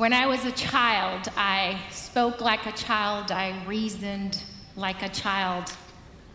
When 0.00 0.14
I 0.14 0.24
was 0.24 0.46
a 0.46 0.52
child, 0.52 1.28
I 1.36 1.78
spoke 1.90 2.40
like 2.40 2.64
a 2.64 2.72
child, 2.72 3.30
I 3.30 3.62
reasoned 3.66 4.42
like 4.74 5.02
a 5.02 5.10
child. 5.10 5.70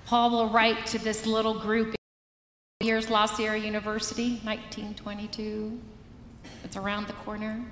Paul 0.06 0.30
will 0.30 0.50
write 0.50 0.86
to 0.86 1.00
this 1.00 1.26
little 1.26 1.58
group 1.58 1.96
in 2.80 2.86
years 2.86 3.10
La 3.10 3.26
Sierra 3.26 3.58
University, 3.58 4.40
1922. 4.44 5.80
It's 6.64 6.78
around 6.78 7.08
the 7.08 7.14
corner. 7.14 7.66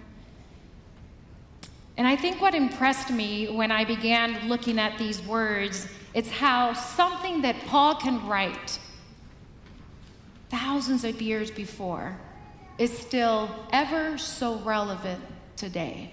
And 1.96 2.08
I 2.08 2.16
think 2.16 2.42
what 2.42 2.56
impressed 2.56 3.12
me 3.12 3.56
when 3.56 3.72
I 3.72 3.86
began 3.86 4.50
looking 4.50 4.80
at 4.80 4.98
these 4.98 5.22
words, 5.22 5.88
it's 6.16 6.32
how 6.32 6.74
something 6.74 7.44
that 7.44 7.56
Paul 7.68 7.94
can 7.94 8.28
write 8.28 8.80
thousands 10.50 11.04
of 11.04 11.22
years 11.22 11.52
before 11.52 12.18
is 12.80 12.98
still 12.98 13.48
ever 13.72 14.18
so 14.18 14.56
relevant 14.62 15.24
today. 15.56 16.12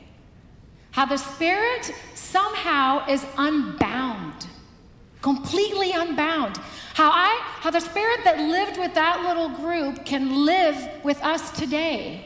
How 0.92 1.06
the 1.06 1.16
Spirit 1.16 1.92
somehow 2.14 3.06
is 3.06 3.24
unbound, 3.38 4.46
completely 5.22 5.92
unbound. 5.92 6.56
How 6.94 7.10
I 7.10 7.38
how 7.60 7.70
the 7.70 7.80
Spirit 7.80 8.24
that 8.24 8.38
lived 8.38 8.78
with 8.78 8.94
that 8.94 9.22
little 9.22 9.48
group 9.50 10.04
can 10.04 10.44
live 10.44 10.76
with 11.04 11.22
us 11.22 11.50
today. 11.52 12.24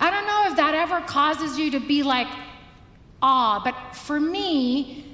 I 0.00 0.10
don't 0.10 0.26
know 0.26 0.50
if 0.50 0.56
that 0.56 0.74
ever 0.74 1.00
causes 1.06 1.58
you 1.58 1.70
to 1.70 1.80
be 1.80 2.02
like, 2.02 2.28
awe, 3.22 3.60
but 3.64 3.96
for 3.96 4.20
me, 4.20 5.04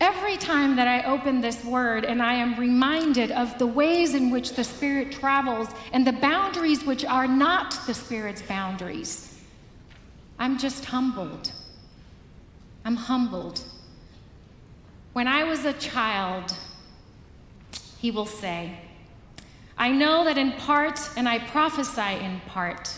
every 0.00 0.36
time 0.36 0.76
that 0.76 0.88
I 0.88 1.02
open 1.02 1.40
this 1.40 1.62
word 1.64 2.04
and 2.06 2.22
I 2.22 2.34
am 2.34 2.58
reminded 2.58 3.30
of 3.32 3.58
the 3.58 3.66
ways 3.66 4.14
in 4.14 4.30
which 4.30 4.54
the 4.54 4.64
Spirit 4.64 5.12
travels 5.12 5.68
and 5.92 6.06
the 6.06 6.12
boundaries 6.12 6.84
which 6.84 7.04
are 7.04 7.26
not 7.26 7.78
the 7.86 7.92
Spirit's 7.92 8.40
boundaries, 8.40 9.29
I'm 10.40 10.56
just 10.58 10.86
humbled. 10.86 11.52
I'm 12.82 12.96
humbled. 12.96 13.62
When 15.12 15.28
I 15.28 15.44
was 15.44 15.66
a 15.66 15.74
child, 15.74 16.56
he 17.98 18.10
will 18.10 18.24
say, 18.24 18.78
I 19.76 19.92
know 19.92 20.24
that 20.24 20.38
in 20.38 20.52
part 20.52 20.98
and 21.14 21.28
I 21.28 21.40
prophesy 21.40 22.24
in 22.24 22.40
part. 22.48 22.90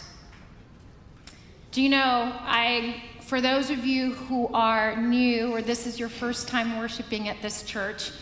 Do 1.72 1.82
you 1.82 1.88
know, 1.88 2.32
I, 2.42 3.02
for 3.22 3.40
those 3.40 3.70
of 3.70 3.84
you 3.84 4.12
who 4.12 4.46
are 4.54 4.94
new 4.94 5.52
or 5.52 5.62
this 5.62 5.84
is 5.84 5.98
your 5.98 6.08
first 6.08 6.46
time 6.46 6.78
worshiping 6.78 7.28
at 7.28 7.42
this 7.42 7.64
church, 7.64 8.12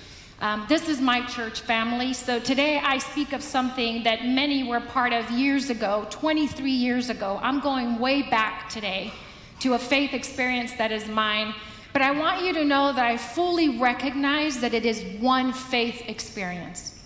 um, 0.41 0.65
this 0.69 0.89
is 0.89 1.03
my 1.03 1.21
church 1.27 1.61
family. 1.61 2.15
So 2.15 2.41
today 2.41 2.79
I 2.79 2.97
speak 2.97 3.35
of 3.35 3.43
something 3.43 4.05
that 4.05 4.25
many 4.25 4.65
were 4.65 4.81
part 4.81 5.13
of 5.13 5.31
years 5.31 5.69
ago, 5.69 6.07
23 6.09 6.71
years 6.71 7.11
ago. 7.11 7.39
I'm 7.43 7.61
going 7.61 7.99
way 7.99 8.23
back 8.23 8.71
today 8.71 9.13
to 9.61 9.75
a 9.75 9.79
faith 9.79 10.15
experience 10.15 10.73
that 10.75 10.93
is 10.93 11.07
mine. 11.09 11.55
But 11.93 12.01
I 12.01 12.13
want 12.13 12.43
you 12.43 12.55
to 12.55 12.65
know 12.65 12.91
that 12.91 13.05
I 13.05 13.19
fully 13.19 13.79
recognize 13.79 14.61
that 14.61 14.73
it 14.73 14.87
is 14.87 15.03
one 15.21 15.53
faith 15.53 16.03
experience. 16.09 16.99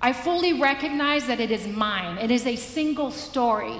I 0.00 0.12
fully 0.12 0.52
recognize 0.52 1.26
that 1.26 1.40
it 1.40 1.50
is 1.50 1.66
mine. 1.66 2.18
It 2.18 2.30
is 2.30 2.46
a 2.46 2.54
single 2.54 3.10
story. 3.10 3.78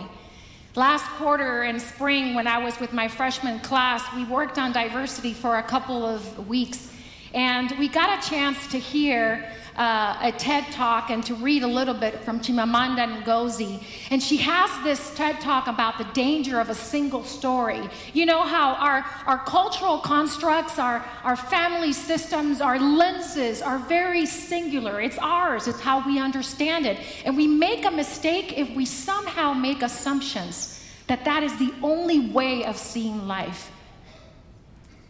Last 0.74 1.04
quarter 1.12 1.62
in 1.62 1.78
spring, 1.78 2.34
when 2.34 2.48
I 2.48 2.58
was 2.58 2.80
with 2.80 2.92
my 2.92 3.06
freshman 3.06 3.60
class, 3.60 4.02
we 4.16 4.24
worked 4.24 4.58
on 4.58 4.72
diversity 4.72 5.32
for 5.32 5.58
a 5.58 5.62
couple 5.62 6.04
of 6.04 6.48
weeks. 6.48 6.92
And 7.34 7.72
we 7.78 7.88
got 7.88 8.24
a 8.24 8.28
chance 8.28 8.66
to 8.68 8.78
hear 8.78 9.50
uh, 9.76 10.18
a 10.22 10.32
TED 10.32 10.64
talk 10.72 11.10
and 11.10 11.24
to 11.24 11.34
read 11.34 11.62
a 11.62 11.66
little 11.66 11.94
bit 11.94 12.20
from 12.20 12.40
Chimamanda 12.40 13.22
Ngozi. 13.22 13.82
And 14.10 14.22
she 14.22 14.38
has 14.38 14.70
this 14.82 15.14
TED 15.14 15.40
talk 15.40 15.66
about 15.66 15.98
the 15.98 16.04
danger 16.14 16.60
of 16.60 16.70
a 16.70 16.74
single 16.74 17.24
story. 17.24 17.88
You 18.12 18.26
know 18.26 18.42
how 18.42 18.74
our, 18.74 19.04
our 19.26 19.38
cultural 19.44 19.98
constructs, 19.98 20.78
our, 20.78 21.04
our 21.24 21.36
family 21.36 21.92
systems, 21.92 22.60
our 22.60 22.78
lenses 22.78 23.60
are 23.60 23.78
very 23.78 24.26
singular. 24.26 25.00
It's 25.00 25.18
ours, 25.18 25.68
it's 25.68 25.80
how 25.80 26.06
we 26.06 26.18
understand 26.18 26.86
it. 26.86 26.98
And 27.24 27.36
we 27.36 27.46
make 27.46 27.84
a 27.84 27.90
mistake 27.90 28.58
if 28.58 28.70
we 28.70 28.86
somehow 28.86 29.52
make 29.52 29.82
assumptions 29.82 30.72
that 31.06 31.24
that 31.24 31.42
is 31.42 31.56
the 31.58 31.72
only 31.82 32.30
way 32.30 32.64
of 32.64 32.76
seeing 32.76 33.28
life. 33.28 33.70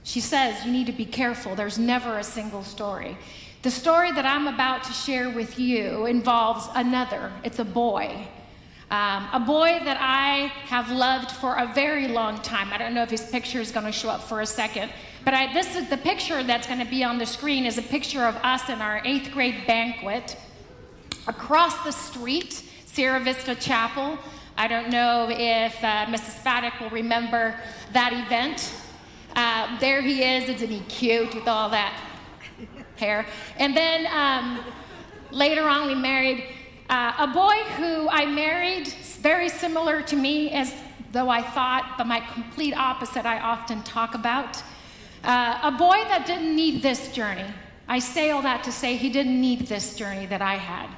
She 0.07 0.21
says 0.21 0.65
you 0.65 0.71
need 0.71 0.87
to 0.87 0.93
be 0.93 1.05
careful. 1.05 1.57
There's 1.57 1.81
never 1.81 2.19
a 2.19 2.23
single 2.23 2.63
story. 2.63 3.19
The 3.63 3.73
story 3.73 4.13
that 4.13 4.25
I'm 4.25 4.47
about 4.47 4.85
to 4.85 4.93
share 4.93 5.31
with 5.31 5.59
you 5.59 6.07
involves 6.07 6.69
another. 6.77 7.33
It's 7.43 7.59
a 7.59 7.65
boy. 7.65 8.29
Um, 8.89 9.29
a 9.33 9.43
boy 9.45 9.81
that 9.83 9.99
I 10.01 10.53
have 10.67 10.93
loved 10.93 11.33
for 11.33 11.57
a 11.57 11.73
very 11.75 12.07
long 12.07 12.41
time. 12.43 12.73
I 12.73 12.79
don't 12.79 12.95
know 12.95 13.03
if 13.03 13.11
his 13.11 13.27
picture 13.27 13.61
is 13.61 13.73
going 13.73 13.85
to 13.85 13.91
show 13.91 14.09
up 14.09 14.23
for 14.23 14.43
a 14.43 14.47
second, 14.47 14.93
but 15.25 15.35
I, 15.35 15.53
this 15.53 15.75
is 15.75 15.91
the 15.91 15.97
picture 15.97 16.41
that's 16.45 16.69
going 16.69 16.79
to 16.79 16.89
be 16.89 17.03
on 17.03 17.19
the 17.19 17.27
screen 17.27 17.67
is 17.67 17.77
a 17.77 17.83
picture 17.83 18.27
of 18.27 18.37
us 18.45 18.69
in 18.69 18.81
our 18.81 19.03
eighth 19.05 19.33
grade 19.33 19.67
banquet 19.67 20.37
across 21.27 21.83
the 21.83 21.91
street, 21.91 22.63
Sierra 22.85 23.19
Vista 23.19 23.57
Chapel. 23.57 24.21
I 24.57 24.69
don't 24.69 24.89
know 24.89 25.27
if 25.29 25.75
uh, 25.83 26.07
Mrs. 26.07 26.45
Paddock 26.45 26.79
will 26.79 26.91
remember 26.91 27.59
that 27.93 28.13
event. 28.13 28.73
Uh, 29.37 29.79
there 29.81 30.01
he 30.01 30.25
is, 30.25 30.49
isn't 30.49 30.71
he 30.71 30.81
cute 30.89 31.35
with 31.35 31.47
all 31.47 31.69
that 31.69 31.93
hair. 32.97 33.27
And 33.59 33.77
then 33.77 34.07
um, 34.11 34.65
later 35.31 35.69
on, 35.69 35.87
we 35.87 35.95
married 35.95 36.45
uh, 36.89 37.13
a 37.19 37.27
boy 37.27 37.57
who 37.77 38.09
I 38.09 38.25
married, 38.25 38.89
very 39.21 39.51
similar 39.51 40.01
to 40.03 40.17
me, 40.17 40.51
as 40.53 40.75
though 41.13 41.29
I 41.29 41.43
thought, 41.43 41.97
but 41.99 42.07
my 42.07 42.21
complete 42.21 42.75
opposite, 42.75 43.27
I 43.27 43.39
often 43.41 43.83
talk 43.83 44.15
about. 44.15 44.63
Uh, 45.23 45.59
a 45.63 45.71
boy 45.71 45.97
that 46.09 46.25
didn't 46.27 46.57
need 46.57 46.83
this 46.83 47.13
journey. 47.13 47.45
I 47.89 47.99
say 47.99 48.31
all 48.31 48.43
that 48.43 48.65
to 48.65 48.73
say 48.73 48.97
he 48.97 49.11
didn't 49.11 49.39
need 49.39 49.67
this 49.67 49.95
journey 49.97 50.25
that 50.27 50.41
I 50.41 50.57
had. 50.57 50.89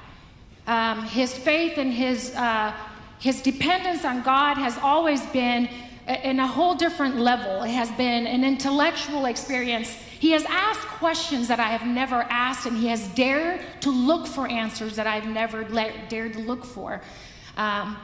Um, 0.67 1.05
his 1.07 1.37
faith 1.37 1.77
and 1.77 1.93
his, 1.93 2.35
uh, 2.37 2.73
his 3.19 3.43
dependence 3.43 4.05
on 4.05 4.23
God 4.23 4.59
has 4.59 4.79
always 4.79 5.27
been 5.27 5.69
in 6.09 6.41
a 6.41 6.47
whole 6.47 6.75
different 6.75 7.17
level. 7.17 7.63
It 7.63 7.71
has 7.71 7.91
been 7.93 8.27
an 8.27 8.45
intellectual 8.45 9.27
experience 9.27 9.97
he 10.19 10.33
has 10.33 10.45
asked 10.47 10.81
questions 10.81 11.47
that 11.47 11.61
I 11.61 11.69
have 11.69 11.87
never 11.87 12.27
asked, 12.29 12.67
and 12.67 12.77
he 12.77 12.89
has 12.89 13.07
dared 13.09 13.61
to 13.83 13.91
look 13.91 14.27
for 14.27 14.49
answers 14.49 14.97
that 14.97 15.07
I've 15.07 15.27
never 15.27 15.63
dared 15.63 16.33
to 16.33 16.41
look 16.41 16.65
for. 16.65 17.01
Um, 17.57 17.97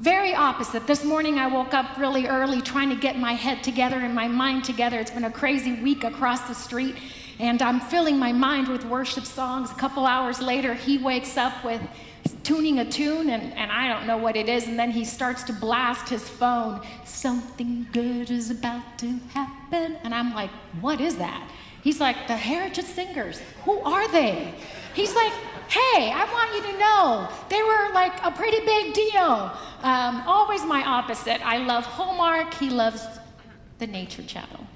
very 0.00 0.34
opposite. 0.34 0.86
This 0.86 1.02
morning 1.02 1.38
I 1.38 1.46
woke 1.46 1.72
up 1.72 1.96
really 1.96 2.26
early 2.26 2.60
trying 2.60 2.90
to 2.90 2.96
get 2.96 3.18
my 3.18 3.32
head 3.32 3.62
together 3.62 3.96
and 3.96 4.14
my 4.14 4.28
mind 4.28 4.64
together. 4.64 4.98
It's 4.98 5.10
been 5.10 5.24
a 5.24 5.30
crazy 5.30 5.80
week 5.80 6.04
across 6.04 6.42
the 6.42 6.54
street, 6.54 6.96
and 7.38 7.62
I'm 7.62 7.80
filling 7.80 8.18
my 8.18 8.32
mind 8.32 8.68
with 8.68 8.84
worship 8.84 9.24
songs. 9.24 9.70
A 9.70 9.74
couple 9.74 10.04
hours 10.04 10.42
later, 10.42 10.74
he 10.74 10.98
wakes 10.98 11.38
up 11.38 11.64
with 11.64 11.80
tuning 12.42 12.78
a 12.78 12.84
tune, 12.84 13.30
and, 13.30 13.52
and 13.54 13.70
I 13.70 13.88
don't 13.88 14.06
know 14.06 14.16
what 14.16 14.36
it 14.36 14.48
is, 14.48 14.66
and 14.66 14.78
then 14.78 14.90
he 14.90 15.04
starts 15.04 15.42
to 15.44 15.52
blast 15.52 16.08
his 16.08 16.28
phone. 16.28 16.80
Something 17.04 17.86
good 17.92 18.30
is 18.30 18.50
about 18.50 18.98
to 18.98 19.18
happen. 19.32 19.96
And 20.02 20.14
I'm 20.14 20.34
like, 20.34 20.50
what 20.80 21.00
is 21.00 21.16
that? 21.16 21.48
He's 21.82 22.00
like, 22.00 22.28
the 22.28 22.36
Heritage 22.36 22.84
Singers, 22.84 23.40
who 23.64 23.78
are 23.80 24.10
they? 24.10 24.54
He's 24.94 25.14
like, 25.14 25.32
hey, 25.68 26.12
I 26.12 26.24
want 26.32 26.54
you 26.54 26.72
to 26.72 26.78
know 26.78 27.28
they 27.48 27.62
were 27.62 27.94
like 27.94 28.12
a 28.24 28.30
pretty 28.30 28.60
big 28.64 28.94
deal. 28.94 29.52
Um, 29.82 30.22
always 30.26 30.64
my 30.64 30.84
opposite. 30.84 31.44
I 31.44 31.58
love 31.58 31.84
Hallmark. 31.84 32.54
He 32.54 32.70
loves 32.70 33.06
the 33.78 33.86
Nature 33.86 34.22
Channel, 34.22 34.66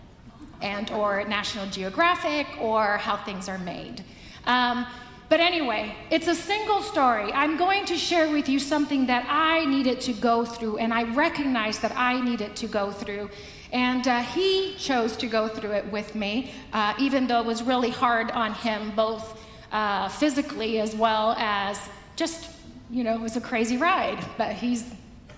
and 0.63 0.91
or 0.91 1.25
National 1.25 1.67
Geographic, 1.67 2.47
or 2.61 2.97
How 2.97 3.17
Things 3.17 3.49
Are 3.49 3.59
Made. 3.59 4.03
Um, 4.47 4.87
but 5.29 5.41
anyway, 5.41 5.95
it's 6.11 6.29
a 6.29 6.35
single 6.35 6.83
story. 6.83 7.33
I'm 7.33 7.57
going 7.57 7.85
to 7.87 7.97
share 7.97 8.31
with 8.31 8.49
you 8.49 8.59
something 8.59 9.07
that 9.07 9.27
I 9.29 9.65
needed 9.65 10.01
to 10.03 10.13
go 10.13 10.45
through, 10.45 10.79
and 10.79 10.95
I 10.95 11.03
recognize 11.15 11.81
that 11.81 11.93
I 11.97 12.21
needed 12.21 12.55
to 12.57 12.69
go 12.69 12.93
through. 12.93 13.31
And 13.73 14.07
uh, 14.07 14.21
he 14.23 14.75
chose 14.79 15.17
to 15.17 15.27
go 15.27 15.49
through 15.49 15.73
it 15.73 15.91
with 15.91 16.15
me, 16.15 16.53
uh, 16.73 16.95
even 16.99 17.27
though 17.27 17.41
it 17.41 17.47
was 17.47 17.63
really 17.63 17.91
hard 17.91 18.31
on 18.31 18.55
him, 18.55 18.93
both 18.95 19.43
uh, 19.73 20.09
physically 20.09 20.79
as 20.81 20.95
well 20.95 21.35
as 21.39 21.89
just, 22.15 22.49
you 22.91 23.03
know, 23.03 23.15
it 23.15 23.21
was 23.21 23.37
a 23.37 23.41
crazy 23.41 23.77
ride. 23.77 24.25
But 24.39 24.53
he's, 24.53 24.85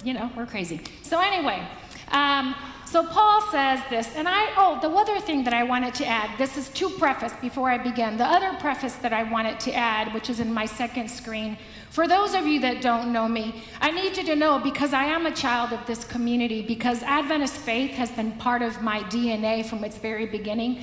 you 0.04 0.12
know, 0.12 0.30
we're 0.36 0.46
crazy. 0.46 0.82
So, 1.02 1.18
anyway, 1.18 1.66
um, 2.12 2.54
so 2.90 3.04
Paul 3.04 3.42
says 3.50 3.80
this, 3.90 4.14
and 4.16 4.26
I, 4.26 4.48
oh, 4.56 4.78
the 4.80 4.88
other 4.88 5.20
thing 5.20 5.44
that 5.44 5.52
I 5.52 5.62
wanted 5.62 5.92
to 5.96 6.06
add, 6.06 6.38
this 6.38 6.56
is 6.56 6.70
two 6.70 6.88
preface 6.88 7.34
before 7.38 7.70
I 7.70 7.76
begin. 7.76 8.16
The 8.16 8.24
other 8.24 8.58
preface 8.58 8.94
that 8.96 9.12
I 9.12 9.24
wanted 9.24 9.60
to 9.60 9.74
add, 9.74 10.14
which 10.14 10.30
is 10.30 10.40
in 10.40 10.54
my 10.54 10.64
second 10.64 11.10
screen, 11.10 11.58
for 11.90 12.08
those 12.08 12.32
of 12.32 12.46
you 12.46 12.60
that 12.60 12.80
don't 12.80 13.12
know 13.12 13.28
me, 13.28 13.62
I 13.82 13.90
need 13.90 14.16
you 14.16 14.24
to 14.24 14.34
know 14.34 14.58
because 14.58 14.94
I 14.94 15.04
am 15.04 15.26
a 15.26 15.30
child 15.30 15.74
of 15.74 15.84
this 15.86 16.02
community, 16.02 16.62
because 16.62 17.02
Adventist 17.02 17.56
faith 17.56 17.90
has 17.90 18.10
been 18.10 18.32
part 18.32 18.62
of 18.62 18.80
my 18.80 19.00
DNA 19.00 19.66
from 19.66 19.84
its 19.84 19.98
very 19.98 20.24
beginning. 20.24 20.80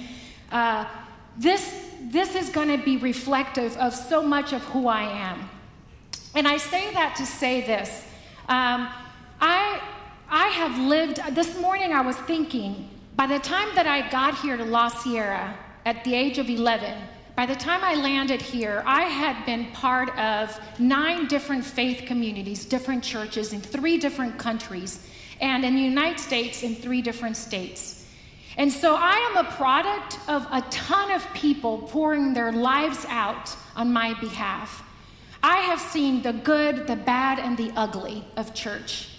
Uh, 0.52 0.86
this, 1.36 1.88
this 2.04 2.36
is 2.36 2.52
going 2.52 2.68
to 2.68 2.86
be 2.86 2.98
reflective 2.98 3.76
of 3.78 3.96
so 3.96 4.22
much 4.22 4.54
of 4.54 4.62
who 4.66 4.88
I 4.88 5.04
am. 5.04 5.50
And 6.36 6.48
I 6.48 6.58
say 6.58 6.94
that 6.94 7.16
to 7.16 7.26
say 7.26 7.62
this. 7.62 8.06
Um, 8.48 8.90
I, 9.42 9.82
I 10.38 10.48
have 10.48 10.78
lived, 10.78 11.22
this 11.34 11.58
morning 11.62 11.94
I 11.94 12.02
was 12.02 12.18
thinking, 12.18 12.90
By 13.16 13.26
the 13.26 13.40
time 13.40 13.74
that 13.76 13.88
I 13.88 14.10
got 14.10 14.38
here 14.40 14.58
to 14.58 14.66
La 14.66 14.90
Sierra 14.90 15.58
at 15.86 16.04
the 16.04 16.14
age 16.14 16.40
of 16.40 16.50
11, 16.50 16.94
by 17.38 17.46
the 17.46 17.56
time 17.56 17.86
I 17.86 17.96
landed 17.96 18.42
here, 18.42 18.84
I 18.86 19.04
had 19.04 19.46
been 19.46 19.72
part 19.72 20.10
of 20.20 20.60
nine 20.78 21.28
different 21.28 21.64
faith 21.64 22.04
communities, 22.06 22.66
different 22.66 23.02
churches 23.02 23.54
in 23.54 23.62
three 23.62 23.98
different 23.98 24.38
countries, 24.38 25.08
and 25.40 25.64
in 25.64 25.74
the 25.74 25.82
United 25.82 26.20
States 26.20 26.64
in 26.64 26.76
three 26.76 27.02
different 27.02 27.38
states. 27.38 28.06
And 28.58 28.70
so 28.70 28.98
I 29.00 29.16
am 29.30 29.38
a 29.38 29.50
product 29.52 30.20
of 30.28 30.46
a 30.52 30.60
ton 30.70 31.12
of 31.12 31.26
people 31.34 31.84
pouring 31.84 32.34
their 32.34 32.52
lives 32.52 33.06
out 33.08 33.56
on 33.74 33.94
my 33.94 34.20
behalf. 34.20 34.84
I 35.42 35.60
have 35.60 35.80
seen 35.80 36.24
the 36.24 36.34
good, 36.34 36.88
the 36.88 36.98
bad, 36.98 37.40
and 37.40 37.58
the 37.58 37.72
ugly 37.78 38.26
of 38.36 38.54
church. 38.54 39.15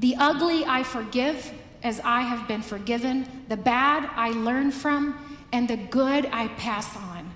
The 0.00 0.14
ugly 0.16 0.64
I 0.64 0.82
forgive 0.82 1.52
as 1.82 2.00
I 2.00 2.22
have 2.22 2.46
been 2.48 2.62
forgiven, 2.62 3.26
the 3.48 3.56
bad 3.56 4.08
I 4.14 4.30
learn 4.30 4.70
from, 4.70 5.18
and 5.52 5.68
the 5.68 5.76
good 5.76 6.26
I 6.26 6.48
pass 6.48 6.96
on. 6.96 7.30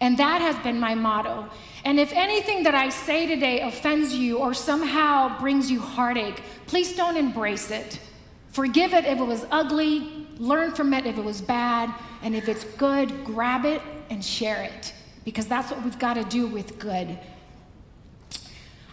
And 0.00 0.18
that 0.18 0.40
has 0.40 0.56
been 0.58 0.80
my 0.80 0.94
motto. 0.94 1.48
And 1.84 2.00
if 2.00 2.12
anything 2.12 2.64
that 2.64 2.74
I 2.74 2.88
say 2.88 3.26
today 3.26 3.60
offends 3.60 4.14
you 4.14 4.38
or 4.38 4.52
somehow 4.52 5.38
brings 5.38 5.70
you 5.70 5.80
heartache, 5.80 6.42
please 6.66 6.94
don't 6.96 7.16
embrace 7.16 7.70
it. 7.70 8.00
Forgive 8.50 8.92
it 8.92 9.04
if 9.04 9.18
it 9.18 9.24
was 9.24 9.46
ugly, 9.50 10.26
learn 10.38 10.72
from 10.72 10.92
it 10.94 11.06
if 11.06 11.16
it 11.16 11.24
was 11.24 11.40
bad, 11.40 11.92
and 12.22 12.34
if 12.34 12.48
it's 12.48 12.64
good, 12.64 13.24
grab 13.24 13.64
it 13.64 13.82
and 14.10 14.24
share 14.24 14.62
it. 14.62 14.92
Because 15.24 15.46
that's 15.46 15.70
what 15.70 15.82
we've 15.82 15.98
got 15.98 16.14
to 16.14 16.24
do 16.24 16.46
with 16.46 16.78
good. 16.78 17.18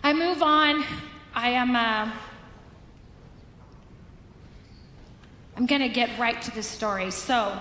I 0.03 0.13
move 0.13 0.41
on. 0.41 0.83
I 1.33 1.49
am. 1.49 1.75
Uh, 1.75 2.11
I'm 5.61 5.67
going 5.67 5.81
to 5.81 5.89
get 5.89 6.09
right 6.17 6.41
to 6.41 6.49
the 6.49 6.63
story. 6.63 7.11
So, 7.11 7.55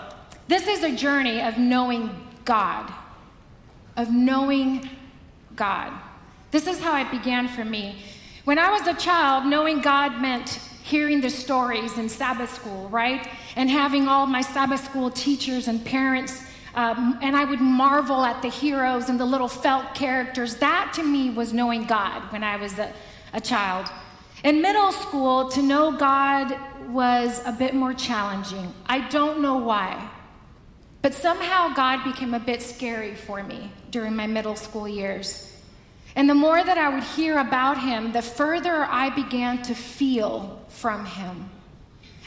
this 0.49 0.67
is 0.67 0.83
a 0.83 0.97
journey 0.97 1.43
of 1.43 1.59
knowing 1.59 2.09
God 2.47 2.91
of 4.01 4.11
knowing 4.11 4.89
God. 5.55 5.93
This 6.51 6.67
is 6.67 6.81
how 6.81 6.99
it 7.01 7.11
began 7.11 7.49
for 7.49 7.65
me. 7.65 7.97
When 8.45 8.59
I 8.59 8.71
was 8.71 8.87
a 8.87 8.95
child, 8.95 9.45
knowing 9.45 9.83
God 9.83 10.21
meant 10.21 10.59
hearing 10.83 11.21
the 11.21 11.29
stories 11.29 11.99
in 11.99 12.09
Sabbath 12.09 12.55
school, 12.55 12.89
right? 12.89 13.29
And 13.57 13.69
having 13.69 14.09
all 14.09 14.27
my 14.27 14.41
Sabbath 14.41 14.83
school 14.83 15.11
teachers 15.11 15.69
and 15.69 15.85
parents, 15.85 16.43
um, 16.75 17.19
and 17.21 17.37
I 17.37 17.45
would 17.45 17.61
marvel 17.61 18.25
at 18.25 18.41
the 18.41 18.49
heroes 18.49 19.11
and 19.11 19.21
the 19.21 19.27
little 19.27 19.49
felt 19.49 19.95
characters. 19.95 20.57
That 20.57 20.93
to 20.95 21.03
me 21.03 21.29
was 21.29 21.53
knowing 21.53 21.85
God 21.85 22.23
when 22.33 22.43
I 22.43 22.57
was 22.57 22.79
a, 22.79 22.91
a 23.35 23.41
child. 23.41 23.87
In 24.43 24.63
middle 24.63 24.93
school, 24.93 25.51
to 25.51 25.61
know 25.61 25.93
God 25.93 26.57
was 26.93 27.41
a 27.47 27.53
bit 27.53 27.75
more 27.75 27.95
challenging. 27.95 28.73
I 28.87 29.09
don't 29.09 29.41
know 29.41 29.57
why. 29.57 30.11
But 31.03 31.15
somehow 31.15 31.73
God 31.75 32.05
became 32.05 32.35
a 32.35 32.41
bit 32.41 32.61
scary 32.61 33.15
for 33.15 33.43
me 33.43 33.71
during 33.91 34.15
my 34.15 34.27
middle 34.27 34.57
school 34.57 34.87
years. 34.87 35.47
And 36.17 36.29
the 36.29 36.35
more 36.35 36.63
that 36.63 36.77
I 36.77 36.89
would 36.89 37.05
hear 37.05 37.39
about 37.39 37.81
him, 37.81 38.13
the 38.13 38.23
further 38.23 38.85
I 38.85 39.11
began 39.11 39.63
to 39.63 39.75
feel 39.75 40.61
from 40.69 41.07
him. 41.07 41.49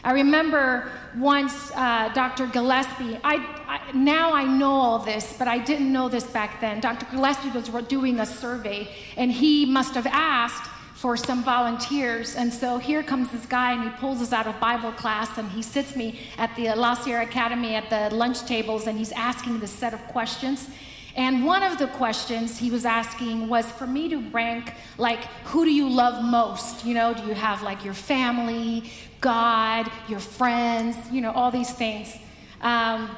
I 0.04 0.12
remember 0.12 0.92
once 1.18 1.72
uh, 1.76 2.10
Dr. 2.14 2.48
Gillespie, 2.48 3.18
I, 3.24 3.36
I, 3.68 3.92
now 3.94 4.34
I 4.34 4.44
know 4.44 4.72
all 4.72 5.00
this, 5.00 5.34
but 5.38 5.48
I 5.48 5.60
didn't 5.60 5.92
know 5.94 6.10
this 6.10 6.26
back 6.26 6.60
then. 6.60 6.82
Dr. 6.82 7.06
Gillespie 7.10 7.52
was 7.52 7.70
doing 7.88 8.20
a 8.20 8.26
survey, 8.26 8.90
and 9.16 9.32
he 9.32 9.66
must 9.66 9.96
have 9.96 10.08
asked 10.08 10.70
for 11.04 11.18
some 11.18 11.44
volunteers. 11.44 12.34
And 12.38 12.54
so 12.54 12.78
here 12.78 13.04
comes 13.04 13.30
this 13.30 13.46
guy, 13.46 13.74
and 13.74 13.84
he 13.84 13.90
pulls 13.98 14.22
us 14.22 14.32
out 14.32 14.48
of 14.48 14.58
Bible 14.62 14.94
class, 14.94 15.38
and 15.38 15.52
he 15.52 15.62
sits 15.62 15.98
me 15.98 16.18
at 16.38 16.56
the 16.56 16.74
La 16.76 16.94
Sierra 16.94 17.24
Academy 17.24 17.76
at 17.76 17.90
the 17.90 18.16
lunch 18.16 18.46
tables, 18.46 18.88
and 18.88 18.98
he's 18.98 19.12
asking 19.12 19.60
this 19.60 19.70
set 19.70 19.94
of 19.94 20.00
questions. 20.08 20.70
And 21.18 21.44
one 21.44 21.62
of 21.62 21.78
the 21.78 21.88
questions 21.88 22.58
he 22.58 22.72
was 22.72 22.86
asking 22.86 23.50
was 23.50 23.70
for 23.70 23.86
me 23.86 24.08
to 24.08 24.30
rank, 24.30 24.76
like, 24.98 25.26
who 25.44 25.66
do 25.66 25.74
you 25.74 25.90
love 25.90 26.24
most? 26.24 26.86
You 26.86 26.94
know, 26.94 27.14
do 27.14 27.24
you 27.24 27.34
have 27.34 27.62
like 27.64 27.84
your 27.84 27.94
family, 27.94 28.90
God, 29.20 29.92
your 30.08 30.22
friends, 30.22 30.96
you 31.12 31.20
know, 31.20 31.34
all 31.34 31.52
these 31.52 31.74
things. 31.74 32.18
Um, 32.62 33.10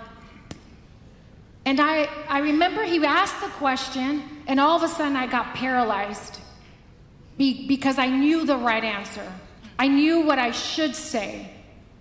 and 1.65 1.79
I, 1.79 2.09
I 2.29 2.39
remember 2.39 2.83
he 2.83 3.05
asked 3.05 3.41
the 3.41 3.49
question, 3.49 4.23
and 4.47 4.59
all 4.59 4.75
of 4.75 4.81
a 4.81 4.87
sudden 4.87 5.15
I 5.15 5.27
got 5.27 5.53
paralyzed 5.53 6.39
be, 7.37 7.67
because 7.67 7.97
I 7.97 8.07
knew 8.07 8.45
the 8.45 8.57
right 8.57 8.83
answer. 8.83 9.31
I 9.77 9.87
knew 9.87 10.21
what 10.21 10.39
I 10.39 10.51
should 10.51 10.95
say. 10.95 11.51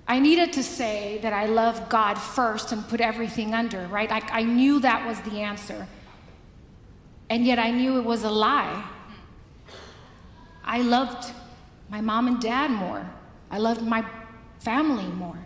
I 0.07 0.19
needed 0.19 0.53
to 0.55 0.63
say 0.63 1.19
that 1.23 1.33
I 1.33 1.47
love 1.47 1.89
God 1.89 2.15
first 2.15 2.73
and 2.73 2.87
put 2.87 3.01
everything 3.01 3.55
under, 3.55 3.87
right? 3.87 4.11
I, 4.11 4.21
I 4.31 4.43
knew 4.43 4.81
that 4.81 5.07
was 5.07 5.21
the 5.23 5.41
answer. 5.41 5.87
And 7.31 7.47
yet 7.47 7.59
I 7.59 7.71
knew 7.71 7.99
it 7.99 8.05
was 8.05 8.23
a 8.23 8.31
lie. 8.31 8.85
I 10.65 10.83
loved 10.83 11.33
my 11.89 12.01
mom 12.01 12.29
and 12.29 12.41
dad 12.41 12.71
more. 12.71 13.09
I 13.51 13.59
loved 13.59 13.83
my 13.83 14.05
family 14.61 15.07
more. 15.07 15.39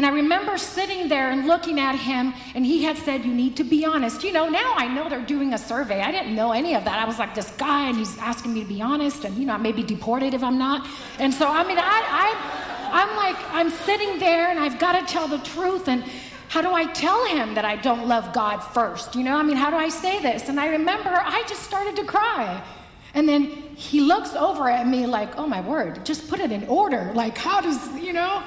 And 0.00 0.06
I 0.06 0.12
remember 0.12 0.56
sitting 0.56 1.08
there 1.08 1.30
and 1.30 1.46
looking 1.46 1.78
at 1.78 1.94
him, 1.94 2.32
and 2.54 2.64
he 2.64 2.84
had 2.84 2.96
said, 2.96 3.22
You 3.22 3.34
need 3.34 3.54
to 3.58 3.64
be 3.64 3.84
honest. 3.84 4.24
You 4.24 4.32
know, 4.32 4.48
now 4.48 4.72
I 4.74 4.88
know 4.88 5.10
they're 5.10 5.20
doing 5.20 5.52
a 5.52 5.58
survey. 5.58 6.00
I 6.00 6.10
didn't 6.10 6.34
know 6.34 6.52
any 6.52 6.74
of 6.74 6.84
that. 6.84 6.98
I 6.98 7.04
was 7.04 7.18
like, 7.18 7.34
This 7.34 7.50
guy, 7.58 7.90
and 7.90 7.98
he's 7.98 8.16
asking 8.16 8.54
me 8.54 8.62
to 8.62 8.66
be 8.66 8.80
honest, 8.80 9.26
and, 9.26 9.36
you 9.36 9.44
know, 9.44 9.52
I 9.52 9.58
may 9.58 9.72
be 9.72 9.82
deported 9.82 10.32
if 10.32 10.42
I'm 10.42 10.56
not. 10.56 10.88
And 11.18 11.34
so, 11.34 11.46
I 11.46 11.66
mean, 11.66 11.76
I, 11.76 11.82
I, 11.84 13.02
I'm 13.02 13.14
like, 13.14 13.36
I'm 13.52 13.68
sitting 13.68 14.18
there, 14.18 14.48
and 14.48 14.58
I've 14.58 14.78
got 14.78 14.98
to 14.98 15.12
tell 15.12 15.28
the 15.28 15.36
truth. 15.40 15.86
And 15.86 16.02
how 16.48 16.62
do 16.62 16.72
I 16.72 16.86
tell 16.94 17.22
him 17.26 17.52
that 17.52 17.66
I 17.66 17.76
don't 17.76 18.08
love 18.08 18.32
God 18.32 18.60
first? 18.60 19.14
You 19.14 19.24
know, 19.24 19.36
I 19.36 19.42
mean, 19.42 19.58
how 19.58 19.68
do 19.68 19.76
I 19.76 19.90
say 19.90 20.18
this? 20.22 20.48
And 20.48 20.58
I 20.58 20.68
remember 20.68 21.10
I 21.10 21.44
just 21.46 21.64
started 21.64 21.94
to 21.96 22.04
cry. 22.04 22.64
And 23.12 23.28
then 23.28 23.50
he 23.76 24.00
looks 24.00 24.34
over 24.34 24.70
at 24.70 24.86
me 24.86 25.04
like, 25.04 25.36
oh 25.36 25.46
my 25.46 25.60
word, 25.60 26.06
just 26.06 26.30
put 26.30 26.40
it 26.40 26.52
in 26.52 26.66
order. 26.68 27.12
Like, 27.14 27.36
how 27.36 27.60
does, 27.60 27.94
you 28.00 28.14
know? 28.14 28.42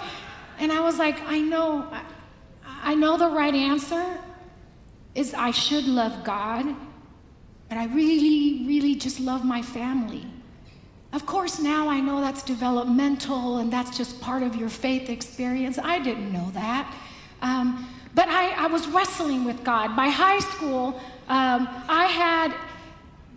And 0.60 0.72
I 0.72 0.82
was 0.82 0.98
like, 1.00 1.22
I 1.24 1.40
know, 1.40 1.88
I 2.66 2.96
know 2.96 3.18
the 3.18 3.30
right 3.30 3.54
answer 3.54 4.18
is 5.16 5.34
I 5.34 5.52
should 5.52 5.86
love 5.86 6.24
God, 6.24 6.66
but 7.70 7.78
I 7.78 7.86
really, 7.86 8.66
really 8.68 8.96
just 8.96 9.20
love 9.20 9.46
my 9.46 9.62
family. 9.62 10.26
Of 11.14 11.28
course, 11.28 11.60
now 11.60 11.90
I 11.90 12.00
know 12.00 12.22
that's 12.22 12.42
developmental 12.42 13.58
and 13.58 13.72
that's 13.72 13.96
just 13.96 14.20
part 14.20 14.42
of 14.42 14.56
your 14.56 14.70
faith 14.70 15.10
experience. 15.10 15.78
I 15.78 16.00
didn't 16.00 16.34
know 16.34 16.50
that. 16.54 16.92
Um, 17.42 17.88
but 18.16 18.28
I, 18.30 18.52
I, 18.52 18.68
was 18.68 18.88
wrestling 18.88 19.44
with 19.44 19.64
God. 19.64 19.96
By 19.96 20.08
high 20.08 20.40
school, 20.40 21.00
um, 21.28 21.68
I 21.88 22.06
had, 22.06 22.54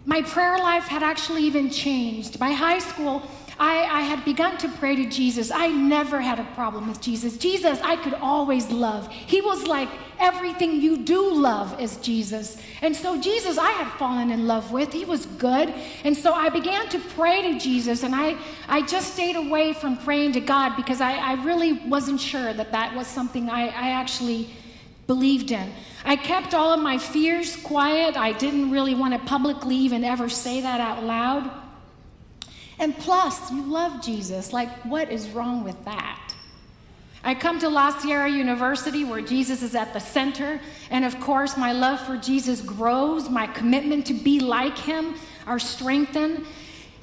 my 0.05 0.23
prayer 0.23 0.59
life 0.59 0.85
had 0.85 1.03
actually 1.03 1.43
even 1.43 1.71
changed. 1.71 2.39
By 2.39 2.53
high 2.53 2.79
school, 2.79 3.23
I, 3.59 3.85
I 3.85 4.01
had 4.03 4.23
begun 4.25 4.59
to 4.59 4.69
pray 4.69 4.97
to 4.97 5.07
Jesus. 5.07 5.51
I 5.51 5.69
never 5.69 6.21
had 6.21 6.39
a 6.39 6.45
problem 6.55 6.89
with 6.89 7.01
Jesus. 7.01 7.39
Jesus, 7.39 7.81
I 7.81 7.97
could 7.97 8.13
always 8.15 8.71
love. 8.71 9.11
He 9.11 9.41
was 9.41 9.67
like 9.67 9.89
everything 10.19 10.81
you 10.81 10.99
do 10.99 11.33
love 11.33 11.81
is 11.81 11.97
Jesus. 11.99 12.61
And 12.83 12.95
so, 12.95 13.19
Jesus, 13.19 13.57
I 13.57 13.71
had 13.71 13.91
fallen 13.99 14.31
in 14.31 14.47
love 14.47 14.73
with. 14.73 14.93
He 14.93 15.07
was 15.07 15.25
good. 15.25 15.73
And 16.05 16.15
so 16.15 16.35
I 16.35 16.51
began 16.51 16.89
to 16.91 16.99
pray 16.99 17.53
to 17.53 17.59
Jesus. 17.59 18.03
And 18.03 18.15
I, 18.15 18.37
I 18.69 18.83
just 18.83 19.15
stayed 19.15 19.37
away 19.37 19.73
from 19.73 19.97
praying 19.97 20.33
to 20.33 20.41
God 20.41 20.77
because 20.77 21.01
I, 21.01 21.15
I 21.15 21.43
really 21.43 21.73
wasn't 21.73 22.21
sure 22.21 22.53
that 22.53 22.73
that 22.73 22.95
was 22.95 23.07
something 23.07 23.49
I, 23.49 23.69
I 23.69 23.91
actually 23.93 24.51
believed 25.07 25.51
in. 25.51 25.73
I 26.05 26.17
kept 26.17 26.53
all 26.53 26.75
of 26.75 26.81
my 26.81 26.99
fears 26.99 27.57
quiet. 27.57 28.19
I 28.19 28.33
didn't 28.33 28.71
really 28.71 28.95
want 28.95 29.15
to 29.15 29.21
publicly 29.21 29.77
even 29.77 30.05
ever 30.05 30.29
say 30.29 30.61
that 30.61 30.81
out 30.81 31.05
loud. 31.05 31.51
And 32.79 32.97
plus, 32.99 33.51
you 33.51 33.63
love 33.63 34.03
Jesus. 34.03 34.53
Like, 34.53 34.71
what 34.85 35.11
is 35.11 35.31
wrong 35.31 35.65
with 35.65 35.83
that? 35.85 36.35
I 37.25 37.35
come 37.35 37.59
to 37.59 37.69
La 37.69 37.91
Sierra 37.99 38.31
University 38.31 39.03
where 39.03 39.21
Jesus 39.21 39.63
is 39.63 39.75
at 39.75 39.93
the 39.93 39.99
center. 39.99 40.61
And 40.91 41.05
of 41.05 41.19
course, 41.19 41.57
my 41.57 41.73
love 41.73 42.01
for 42.01 42.17
Jesus 42.17 42.61
grows. 42.61 43.29
My 43.29 43.49
commitment 43.49 44.07
to 44.07 44.15
be 44.15 44.39
like 44.39 44.79
him 44.79 45.15
are 45.47 45.59
strengthened. 45.59 46.45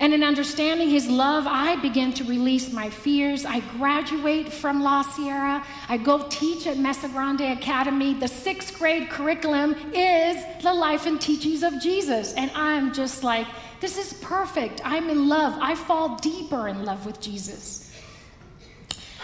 And 0.04 0.14
in 0.14 0.22
understanding 0.22 0.90
his 0.90 1.08
love, 1.08 1.46
I 1.48 1.78
begin 1.78 2.12
to 2.16 2.26
release 2.26 2.74
my 2.74 2.90
fears. 2.90 3.46
I 3.46 3.62
graduate 3.78 4.52
from 4.52 4.84
La 4.84 5.02
Sierra. 5.02 5.66
I 5.88 5.96
go 5.96 6.28
teach 6.28 6.68
at 6.68 6.78
Mesa 6.78 7.08
Grande 7.08 7.54
Academy. 7.58 8.14
The 8.14 8.28
sixth 8.28 8.78
grade 8.78 9.10
curriculum 9.10 9.74
is 9.94 10.44
the 10.62 10.74
life 10.74 11.06
and 11.06 11.22
teachings 11.22 11.64
of 11.64 11.80
Jesus. 11.80 12.34
And 12.34 12.52
I'm 12.54 12.94
just 12.94 13.24
like, 13.24 13.48
this 13.80 13.98
is 13.98 14.12
perfect. 14.16 14.82
I'm 14.84 15.10
in 15.10 15.30
love. 15.30 15.58
I 15.62 15.74
fall 15.74 16.18
deeper 16.18 16.68
in 16.68 16.84
love 16.84 17.06
with 17.06 17.22
Jesus. 17.22 17.90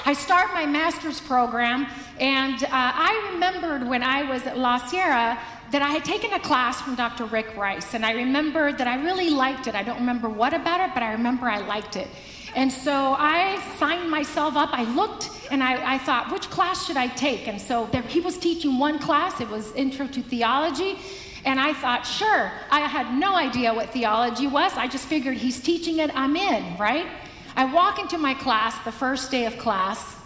I 0.05 0.13
start 0.13 0.53
my 0.53 0.65
master's 0.65 1.19
program, 1.19 1.87
and 2.21 2.63
uh, 2.63 2.67
I 2.71 3.31
remembered 3.33 3.85
when 3.85 4.01
I 4.01 4.23
was 4.23 4.43
at 4.43 4.57
La 4.57 4.77
Sierra 4.77 5.37
that 5.71 5.81
I 5.81 5.89
had 5.89 6.03
taken 6.03 6.33
a 6.33 6.39
class 6.39 6.81
from 6.81 6.95
Dr. 6.95 7.25
Rick 7.25 7.55
Rice, 7.55 7.93
and 7.93 8.05
I 8.05 8.13
remember 8.13 8.71
that 8.71 8.87
I 8.87 9.03
really 9.03 9.29
liked 9.29 9.67
it. 9.67 9.75
I 9.75 9.83
don't 9.83 9.99
remember 9.99 10.27
what 10.27 10.53
about 10.53 10.81
it, 10.81 10.93
but 10.93 11.03
I 11.03 11.11
remember 11.11 11.47
I 11.47 11.59
liked 11.59 11.95
it. 11.95 12.07
And 12.55 12.71
so 12.71 13.15
I 13.17 13.61
signed 13.77 14.09
myself 14.09 14.55
up. 14.55 14.69
I 14.73 14.83
looked 14.95 15.29
and 15.51 15.63
I, 15.63 15.95
I 15.95 15.97
thought, 15.99 16.31
which 16.31 16.49
class 16.49 16.87
should 16.87 16.97
I 16.97 17.07
take? 17.07 17.47
And 17.47 17.61
so 17.61 17.87
there, 17.91 18.01
he 18.01 18.19
was 18.19 18.37
teaching 18.37 18.79
one 18.79 18.99
class, 18.99 19.39
it 19.41 19.49
was 19.49 19.71
Intro 19.73 20.07
to 20.07 20.21
Theology. 20.21 20.97
And 21.45 21.59
I 21.59 21.73
thought, 21.73 22.05
sure, 22.05 22.51
I 22.69 22.81
had 22.81 23.17
no 23.17 23.35
idea 23.35 23.73
what 23.73 23.91
theology 23.91 24.47
was. 24.47 24.73
I 24.75 24.87
just 24.87 25.07
figured 25.07 25.37
he's 25.37 25.59
teaching 25.59 25.99
it, 25.99 26.11
I'm 26.13 26.35
in, 26.35 26.77
right? 26.77 27.07
I 27.55 27.65
walk 27.65 27.99
into 27.99 28.17
my 28.17 28.33
class 28.33 28.77
the 28.83 28.91
first 28.91 29.31
day 29.31 29.45
of 29.45 29.57
class, 29.57 30.17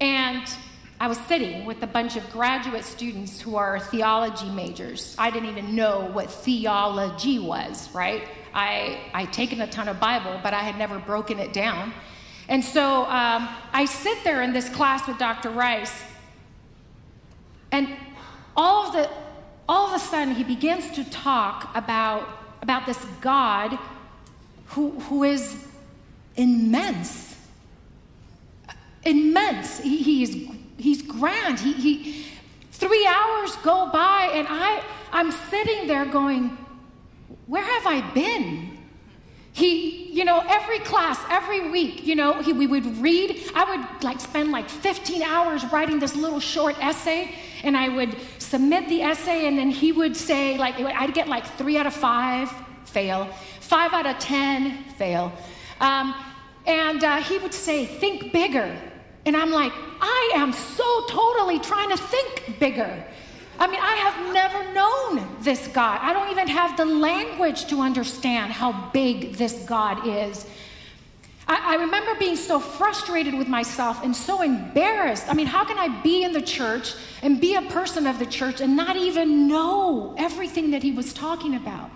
and 0.00 0.42
I 1.00 1.08
was 1.08 1.18
sitting 1.18 1.64
with 1.64 1.82
a 1.82 1.86
bunch 1.86 2.16
of 2.16 2.30
graduate 2.30 2.84
students 2.84 3.40
who 3.40 3.56
are 3.56 3.80
theology 3.80 4.50
majors. 4.50 5.16
I 5.18 5.30
didn't 5.30 5.48
even 5.48 5.74
know 5.74 6.10
what 6.12 6.30
theology 6.30 7.38
was, 7.38 7.88
right? 7.94 8.28
I, 8.52 9.00
I'd 9.14 9.32
taken 9.32 9.62
a 9.62 9.66
ton 9.66 9.88
of 9.88 9.98
Bible, 9.98 10.38
but 10.42 10.52
I 10.52 10.60
had 10.60 10.76
never 10.76 10.98
broken 10.98 11.38
it 11.38 11.54
down. 11.54 11.94
And 12.48 12.62
so 12.62 13.04
um, 13.04 13.48
I 13.72 13.86
sit 13.86 14.22
there 14.24 14.42
in 14.42 14.52
this 14.52 14.68
class 14.68 15.08
with 15.08 15.16
Dr. 15.16 15.48
Rice, 15.48 16.02
and 17.72 17.88
all 18.54 18.88
of 18.88 18.92
the 18.92 19.08
all 19.70 19.86
of 19.86 19.94
a 19.94 20.04
sudden 20.04 20.34
he 20.34 20.42
begins 20.42 20.90
to 20.90 21.08
talk 21.08 21.70
about, 21.76 22.28
about 22.60 22.86
this 22.86 23.06
God 23.20 23.78
who, 24.66 24.90
who 25.02 25.22
is 25.22 25.64
immense. 26.36 27.36
Immense. 29.04 29.78
He, 29.78 29.98
he 29.98 30.22
is, 30.24 30.48
he's 30.80 31.02
grand. 31.02 31.60
He, 31.60 31.72
he, 31.72 32.26
three 32.72 33.06
hours 33.06 33.56
go 33.56 33.90
by, 33.92 34.30
and 34.34 34.46
I, 34.48 34.82
I'm 35.12 35.30
sitting 35.30 35.86
there 35.86 36.06
going, 36.06 36.56
Where 37.46 37.64
have 37.64 37.86
I 37.86 38.00
been? 38.12 38.78
He, 39.52 40.10
you 40.12 40.24
know, 40.24 40.42
every 40.48 40.78
class, 40.78 41.18
every 41.28 41.70
week, 41.70 42.06
you 42.06 42.14
know, 42.14 42.40
he, 42.40 42.52
we 42.52 42.66
would 42.66 42.86
read. 42.98 43.50
I 43.54 43.64
would 43.64 44.04
like 44.04 44.20
spend 44.20 44.52
like 44.52 44.68
15 44.68 45.22
hours 45.22 45.64
writing 45.72 45.98
this 45.98 46.14
little 46.14 46.40
short 46.40 46.78
essay, 46.82 47.34
and 47.64 47.76
I 47.76 47.88
would 47.88 48.16
submit 48.38 48.88
the 48.88 49.02
essay, 49.02 49.46
and 49.48 49.58
then 49.58 49.70
he 49.70 49.92
would 49.92 50.16
say, 50.16 50.56
like, 50.56 50.76
I'd 50.76 51.14
get 51.14 51.28
like 51.28 51.46
three 51.58 51.76
out 51.76 51.86
of 51.86 51.94
five, 51.94 52.50
fail, 52.84 53.26
five 53.60 53.92
out 53.92 54.06
of 54.06 54.18
10, 54.18 54.84
fail. 54.96 55.32
Um, 55.80 56.14
and 56.66 57.02
uh, 57.02 57.16
he 57.16 57.38
would 57.38 57.54
say, 57.54 57.86
think 57.86 58.32
bigger. 58.32 58.76
And 59.26 59.36
I'm 59.36 59.50
like, 59.50 59.72
I 60.00 60.32
am 60.34 60.52
so 60.52 61.06
totally 61.08 61.58
trying 61.58 61.90
to 61.90 61.96
think 61.96 62.58
bigger. 62.58 63.04
I 63.58 63.66
mean, 63.66 63.80
I 63.80 63.94
have 63.96 64.32
never 64.32 64.72
known 64.72 65.42
this 65.42 65.68
God. 65.68 66.00
I 66.02 66.14
don't 66.14 66.30
even 66.30 66.48
have 66.48 66.78
the 66.78 66.86
language 66.86 67.66
to 67.66 67.80
understand 67.80 68.52
how 68.52 68.90
big 68.92 69.34
this 69.34 69.64
God 69.66 70.06
is. 70.06 70.46
I, 71.46 71.74
I, 71.74 71.82
remember 71.82 72.14
being 72.14 72.36
so 72.36 72.58
frustrated 72.58 73.34
with 73.34 73.48
myself 73.48 74.02
and 74.02 74.16
so 74.16 74.40
embarrassed. 74.40 75.28
I 75.28 75.34
mean, 75.34 75.46
how 75.46 75.64
can 75.64 75.78
I 75.78 76.00
be 76.00 76.22
in 76.22 76.32
the 76.32 76.40
church 76.40 76.94
and 77.22 77.38
be 77.38 77.54
a 77.54 77.62
person 77.62 78.06
of 78.06 78.18
the 78.18 78.24
church 78.24 78.62
and 78.62 78.76
not 78.76 78.96
even 78.96 79.46
know 79.46 80.14
everything 80.16 80.70
that 80.70 80.82
he 80.82 80.92
was 80.92 81.12
talking 81.12 81.54
about? 81.56 81.90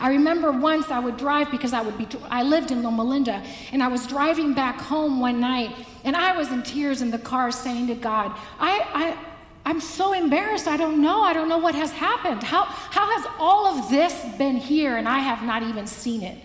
I 0.00 0.10
remember 0.10 0.52
once 0.52 0.90
I 0.90 0.98
would 0.98 1.16
drive 1.16 1.50
because 1.50 1.72
I 1.72 1.82
would 1.82 1.98
be 1.98 2.06
I 2.30 2.42
lived 2.42 2.70
in 2.70 2.82
Loma 2.82 3.02
Linda 3.02 3.42
and 3.72 3.82
I 3.82 3.88
was 3.88 4.06
driving 4.06 4.54
back 4.54 4.80
home 4.80 5.20
one 5.20 5.40
night 5.40 5.74
and 6.04 6.14
I 6.14 6.36
was 6.36 6.50
in 6.52 6.62
tears 6.62 7.02
in 7.02 7.10
the 7.10 7.18
car 7.18 7.50
saying 7.50 7.88
to 7.88 7.94
God, 7.94 8.36
I, 8.60 8.86
I 8.94 9.24
I'm 9.68 9.80
so 9.80 10.14
embarrassed. 10.14 10.66
I 10.66 10.78
don't 10.78 11.02
know. 11.02 11.20
I 11.22 11.34
don't 11.34 11.48
know 11.48 11.58
what 11.58 11.74
has 11.74 11.92
happened. 11.92 12.42
How, 12.42 12.64
how 12.64 13.06
has 13.14 13.26
all 13.38 13.66
of 13.66 13.90
this 13.90 14.24
been 14.38 14.56
here 14.56 14.96
and 14.96 15.06
I 15.06 15.18
have 15.18 15.42
not 15.42 15.62
even 15.62 15.86
seen 15.86 16.22
it? 16.22 16.38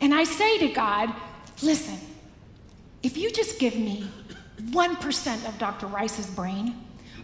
And 0.00 0.14
I 0.14 0.22
say 0.22 0.58
to 0.58 0.68
God, 0.68 1.12
listen, 1.60 1.98
if 3.02 3.16
you 3.16 3.32
just 3.32 3.58
give 3.58 3.74
me 3.74 4.08
1% 4.60 5.48
of 5.48 5.58
Dr. 5.58 5.88
Rice's 5.88 6.28
brain, 6.28 6.76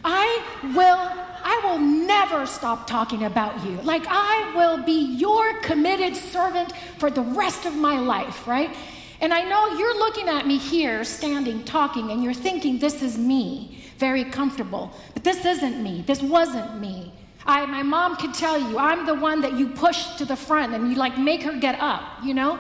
I 0.05 0.43
will 0.75 1.23
I 1.45 1.61
will 1.65 1.79
never 1.79 2.47
stop 2.47 2.87
talking 2.87 3.25
about 3.25 3.65
you. 3.65 3.81
Like 3.83 4.05
I 4.09 4.53
will 4.55 4.83
be 4.83 5.17
your 5.17 5.61
committed 5.61 6.17
servant 6.17 6.73
for 6.99 7.11
the 7.11 7.23
rest 7.23 7.67
of 7.67 7.75
my 7.75 7.99
life, 7.99 8.47
right? 8.47 8.75
And 9.21 9.33
I 9.33 9.43
know 9.43 9.77
you're 9.77 9.99
looking 9.99 10.29
at 10.29 10.47
me 10.47 10.59
here 10.59 11.05
standing 11.05 11.65
talking 11.65 12.11
and 12.11 12.23
you're 12.23 12.35
thinking 12.35 12.79
this 12.79 13.03
is 13.03 13.19
me 13.19 13.83
very 13.99 14.25
comfortable. 14.25 14.93
But 15.15 15.23
this 15.23 15.45
isn't 15.45 15.81
me. 15.81 16.03
This 16.07 16.21
wasn't 16.23 16.81
me. 16.81 17.13
I, 17.47 17.67
my 17.67 17.83
mom 17.83 18.17
could 18.17 18.35
tell 18.35 18.59
you, 18.59 18.79
I'm 18.79 19.07
the 19.07 19.15
one 19.15 19.41
that 19.43 19.55
you 19.59 19.69
push 19.69 20.17
to 20.17 20.25
the 20.25 20.37
front 20.37 20.75
and 20.75 20.91
you 20.91 20.97
like 20.97 21.19
make 21.19 21.43
her 21.43 21.57
get 21.59 21.79
up, 21.81 22.03
you 22.25 22.35
know? 22.35 22.59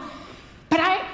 But 0.68 0.80
I, 0.80 1.04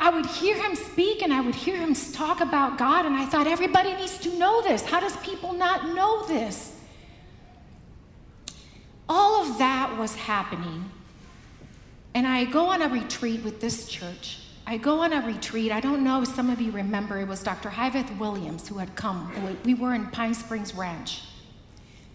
I 0.00 0.08
would 0.08 0.24
hear 0.24 0.56
him 0.56 0.74
speak 0.74 1.22
and 1.22 1.30
I 1.30 1.42
would 1.42 1.54
hear 1.54 1.76
him 1.76 1.94
talk 1.94 2.40
about 2.40 2.78
God, 2.78 3.04
and 3.04 3.14
I 3.14 3.26
thought 3.26 3.46
everybody 3.46 3.92
needs 3.92 4.16
to 4.20 4.34
know 4.38 4.62
this. 4.62 4.82
How 4.82 4.98
does 4.98 5.14
people 5.18 5.52
not 5.52 5.94
know 5.94 6.26
this? 6.26 6.74
All 9.06 9.42
of 9.42 9.58
that 9.58 9.98
was 9.98 10.14
happening. 10.14 10.90
And 12.14 12.26
I 12.26 12.46
go 12.46 12.66
on 12.68 12.80
a 12.80 12.88
retreat 12.88 13.44
with 13.44 13.60
this 13.60 13.86
church. 13.86 14.38
I 14.66 14.78
go 14.78 15.00
on 15.00 15.12
a 15.12 15.20
retreat. 15.26 15.70
I 15.70 15.80
don't 15.80 16.02
know 16.02 16.22
if 16.22 16.28
some 16.28 16.48
of 16.48 16.60
you 16.60 16.70
remember, 16.72 17.18
it 17.18 17.28
was 17.28 17.42
Dr. 17.42 17.68
Hyveth 17.68 18.18
Williams 18.18 18.68
who 18.68 18.78
had 18.78 18.96
come. 18.96 19.30
We 19.64 19.74
were 19.74 19.92
in 19.92 20.06
Pine 20.06 20.32
Springs 20.32 20.74
Ranch. 20.74 21.22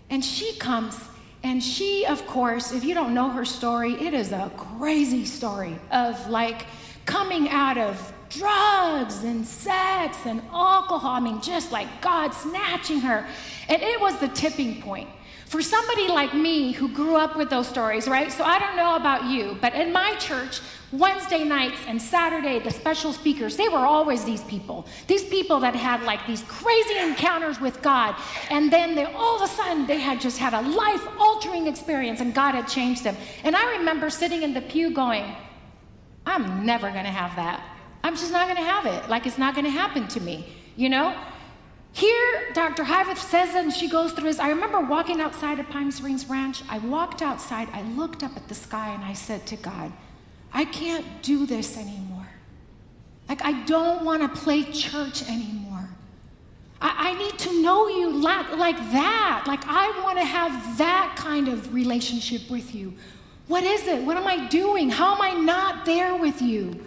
And 0.09 0.23
she 0.23 0.57
comes, 0.57 0.99
and 1.43 1.61
she, 1.61 2.05
of 2.05 2.25
course, 2.25 2.71
if 2.71 2.83
you 2.83 2.93
don't 2.93 3.13
know 3.13 3.29
her 3.29 3.45
story, 3.45 3.93
it 3.93 4.13
is 4.13 4.31
a 4.31 4.51
crazy 4.57 5.25
story 5.25 5.77
of 5.91 6.29
like 6.29 6.65
coming 7.05 7.49
out 7.49 7.77
of 7.77 8.13
drugs 8.29 9.23
and 9.23 9.45
sex 9.45 10.17
and 10.25 10.41
alcohol. 10.51 11.11
I 11.11 11.19
mean, 11.19 11.41
just 11.41 11.71
like 11.71 12.01
God 12.01 12.33
snatching 12.33 12.99
her. 13.01 13.25
And 13.69 13.81
it 13.81 13.99
was 13.99 14.19
the 14.19 14.27
tipping 14.29 14.81
point. 14.81 15.09
For 15.45 15.61
somebody 15.61 16.07
like 16.07 16.33
me 16.33 16.71
who 16.71 16.89
grew 16.89 17.15
up 17.15 17.37
with 17.37 17.49
those 17.49 17.67
stories, 17.67 18.07
right? 18.07 18.31
So 18.31 18.43
I 18.43 18.57
don't 18.57 18.75
know 18.75 18.95
about 18.95 19.25
you, 19.25 19.57
but 19.61 19.75
in 19.75 19.93
my 19.93 20.15
church, 20.15 20.59
Wednesday 20.91 21.43
nights 21.43 21.79
and 21.87 22.01
Saturday, 22.01 22.59
the 22.59 22.71
special 22.71 23.13
speakers, 23.13 23.55
they 23.55 23.69
were 23.69 23.77
always 23.77 24.25
these 24.25 24.43
people. 24.43 24.87
These 25.07 25.25
people 25.25 25.59
that 25.59 25.75
had 25.75 26.01
like 26.01 26.25
these 26.25 26.41
crazy 26.43 26.97
encounters 26.97 27.61
with 27.61 27.81
God. 27.81 28.15
And 28.49 28.73
then 28.73 28.95
they 28.95 29.05
all 29.05 29.35
of 29.35 29.43
a 29.43 29.47
sudden 29.47 29.85
they 29.85 29.99
had 29.99 30.19
just 30.19 30.39
had 30.39 30.53
a 30.53 30.61
life 30.61 31.07
altering 31.19 31.67
experience 31.67 32.21
and 32.21 32.33
God 32.33 32.55
had 32.55 32.67
changed 32.67 33.03
them. 33.03 33.15
And 33.43 33.55
I 33.55 33.77
remember 33.77 34.09
sitting 34.09 34.41
in 34.41 34.53
the 34.53 34.61
pew 34.61 34.89
going, 34.91 35.35
I'm 36.25 36.65
never 36.65 36.89
going 36.91 37.05
to 37.05 37.11
have 37.11 37.35
that. 37.35 37.63
I'm 38.03 38.15
just 38.15 38.31
not 38.31 38.47
going 38.47 38.57
to 38.57 38.69
have 38.69 38.85
it. 38.85 39.09
Like 39.09 39.25
it's 39.25 39.37
not 39.37 39.55
going 39.55 39.65
to 39.65 39.71
happen 39.71 40.07
to 40.09 40.19
me, 40.19 40.45
you 40.75 40.89
know? 40.89 41.15
Here, 41.93 42.51
Dr. 42.53 42.83
Hyveth 42.83 43.17
says, 43.17 43.55
and 43.55 43.71
she 43.71 43.87
goes 43.87 44.11
through 44.11 44.25
this. 44.25 44.39
I 44.39 44.49
remember 44.49 44.81
walking 44.81 45.21
outside 45.21 45.59
of 45.59 45.69
Pine 45.69 45.93
Springs 45.93 46.29
Ranch. 46.29 46.61
I 46.69 46.79
walked 46.79 47.21
outside, 47.21 47.69
I 47.71 47.83
looked 47.83 48.21
up 48.21 48.35
at 48.35 48.49
the 48.49 48.53
sky, 48.53 48.93
and 48.93 49.01
I 49.01 49.13
said 49.13 49.45
to 49.47 49.55
God, 49.55 49.93
I 50.51 50.65
can't 50.65 51.05
do 51.21 51.45
this 51.45 51.77
anymore. 51.77 52.27
Like, 53.29 53.41
I 53.43 53.63
don't 53.63 54.03
want 54.03 54.21
to 54.21 54.41
play 54.41 54.63
church 54.63 55.23
anymore. 55.29 55.89
I, 56.81 57.11
I 57.11 57.17
need 57.17 57.39
to 57.39 57.61
know 57.61 57.87
you 57.87 58.11
like, 58.11 58.51
like 58.57 58.77
that. 58.77 59.45
Like, 59.47 59.61
I 59.65 60.01
want 60.03 60.17
to 60.19 60.25
have 60.25 60.77
that 60.77 61.15
kind 61.17 61.47
of 61.47 61.73
relationship 61.73 62.49
with 62.49 62.75
you. 62.75 62.93
What 63.47 63.63
is 63.63 63.87
it? 63.87 64.03
What 64.03 64.17
am 64.17 64.27
I 64.27 64.47
doing? 64.47 64.89
How 64.89 65.15
am 65.15 65.21
I 65.21 65.31
not 65.31 65.85
there 65.85 66.15
with 66.15 66.41
you? 66.41 66.83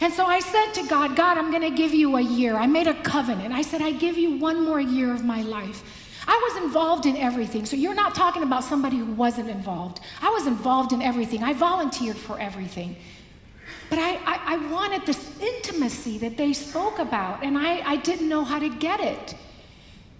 And 0.00 0.12
so 0.12 0.24
I 0.24 0.40
said 0.40 0.72
to 0.74 0.86
God, 0.88 1.16
God, 1.16 1.36
I'm 1.36 1.50
going 1.50 1.62
to 1.62 1.70
give 1.70 1.92
you 1.92 2.16
a 2.16 2.20
year. 2.20 2.56
I 2.56 2.66
made 2.66 2.86
a 2.86 2.94
covenant. 3.02 3.52
I 3.52 3.62
said, 3.62 3.82
I 3.82 3.92
give 3.92 4.16
you 4.16 4.38
one 4.38 4.64
more 4.64 4.80
year 4.80 5.12
of 5.12 5.24
my 5.24 5.42
life. 5.42 5.82
I 6.26 6.36
was 6.48 6.62
involved 6.62 7.06
in 7.06 7.16
everything. 7.16 7.66
So 7.66 7.76
you're 7.76 7.94
not 7.94 8.14
talking 8.14 8.42
about 8.42 8.64
somebody 8.64 8.98
who 8.98 9.12
wasn't 9.12 9.50
involved. 9.50 10.00
I 10.22 10.30
was 10.30 10.46
involved 10.46 10.92
in 10.92 11.02
everything. 11.02 11.42
I 11.42 11.52
volunteered 11.52 12.16
for 12.16 12.38
everything. 12.38 12.96
But 13.88 13.98
I, 13.98 14.14
I, 14.24 14.40
I 14.46 14.70
wanted 14.70 15.04
this 15.04 15.38
intimacy 15.40 16.18
that 16.18 16.36
they 16.36 16.52
spoke 16.52 16.98
about, 16.98 17.42
and 17.42 17.58
I, 17.58 17.80
I 17.80 17.96
didn't 17.96 18.28
know 18.28 18.44
how 18.44 18.58
to 18.58 18.68
get 18.68 19.00
it. 19.00 19.34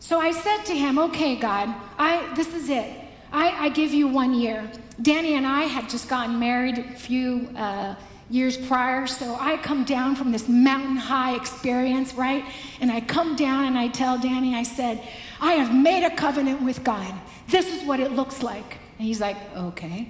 So 0.00 0.19
I 0.19 0.33
said 0.33 0.64
to 0.64 0.75
him, 0.75 0.99
Okay, 0.99 1.37
God, 1.37 1.73
I, 1.99 2.35
this 2.35 2.52
is 2.55 2.69
it. 2.69 2.90
I, 3.33 3.67
I 3.67 3.69
give 3.69 3.95
you 3.95 4.09
one 4.09 4.35
year. 4.35 4.69
Danny 5.02 5.35
and 5.35 5.47
I 5.47 5.62
had 5.62 5.88
just 5.88 6.09
gotten 6.09 6.38
married 6.38 6.78
a 6.78 6.83
few 6.95 7.49
uh, 7.57 7.95
years 8.28 8.57
prior. 8.57 9.07
So 9.07 9.37
I 9.40 9.57
come 9.57 9.85
down 9.85 10.14
from 10.14 10.33
this 10.33 10.49
mountain 10.49 10.97
high 10.97 11.35
experience, 11.35 12.14
right? 12.14 12.45
And 12.80 12.90
I 12.90 13.00
come 13.00 13.35
down 13.35 13.64
and 13.64 13.78
I 13.78 13.88
tell 13.88 14.19
Danny, 14.19 14.54
I 14.54 14.62
said, 14.62 15.02
I 15.40 15.54
have 15.54 15.75
made 15.75 16.04
a 16.04 16.14
covenant 16.14 16.62
with 16.62 16.85
God. 16.85 17.12
This 17.49 17.75
is 17.75 17.87
what 17.87 17.99
it 18.00 18.12
looks 18.12 18.42
like. 18.42 18.78
And 18.99 19.07
he's 19.07 19.21
like, 19.21 19.37
okay. 19.57 20.09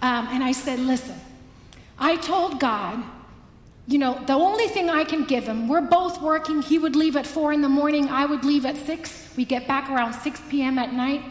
Um, 0.00 0.26
and 0.30 0.42
I 0.42 0.52
said, 0.52 0.80
listen, 0.80 1.14
I 1.98 2.16
told 2.16 2.58
God, 2.58 3.02
you 3.86 3.98
know, 3.98 4.20
the 4.26 4.32
only 4.32 4.68
thing 4.68 4.90
I 4.90 5.04
can 5.04 5.24
give 5.24 5.44
him, 5.44 5.68
we're 5.68 5.80
both 5.80 6.20
working. 6.22 6.62
He 6.62 6.78
would 6.78 6.96
leave 6.96 7.16
at 7.16 7.26
four 7.26 7.52
in 7.52 7.60
the 7.60 7.68
morning, 7.68 8.08
I 8.08 8.26
would 8.26 8.44
leave 8.44 8.64
at 8.64 8.76
six. 8.76 9.32
We 9.36 9.44
get 9.44 9.66
back 9.66 9.90
around 9.90 10.14
6 10.14 10.42
p.m. 10.48 10.78
at 10.78 10.92
night. 10.92 11.22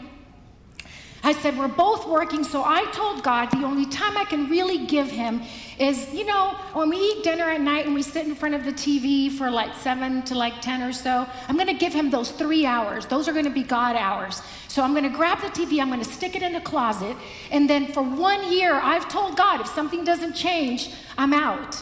I 1.24 1.32
said, 1.32 1.56
We're 1.56 1.68
both 1.68 2.08
working, 2.08 2.42
so 2.42 2.64
I 2.64 2.84
told 2.92 3.22
God 3.22 3.50
the 3.50 3.64
only 3.64 3.86
time 3.86 4.16
I 4.16 4.24
can 4.24 4.48
really 4.48 4.86
give 4.86 5.10
him 5.10 5.42
is, 5.78 6.12
you 6.12 6.26
know, 6.26 6.56
when 6.72 6.88
we 6.90 6.96
eat 6.96 7.22
dinner 7.22 7.44
at 7.44 7.60
night 7.60 7.86
and 7.86 7.94
we 7.94 8.02
sit 8.02 8.26
in 8.26 8.34
front 8.34 8.54
of 8.54 8.64
the 8.64 8.72
TV 8.72 9.30
for 9.30 9.50
like 9.50 9.74
seven 9.76 10.22
to 10.22 10.34
like 10.34 10.60
10 10.60 10.82
or 10.82 10.92
so, 10.92 11.26
I'm 11.48 11.56
gonna 11.56 11.74
give 11.74 11.92
him 11.92 12.10
those 12.10 12.30
three 12.32 12.66
hours. 12.66 13.06
Those 13.06 13.28
are 13.28 13.32
gonna 13.32 13.50
be 13.50 13.62
God 13.62 13.94
hours. 13.94 14.42
So 14.68 14.82
I'm 14.82 14.94
gonna 14.94 15.10
grab 15.10 15.40
the 15.40 15.48
TV, 15.48 15.80
I'm 15.80 15.90
gonna 15.90 16.04
stick 16.04 16.34
it 16.34 16.42
in 16.42 16.52
the 16.52 16.60
closet, 16.60 17.16
and 17.50 17.70
then 17.70 17.86
for 17.92 18.02
one 18.02 18.52
year, 18.52 18.74
I've 18.74 19.08
told 19.08 19.36
God 19.36 19.60
if 19.60 19.68
something 19.68 20.04
doesn't 20.04 20.34
change, 20.34 20.90
I'm 21.16 21.32
out. 21.32 21.80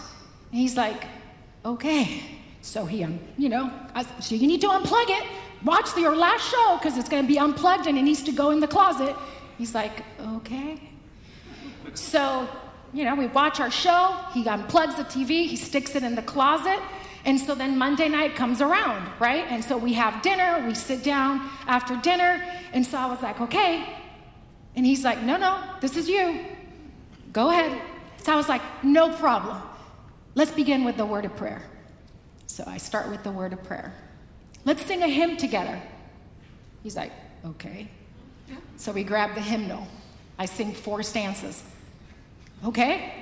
And 0.52 0.60
he's 0.60 0.76
like, 0.76 1.04
Okay. 1.64 2.22
So 2.62 2.84
he, 2.84 3.02
um, 3.04 3.18
you 3.38 3.48
know, 3.48 3.72
I, 3.94 4.02
so 4.20 4.34
you 4.34 4.46
need 4.46 4.60
to 4.60 4.68
unplug 4.68 5.08
it 5.08 5.26
watch 5.64 5.96
your 5.96 6.16
last 6.16 6.50
show 6.50 6.76
because 6.78 6.96
it's 6.96 7.08
going 7.08 7.22
to 7.22 7.28
be 7.28 7.38
unplugged 7.38 7.86
and 7.86 7.98
it 7.98 8.02
needs 8.02 8.22
to 8.24 8.32
go 8.32 8.50
in 8.50 8.60
the 8.60 8.68
closet. 8.68 9.14
He's 9.58 9.74
like, 9.74 10.04
okay. 10.20 10.80
So, 11.94 12.48
you 12.92 13.04
know, 13.04 13.14
we 13.14 13.26
watch 13.26 13.60
our 13.60 13.70
show. 13.70 14.16
He 14.32 14.44
unplugs 14.44 14.96
the 14.96 15.04
TV, 15.04 15.46
he 15.46 15.56
sticks 15.56 15.94
it 15.94 16.02
in 16.02 16.14
the 16.14 16.22
closet. 16.22 16.78
And 17.24 17.38
so 17.38 17.54
then 17.54 17.76
Monday 17.76 18.08
night 18.08 18.34
comes 18.34 18.62
around, 18.62 19.06
right? 19.20 19.44
And 19.48 19.62
so 19.62 19.76
we 19.76 19.92
have 19.92 20.22
dinner, 20.22 20.64
we 20.66 20.74
sit 20.74 21.04
down 21.04 21.50
after 21.66 21.96
dinner. 21.96 22.42
And 22.72 22.84
so 22.84 22.96
I 22.96 23.06
was 23.06 23.20
like, 23.22 23.40
okay. 23.42 23.86
And 24.74 24.86
he's 24.86 25.04
like, 25.04 25.22
no, 25.22 25.36
no, 25.36 25.62
this 25.80 25.96
is 25.96 26.08
you. 26.08 26.40
Go 27.32 27.50
ahead. 27.50 27.80
So 28.22 28.32
I 28.32 28.36
was 28.36 28.48
like, 28.48 28.62
no 28.82 29.14
problem. 29.16 29.60
Let's 30.34 30.52
begin 30.52 30.84
with 30.84 30.96
the 30.96 31.04
word 31.04 31.24
of 31.24 31.36
prayer. 31.36 31.62
So 32.46 32.64
I 32.66 32.78
start 32.78 33.10
with 33.10 33.22
the 33.22 33.30
word 33.30 33.52
of 33.52 33.62
prayer. 33.62 33.92
Let's 34.64 34.84
sing 34.84 35.02
a 35.02 35.08
hymn 35.08 35.36
together. 35.36 35.80
He's 36.82 36.96
like, 36.96 37.12
okay. 37.44 37.88
So 38.76 38.92
we 38.92 39.04
grab 39.04 39.34
the 39.34 39.40
hymnal. 39.40 39.86
I 40.38 40.46
sing 40.46 40.72
four 40.72 41.02
stanzas. 41.02 41.62
Okay. 42.64 43.12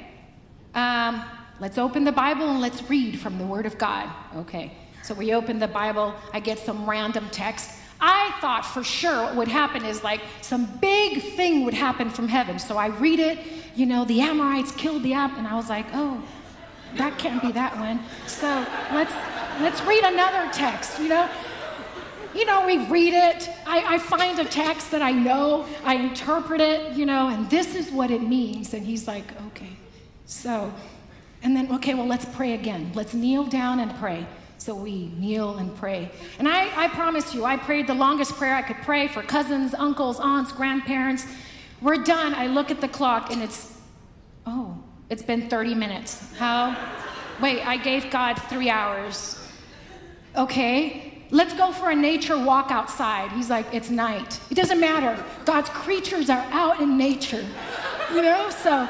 Um, 0.74 1.24
let's 1.60 1.78
open 1.78 2.04
the 2.04 2.12
Bible 2.12 2.48
and 2.48 2.60
let's 2.60 2.88
read 2.88 3.18
from 3.18 3.38
the 3.38 3.44
Word 3.44 3.66
of 3.66 3.78
God. 3.78 4.08
Okay. 4.36 4.72
So 5.02 5.14
we 5.14 5.34
open 5.34 5.58
the 5.58 5.68
Bible. 5.68 6.14
I 6.32 6.40
get 6.40 6.58
some 6.58 6.88
random 6.88 7.28
text. 7.30 7.70
I 8.00 8.32
thought 8.40 8.64
for 8.64 8.84
sure 8.84 9.24
what 9.24 9.36
would 9.36 9.48
happen 9.48 9.84
is 9.84 10.04
like 10.04 10.20
some 10.40 10.66
big 10.80 11.20
thing 11.20 11.64
would 11.64 11.74
happen 11.74 12.10
from 12.10 12.28
heaven. 12.28 12.58
So 12.58 12.76
I 12.76 12.86
read 12.86 13.18
it, 13.18 13.38
you 13.74 13.86
know, 13.86 14.04
the 14.04 14.20
Amorites 14.20 14.70
killed 14.72 15.02
the 15.02 15.14
Ab, 15.14 15.32
and 15.36 15.46
I 15.46 15.54
was 15.56 15.68
like, 15.68 15.86
oh, 15.94 16.22
that 16.96 17.18
can't 17.18 17.40
be 17.42 17.52
that 17.52 17.78
one. 17.78 18.00
So 18.26 18.46
let's 18.92 19.14
let's 19.60 19.82
read 19.82 20.04
another 20.04 20.50
text, 20.52 20.98
you 20.98 21.08
know. 21.08 21.28
You 22.34 22.44
know, 22.44 22.66
we 22.66 22.86
read 22.86 23.14
it. 23.14 23.50
I, 23.66 23.94
I 23.94 23.98
find 23.98 24.38
a 24.38 24.44
text 24.44 24.90
that 24.90 25.00
I 25.00 25.12
know, 25.12 25.66
I 25.82 25.94
interpret 25.94 26.60
it, 26.60 26.94
you 26.94 27.06
know, 27.06 27.28
and 27.28 27.48
this 27.48 27.74
is 27.74 27.90
what 27.90 28.10
it 28.10 28.22
means. 28.22 28.74
And 28.74 28.84
he's 28.84 29.08
like, 29.08 29.24
okay. 29.48 29.72
So, 30.26 30.72
and 31.42 31.56
then, 31.56 31.72
okay, 31.72 31.94
well, 31.94 32.06
let's 32.06 32.26
pray 32.26 32.52
again. 32.52 32.92
Let's 32.94 33.14
kneel 33.14 33.44
down 33.44 33.80
and 33.80 33.94
pray. 33.96 34.26
So 34.58 34.74
we 34.74 35.06
kneel 35.18 35.56
and 35.56 35.74
pray. 35.76 36.10
And 36.38 36.46
I, 36.46 36.84
I 36.84 36.88
promise 36.88 37.34
you, 37.34 37.44
I 37.44 37.56
prayed 37.56 37.86
the 37.86 37.94
longest 37.94 38.34
prayer 38.34 38.54
I 38.54 38.62
could 38.62 38.76
pray 38.78 39.08
for 39.08 39.22
cousins, 39.22 39.72
uncles, 39.72 40.20
aunts, 40.20 40.52
grandparents. 40.52 41.26
We're 41.80 42.02
done. 42.04 42.34
I 42.34 42.48
look 42.48 42.70
at 42.70 42.80
the 42.80 42.88
clock 42.88 43.32
and 43.32 43.42
it's, 43.42 43.72
oh, 44.46 44.77
it's 45.10 45.22
been 45.22 45.48
30 45.48 45.74
minutes. 45.74 46.34
How? 46.36 46.76
Wait, 47.40 47.66
I 47.66 47.76
gave 47.76 48.10
God 48.10 48.34
three 48.34 48.68
hours. 48.68 49.38
Okay, 50.36 51.24
let's 51.30 51.54
go 51.54 51.72
for 51.72 51.90
a 51.90 51.96
nature 51.96 52.38
walk 52.38 52.70
outside. 52.70 53.32
He's 53.32 53.48
like, 53.48 53.66
it's 53.72 53.90
night. 53.90 54.40
It 54.50 54.54
doesn't 54.54 54.80
matter. 54.80 55.22
God's 55.44 55.70
creatures 55.70 56.28
are 56.30 56.44
out 56.50 56.80
in 56.80 56.98
nature, 56.98 57.44
you 58.12 58.22
know? 58.22 58.50
So 58.50 58.88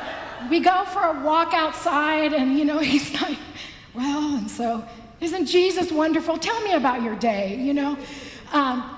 we 0.51 0.61
go 0.61 0.85
for 0.87 1.03
a 1.03 1.23
walk 1.23 1.53
outside, 1.55 2.33
and, 2.33 2.59
you 2.59 2.65
know, 2.65 2.79
he's 2.93 3.13
like, 3.21 3.39
well, 3.95 4.37
and 4.37 4.51
so, 4.51 4.85
isn't 5.21 5.47
Jesus 5.47 5.93
wonderful? 5.93 6.37
Tell 6.39 6.61
me 6.63 6.75
about 6.75 7.03
your 7.03 7.17
day, 7.17 7.57
you 7.57 7.75
know? 7.75 7.97
Um, 8.53 8.98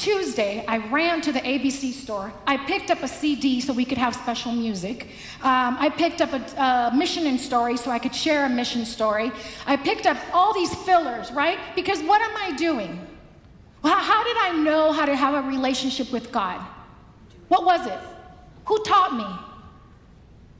Tuesday, 0.00 0.64
I 0.66 0.78
ran 0.78 1.20
to 1.20 1.30
the 1.30 1.40
ABC 1.40 1.92
store. 1.92 2.32
I 2.46 2.56
picked 2.56 2.90
up 2.90 3.02
a 3.02 3.08
CD 3.08 3.60
so 3.60 3.74
we 3.74 3.84
could 3.84 3.98
have 3.98 4.16
special 4.16 4.50
music. 4.50 5.08
Um, 5.42 5.76
I 5.78 5.90
picked 5.90 6.22
up 6.22 6.32
a, 6.32 6.40
a 6.58 6.96
mission 6.96 7.26
and 7.26 7.38
story 7.38 7.76
so 7.76 7.90
I 7.90 7.98
could 7.98 8.14
share 8.14 8.46
a 8.46 8.48
mission 8.48 8.86
story. 8.86 9.30
I 9.66 9.76
picked 9.76 10.06
up 10.06 10.16
all 10.32 10.54
these 10.54 10.74
fillers, 10.74 11.30
right? 11.32 11.58
Because 11.74 12.00
what 12.02 12.22
am 12.22 12.34
I 12.34 12.56
doing? 12.56 12.98
How 13.84 14.24
did 14.24 14.38
I 14.38 14.56
know 14.56 14.90
how 14.90 15.04
to 15.04 15.14
have 15.14 15.34
a 15.44 15.46
relationship 15.46 16.10
with 16.10 16.32
God? 16.32 16.62
What 17.48 17.66
was 17.66 17.86
it? 17.86 17.98
Who 18.64 18.82
taught 18.84 19.14
me? 19.14 19.49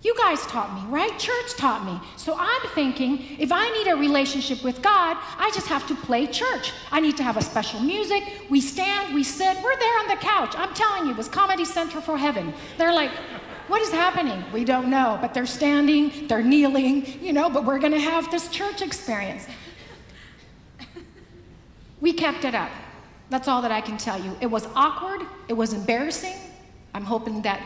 You 0.03 0.15
guys 0.17 0.41
taught 0.47 0.75
me, 0.75 0.91
right? 0.91 1.19
Church 1.19 1.57
taught 1.57 1.85
me. 1.85 2.01
So 2.17 2.35
I'm 2.39 2.63
thinking 2.75 3.37
if 3.39 3.53
I 3.53 3.69
need 3.71 3.91
a 3.91 3.97
relationship 3.97 4.65
with 4.65 4.81
God, 4.81 5.19
I 5.39 5.51
just 5.55 5.67
have 5.67 5.87
to 5.89 5.95
play 5.95 6.27
church. 6.27 6.73
I 6.91 7.01
need 7.01 7.19
to 7.19 7.23
have 7.23 7.37
a 7.37 7.43
special 7.43 7.81
music. 7.81 8.25
We 8.49 8.63
stand, 8.63 9.15
we 9.15 9.23
sit, 9.23 9.63
we're 9.63 9.79
there 9.79 9.99
on 10.01 10.09
the 10.09 10.17
couch. 10.17 10.55
I'm 10.57 10.73
telling 10.73 11.05
you, 11.05 11.11
it 11.11 11.19
was 11.19 11.29
Comedy 11.29 11.67
Central 11.67 12.03
for 12.03 12.17
Heaven. 12.17 12.55
They're 12.79 12.95
like, 12.95 13.11
what 13.69 13.83
is 13.83 13.93
happening? 13.93 14.43
We 14.55 14.65
don't 14.65 14.89
know, 14.89 15.19
but 15.21 15.35
they're 15.35 15.45
standing, 15.45 16.27
they're 16.29 16.43
kneeling, 16.43 17.23
you 17.23 17.35
know, 17.35 17.51
but 17.51 17.65
we're 17.65 17.79
going 17.79 17.93
to 17.93 18.01
have 18.01 18.31
this 18.31 18.49
church 18.49 18.81
experience. 18.81 19.47
We 22.01 22.15
kept 22.15 22.47
it 22.47 22.55
up. 22.55 22.71
That's 23.29 23.47
all 23.47 23.61
that 23.63 23.71
I 23.71 23.83
can 23.83 23.99
tell 23.99 24.19
you. 24.19 24.35
It 24.41 24.47
was 24.47 24.67
awkward, 24.75 25.27
it 25.47 25.53
was 25.53 25.75
embarrassing. 25.75 26.37
I'm 26.95 27.05
hoping 27.05 27.43
that 27.43 27.61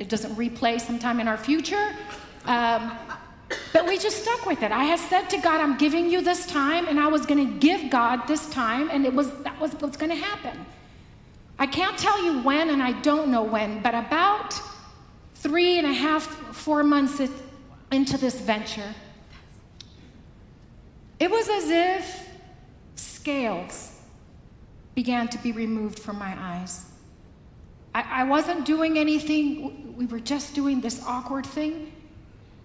it 0.00 0.08
doesn't 0.08 0.34
replay 0.34 0.80
sometime 0.80 1.20
in 1.20 1.28
our 1.28 1.36
future. 1.36 1.94
Um, 2.46 2.98
but 3.72 3.86
we 3.86 3.98
just 3.98 4.22
stuck 4.22 4.46
with 4.46 4.62
it. 4.62 4.72
I 4.72 4.84
had 4.84 4.98
said 4.98 5.28
to 5.30 5.38
God, 5.38 5.60
I'm 5.60 5.76
giving 5.76 6.10
you 6.10 6.22
this 6.22 6.46
time, 6.46 6.88
and 6.88 6.98
I 6.98 7.08
was 7.08 7.26
going 7.26 7.46
to 7.46 7.58
give 7.58 7.90
God 7.90 8.26
this 8.26 8.48
time, 8.48 8.88
and 8.90 9.04
it 9.04 9.12
was 9.12 9.30
that 9.42 9.60
was 9.60 9.72
what's 9.74 9.96
going 9.96 10.10
to 10.10 10.16
happen. 10.16 10.66
I 11.58 11.66
can't 11.66 11.98
tell 11.98 12.24
you 12.24 12.40
when, 12.40 12.70
and 12.70 12.82
I 12.82 12.92
don't 13.02 13.28
know 13.28 13.42
when, 13.42 13.82
but 13.82 13.94
about 13.94 14.58
three 15.34 15.78
and 15.78 15.86
a 15.86 15.92
half, 15.92 16.24
four 16.56 16.82
months 16.82 17.20
into 17.92 18.16
this 18.16 18.40
venture, 18.40 18.94
it 21.18 21.30
was 21.30 21.48
as 21.48 21.68
if 21.68 22.28
scales 22.94 24.00
began 24.94 25.28
to 25.28 25.38
be 25.38 25.52
removed 25.52 25.98
from 25.98 26.18
my 26.18 26.34
eyes. 26.38 26.86
I, 27.94 28.22
I 28.22 28.24
wasn't 28.24 28.64
doing 28.64 28.96
anything, 28.98 29.89
we 30.00 30.06
were 30.06 30.18
just 30.18 30.54
doing 30.54 30.80
this 30.80 31.02
awkward 31.06 31.44
thing, 31.44 31.92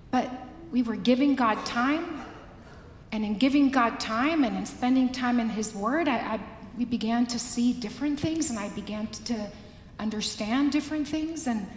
but 0.09 0.31
we 0.71 0.81
were 0.81 0.95
giving 0.95 1.35
God 1.35 1.65
time. 1.65 2.21
And 3.11 3.25
in 3.25 3.37
giving 3.37 3.71
God 3.71 3.99
time 3.99 4.45
and 4.45 4.55
in 4.55 4.65
spending 4.65 5.11
time 5.11 5.41
in 5.41 5.49
His 5.49 5.75
Word, 5.75 6.07
I, 6.07 6.15
I 6.35 6.39
we 6.77 6.85
began 6.85 7.25
to 7.27 7.37
see 7.37 7.73
different 7.73 8.21
things 8.21 8.49
and 8.49 8.57
I 8.57 8.69
began 8.69 9.07
to 9.25 9.51
understand 9.99 10.71
different 10.71 11.09
things. 11.09 11.45
And 11.45 11.67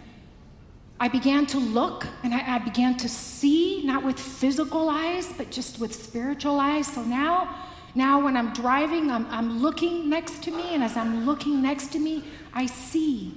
I 1.01 1.09
began 1.09 1.45
to 1.47 1.59
look 1.59 2.07
and 2.23 2.33
I, 2.33 2.55
I, 2.55 2.59
began 2.61 2.97
to 2.99 3.09
see, 3.09 3.83
not 3.85 4.05
with 4.05 4.19
physical 4.19 4.89
eyes, 4.89 5.33
but 5.37 5.51
just 5.51 5.81
with 5.81 5.93
spiritual 5.93 6.61
eyes. 6.61 6.87
So 6.87 7.03
now, 7.03 7.53
now 7.97 8.25
when 8.25 8.37
I'm 8.37 8.53
driving, 8.53 9.11
I'm, 9.11 9.27
I'm 9.27 9.61
looking 9.61 10.09
next 10.09 10.45
to 10.45 10.53
me, 10.53 10.75
and 10.75 10.85
as 10.85 10.97
I'm 10.97 11.27
looking 11.27 11.61
next 11.61 11.89
to 11.95 11.99
me, 11.99 12.23
I 12.55 12.67
see. 12.67 13.35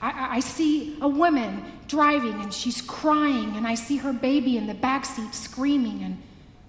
I, 0.00 0.36
I 0.36 0.40
see 0.40 0.96
a 1.00 1.08
woman 1.08 1.64
driving 1.88 2.40
and 2.40 2.52
she's 2.52 2.80
crying, 2.80 3.56
and 3.56 3.66
I 3.66 3.74
see 3.74 3.98
her 3.98 4.12
baby 4.12 4.56
in 4.56 4.66
the 4.66 4.74
back 4.74 5.04
seat 5.04 5.34
screaming, 5.34 6.02
and, 6.02 6.22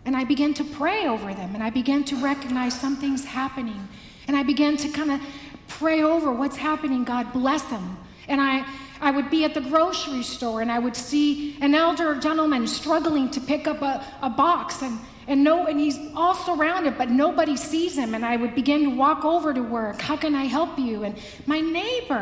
and 0.05 0.15
I 0.15 0.23
begin 0.23 0.53
to 0.55 0.63
pray 0.63 1.07
over 1.07 1.33
them, 1.33 1.53
and 1.53 1.63
I 1.63 1.69
begin 1.69 2.03
to 2.05 2.15
recognize 2.17 2.79
something's 2.79 3.25
happening. 3.25 3.87
And 4.27 4.35
I 4.35 4.43
begin 4.43 4.77
to 4.77 4.89
kind 4.89 5.11
of 5.11 5.21
pray 5.67 6.03
over 6.03 6.31
what's 6.31 6.57
happening. 6.57 7.03
God 7.03 7.33
bless 7.33 7.63
them. 7.63 7.97
And 8.27 8.39
I, 8.39 8.65
I 9.01 9.11
would 9.11 9.31
be 9.31 9.43
at 9.45 9.53
the 9.53 9.61
grocery 9.61 10.21
store 10.21 10.61
and 10.61 10.71
I 10.71 10.77
would 10.77 10.95
see 10.95 11.57
an 11.59 11.73
elder 11.73 12.15
gentleman 12.15 12.67
struggling 12.67 13.31
to 13.31 13.41
pick 13.41 13.67
up 13.67 13.81
a, 13.81 14.05
a 14.21 14.29
box 14.29 14.83
and, 14.83 14.99
and 15.27 15.43
no 15.43 15.65
and 15.65 15.79
he's 15.79 15.97
all 16.15 16.35
surrounded 16.35 16.97
but 16.97 17.09
nobody 17.09 17.57
sees 17.57 17.97
him 17.97 18.13
and 18.13 18.23
I 18.23 18.37
would 18.37 18.53
begin 18.53 18.83
to 18.83 18.89
walk 18.95 19.25
over 19.25 19.53
to 19.53 19.61
work. 19.61 20.01
How 20.01 20.15
can 20.15 20.35
I 20.35 20.43
help 20.43 20.77
you? 20.77 21.03
And 21.03 21.17
my 21.47 21.59
neighbor, 21.59 22.21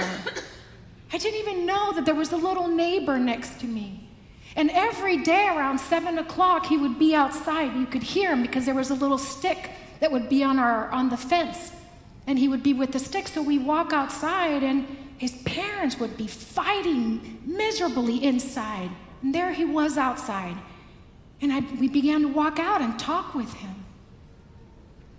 I 1.11 1.17
didn't 1.17 1.39
even 1.39 1.65
know 1.65 1.91
that 1.93 2.05
there 2.05 2.15
was 2.15 2.31
a 2.31 2.37
little 2.37 2.67
neighbor 2.67 3.17
next 3.17 3.59
to 3.61 3.65
me. 3.65 4.07
And 4.55 4.69
every 4.71 5.17
day 5.17 5.47
around 5.47 5.79
seven 5.79 6.17
o'clock, 6.17 6.65
he 6.65 6.77
would 6.77 6.99
be 6.99 7.15
outside. 7.15 7.75
You 7.75 7.85
could 7.85 8.03
hear 8.03 8.31
him 8.31 8.41
because 8.41 8.65
there 8.65 8.75
was 8.75 8.89
a 8.89 8.95
little 8.95 9.17
stick 9.17 9.71
that 9.99 10.11
would 10.11 10.29
be 10.29 10.43
on 10.43 10.59
our 10.59 10.89
on 10.89 11.09
the 11.09 11.17
fence, 11.17 11.71
and 12.27 12.37
he 12.37 12.47
would 12.47 12.63
be 12.63 12.73
with 12.73 12.91
the 12.91 12.99
stick. 12.99 13.27
So 13.27 13.41
we 13.41 13.57
walk 13.57 13.93
outside, 13.93 14.63
and 14.63 14.85
his 15.17 15.35
parents 15.43 15.99
would 15.99 16.17
be 16.17 16.27
fighting 16.27 17.41
miserably 17.45 18.23
inside. 18.23 18.89
And 19.21 19.33
there 19.33 19.51
he 19.53 19.65
was 19.65 19.97
outside. 19.97 20.57
And 21.41 21.53
I, 21.53 21.59
we 21.79 21.87
began 21.87 22.21
to 22.21 22.27
walk 22.27 22.59
out 22.59 22.81
and 22.81 22.97
talk 22.99 23.33
with 23.33 23.53
him. 23.53 23.85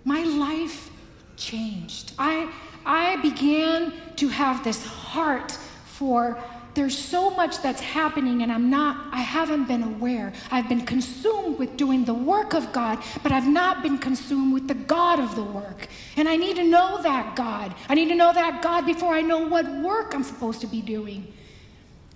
My 0.03 0.23
life 0.23 0.89
changed. 1.35 2.13
I, 2.17 2.51
I 2.85 3.17
began 3.17 3.93
to 4.17 4.27
have 4.29 4.63
this 4.63 4.85
heart 4.85 5.57
for 6.01 6.35
there's 6.73 6.97
so 6.97 7.29
much 7.29 7.61
that's 7.61 7.79
happening 7.79 8.41
and 8.41 8.51
I'm 8.51 8.71
not, 8.71 9.13
I 9.13 9.21
haven't 9.21 9.65
been 9.67 9.83
aware. 9.83 10.33
I've 10.49 10.67
been 10.67 10.83
consumed 10.83 11.59
with 11.59 11.77
doing 11.77 12.05
the 12.05 12.13
work 12.15 12.55
of 12.55 12.73
God, 12.73 12.97
but 13.21 13.31
I've 13.31 13.47
not 13.47 13.83
been 13.83 13.99
consumed 13.99 14.51
with 14.51 14.67
the 14.67 14.73
God 14.73 15.19
of 15.19 15.35
the 15.35 15.43
work. 15.43 15.87
And 16.17 16.27
I 16.27 16.37
need 16.37 16.55
to 16.55 16.63
know 16.63 17.03
that 17.03 17.35
God. 17.35 17.75
I 17.87 17.93
need 17.93 18.09
to 18.09 18.15
know 18.15 18.33
that 18.33 18.63
God 18.63 18.87
before 18.87 19.13
I 19.13 19.21
know 19.21 19.45
what 19.47 19.69
work 19.83 20.15
I'm 20.15 20.23
supposed 20.23 20.59
to 20.61 20.67
be 20.67 20.81
doing. 20.81 21.31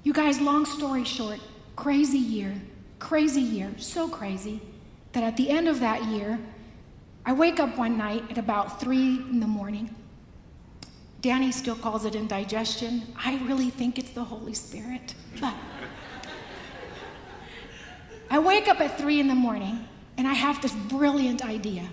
You 0.03 0.13
guys, 0.13 0.41
long 0.41 0.65
story 0.65 1.03
short, 1.03 1.39
crazy 1.75 2.17
year, 2.17 2.55
crazy 2.97 3.41
year, 3.41 3.71
so 3.77 4.07
crazy 4.07 4.61
that 5.11 5.23
at 5.23 5.37
the 5.37 5.51
end 5.51 5.67
of 5.67 5.79
that 5.81 6.05
year, 6.05 6.39
I 7.23 7.33
wake 7.33 7.59
up 7.59 7.77
one 7.77 7.99
night 7.99 8.23
at 8.31 8.39
about 8.39 8.79
three 8.81 9.19
in 9.29 9.41
the 9.41 9.47
morning 9.47 9.93
Danny 11.25 11.51
still 11.51 11.75
calls 11.75 12.05
it 12.05 12.13
indigestion. 12.13 13.01
I 13.17 13.37
really 13.47 13.71
think 13.71 13.97
it's 13.97 14.11
the 14.11 14.23
Holy 14.23 14.53
Spirit. 14.53 15.15
But 15.41 15.55
I 18.29 18.37
wake 18.37 18.67
up 18.67 18.79
at 18.79 18.95
three 18.99 19.19
in 19.19 19.27
the 19.27 19.33
morning 19.33 19.87
and 20.17 20.27
I 20.27 20.33
have 20.33 20.61
this 20.61 20.75
brilliant 20.75 21.43
idea. 21.43 21.89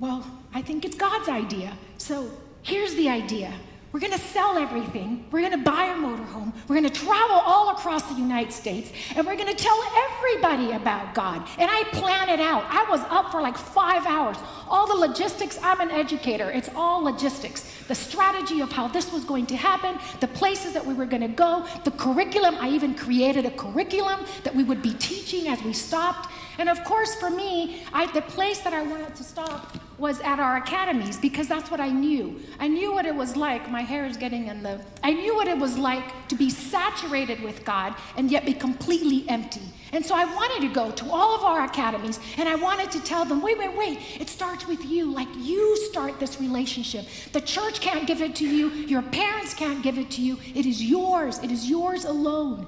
Well, 0.00 0.26
I 0.52 0.60
think 0.60 0.84
it's 0.84 0.96
God's 0.96 1.28
idea. 1.28 1.78
So 1.98 2.32
here's 2.62 2.96
the 2.96 3.08
idea 3.08 3.54
we're 3.92 4.00
going 4.00 4.12
to 4.12 4.18
sell 4.18 4.56
everything. 4.56 5.26
We're 5.30 5.46
going 5.46 5.62
to 5.62 5.70
buy 5.70 5.84
a 5.84 5.94
motorhome. 5.94 6.54
We're 6.66 6.80
going 6.80 6.90
to 6.90 7.00
travel 7.04 7.36
all 7.36 7.70
across 7.70 8.02
the 8.04 8.14
United 8.14 8.50
States. 8.50 8.90
And 9.14 9.26
we're 9.26 9.36
going 9.36 9.54
to 9.54 9.62
tell 9.62 9.78
everybody 10.08 10.72
about 10.72 11.14
God. 11.14 11.46
And 11.58 11.70
I 11.70 11.84
plan 11.92 12.30
it 12.30 12.40
out. 12.40 12.64
I 12.68 12.88
was 12.88 13.00
up 13.10 13.30
for 13.30 13.42
like 13.42 13.56
five 13.56 14.06
hours. 14.06 14.38
All 14.66 14.86
the 14.86 14.94
logistics, 14.94 15.58
I'm 15.62 15.80
an 15.80 15.90
educator. 15.90 16.50
It's 16.50 16.70
all 16.74 17.02
logistics. 17.02 17.70
The 17.86 17.94
strategy 17.94 18.62
of 18.62 18.72
how 18.72 18.88
this 18.88 19.12
was 19.12 19.24
going 19.24 19.44
to 19.46 19.56
happen, 19.56 19.98
the 20.20 20.28
places 20.28 20.72
that 20.72 20.86
we 20.86 20.94
were 20.94 21.06
going 21.06 21.22
to 21.22 21.28
go, 21.28 21.66
the 21.84 21.90
curriculum. 21.90 22.56
I 22.60 22.70
even 22.70 22.94
created 22.94 23.44
a 23.44 23.50
curriculum 23.50 24.20
that 24.44 24.54
we 24.54 24.64
would 24.64 24.80
be 24.80 24.94
teaching 24.94 25.48
as 25.48 25.62
we 25.62 25.74
stopped. 25.74 26.32
And 26.58 26.68
of 26.68 26.82
course, 26.84 27.14
for 27.14 27.30
me, 27.30 27.82
I, 27.92 28.10
the 28.12 28.22
place 28.22 28.60
that 28.60 28.72
I 28.72 28.82
wanted 28.82 29.14
to 29.16 29.24
stop 29.24 29.76
was 29.98 30.20
at 30.20 30.40
our 30.40 30.56
academies 30.56 31.16
because 31.16 31.46
that's 31.46 31.70
what 31.70 31.80
I 31.80 31.88
knew. 31.90 32.40
I 32.58 32.66
knew 32.66 32.92
what 32.92 33.06
it 33.06 33.14
was 33.14 33.36
like. 33.36 33.70
My 33.70 33.82
hair 33.82 34.04
is 34.04 34.16
getting 34.16 34.48
in 34.48 34.62
the. 34.62 34.80
I 35.02 35.12
knew 35.12 35.34
what 35.34 35.46
it 35.46 35.56
was 35.56 35.78
like 35.78 36.28
to 36.28 36.34
be 36.34 36.50
saturated 36.50 37.40
with 37.40 37.64
God 37.64 37.94
and 38.16 38.30
yet 38.30 38.44
be 38.44 38.52
completely 38.52 39.24
empty. 39.28 39.62
And 39.92 40.04
so 40.04 40.14
I 40.14 40.24
wanted 40.24 40.66
to 40.66 40.74
go 40.74 40.90
to 40.90 41.10
all 41.10 41.36
of 41.36 41.42
our 41.44 41.64
academies 41.64 42.18
and 42.38 42.48
I 42.48 42.56
wanted 42.56 42.90
to 42.92 43.04
tell 43.04 43.24
them 43.24 43.42
wait, 43.42 43.58
wait, 43.58 43.76
wait, 43.76 43.98
it 44.18 44.28
starts 44.28 44.66
with 44.66 44.84
you. 44.84 45.12
Like 45.12 45.28
you 45.38 45.76
start 45.76 46.18
this 46.18 46.40
relationship. 46.40 47.06
The 47.32 47.40
church 47.40 47.80
can't 47.80 48.06
give 48.06 48.22
it 48.22 48.34
to 48.36 48.46
you, 48.46 48.70
your 48.70 49.02
parents 49.02 49.54
can't 49.54 49.82
give 49.82 49.98
it 49.98 50.10
to 50.12 50.22
you. 50.22 50.38
It 50.54 50.66
is 50.66 50.82
yours, 50.82 51.38
it 51.38 51.52
is 51.52 51.70
yours 51.70 52.04
alone. 52.04 52.66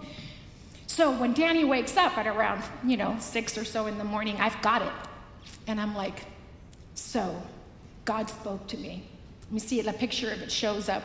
So 0.95 1.11
when 1.11 1.33
Danny 1.33 1.65
wakes 1.65 1.97
up 1.97 2.17
at 2.17 2.29
around, 2.29 2.63
you 2.85 2.97
know, 2.97 3.17
six 3.19 3.59
or 3.59 3.65
so 3.65 3.89
in 3.89 3.99
the 3.99 4.05
morning, 4.05 4.37
I've 4.39 4.63
got 4.63 4.81
it. 4.81 4.93
And 5.67 5.81
I'm 5.81 5.93
like, 5.93 6.27
so 6.95 7.43
God 8.05 8.31
spoke 8.31 8.69
to 8.69 8.77
me. 8.77 9.03
Let 9.47 9.53
me 9.53 9.59
see 9.59 9.81
a 9.81 9.93
picture 9.93 10.31
of 10.31 10.41
it 10.41 10.53
shows 10.53 10.89
up. 10.89 11.03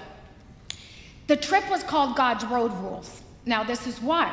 The 1.25 1.35
trip 1.35 1.67
was 1.71 1.81
called 1.81 2.15
God's 2.15 2.45
Road 2.45 2.71
Rules. 2.73 3.23
Now, 3.47 3.63
this 3.63 3.87
is 3.87 3.99
why. 3.99 4.27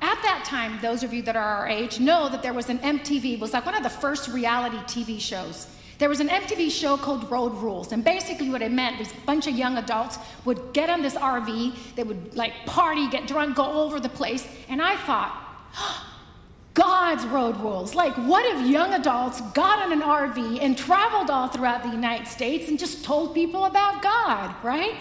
At 0.00 0.16
that 0.22 0.46
time, 0.46 0.80
those 0.80 1.02
of 1.02 1.12
you 1.12 1.20
that 1.24 1.36
are 1.36 1.56
our 1.58 1.68
age 1.68 2.00
know 2.00 2.30
that 2.30 2.42
there 2.42 2.54
was 2.54 2.70
an 2.70 2.78
MTV, 2.78 3.38
was 3.38 3.52
like 3.52 3.66
one 3.66 3.74
of 3.74 3.82
the 3.82 3.90
first 3.90 4.28
reality 4.28 4.78
TV 4.78 5.20
shows. 5.20 5.66
There 6.02 6.08
was 6.08 6.18
an 6.18 6.30
MTV 6.30 6.72
show 6.72 6.96
called 6.96 7.30
Road 7.30 7.54
Rules, 7.62 7.92
and 7.92 8.02
basically 8.02 8.50
what 8.50 8.60
it 8.60 8.72
meant 8.72 8.98
was 8.98 9.12
a 9.12 9.20
bunch 9.24 9.46
of 9.46 9.54
young 9.54 9.76
adults 9.76 10.18
would 10.44 10.72
get 10.72 10.90
on 10.90 11.00
this 11.00 11.14
RV, 11.14 11.94
they 11.94 12.02
would 12.02 12.34
like 12.34 12.66
party, 12.66 13.08
get 13.08 13.28
drunk, 13.28 13.54
go 13.54 13.62
all 13.62 13.82
over 13.82 14.00
the 14.00 14.08
place, 14.08 14.48
and 14.68 14.82
I 14.82 14.96
thought, 14.96 15.32
God's 16.74 17.24
road 17.26 17.56
rules. 17.58 17.94
Like, 17.94 18.14
what 18.14 18.44
if 18.44 18.66
young 18.68 18.94
adults 18.94 19.40
got 19.52 19.78
on 19.78 19.92
an 19.92 20.00
RV 20.00 20.60
and 20.60 20.76
traveled 20.76 21.30
all 21.30 21.46
throughout 21.46 21.84
the 21.84 21.90
United 21.90 22.26
States 22.26 22.68
and 22.68 22.80
just 22.80 23.04
told 23.04 23.32
people 23.32 23.66
about 23.66 24.02
God, 24.02 24.56
right? 24.64 24.96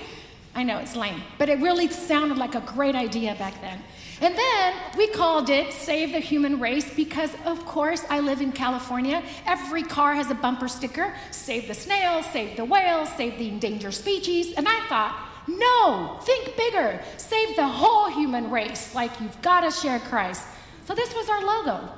I 0.54 0.62
know 0.62 0.78
it's 0.78 0.96
lame, 0.96 1.24
but 1.40 1.50
it 1.50 1.58
really 1.62 1.88
sounded 1.90 2.38
like 2.38 2.54
a 2.54 2.62
great 2.62 2.94
idea 2.94 3.34
back 3.40 3.60
then. 3.60 3.82
And 4.22 4.38
then 4.38 4.76
we 4.98 5.08
called 5.08 5.50
it 5.50 5.74
Save 5.74 6.12
the 6.12 6.20
Human 6.20 6.60
Race 6.60 6.94
because, 6.94 7.32
of 7.44 7.66
course, 7.66 8.06
I 8.08 8.20
live 8.20 8.40
in 8.40 8.52
California. 8.52 9.24
Every 9.48 9.82
car 9.82 10.14
has 10.14 10.30
a 10.30 10.36
bumper 10.36 10.68
sticker 10.68 11.14
Save 11.32 11.68
the 11.68 11.74
snails, 11.74 12.26
save 12.28 12.56
the 12.56 12.66
whales, 12.66 13.10
save 13.10 13.40
the 13.40 13.50
endangered 13.50 13.94
species. 13.94 14.54
And 14.54 14.68
I 14.68 14.80
thought, 14.88 15.18
no, 15.48 16.20
think 16.22 16.56
bigger. 16.56 17.02
Save 17.18 17.56
the 17.56 17.68
whole 17.68 18.10
human 18.10 18.52
race. 18.52 18.94
Like, 18.94 19.20
you've 19.20 19.42
got 19.42 19.62
to 19.62 19.72
share 19.72 20.00
Christ. 20.00 20.46
So 20.86 20.94
this 20.94 21.14
was 21.16 21.28
our 21.28 21.44
logo. 21.44 21.90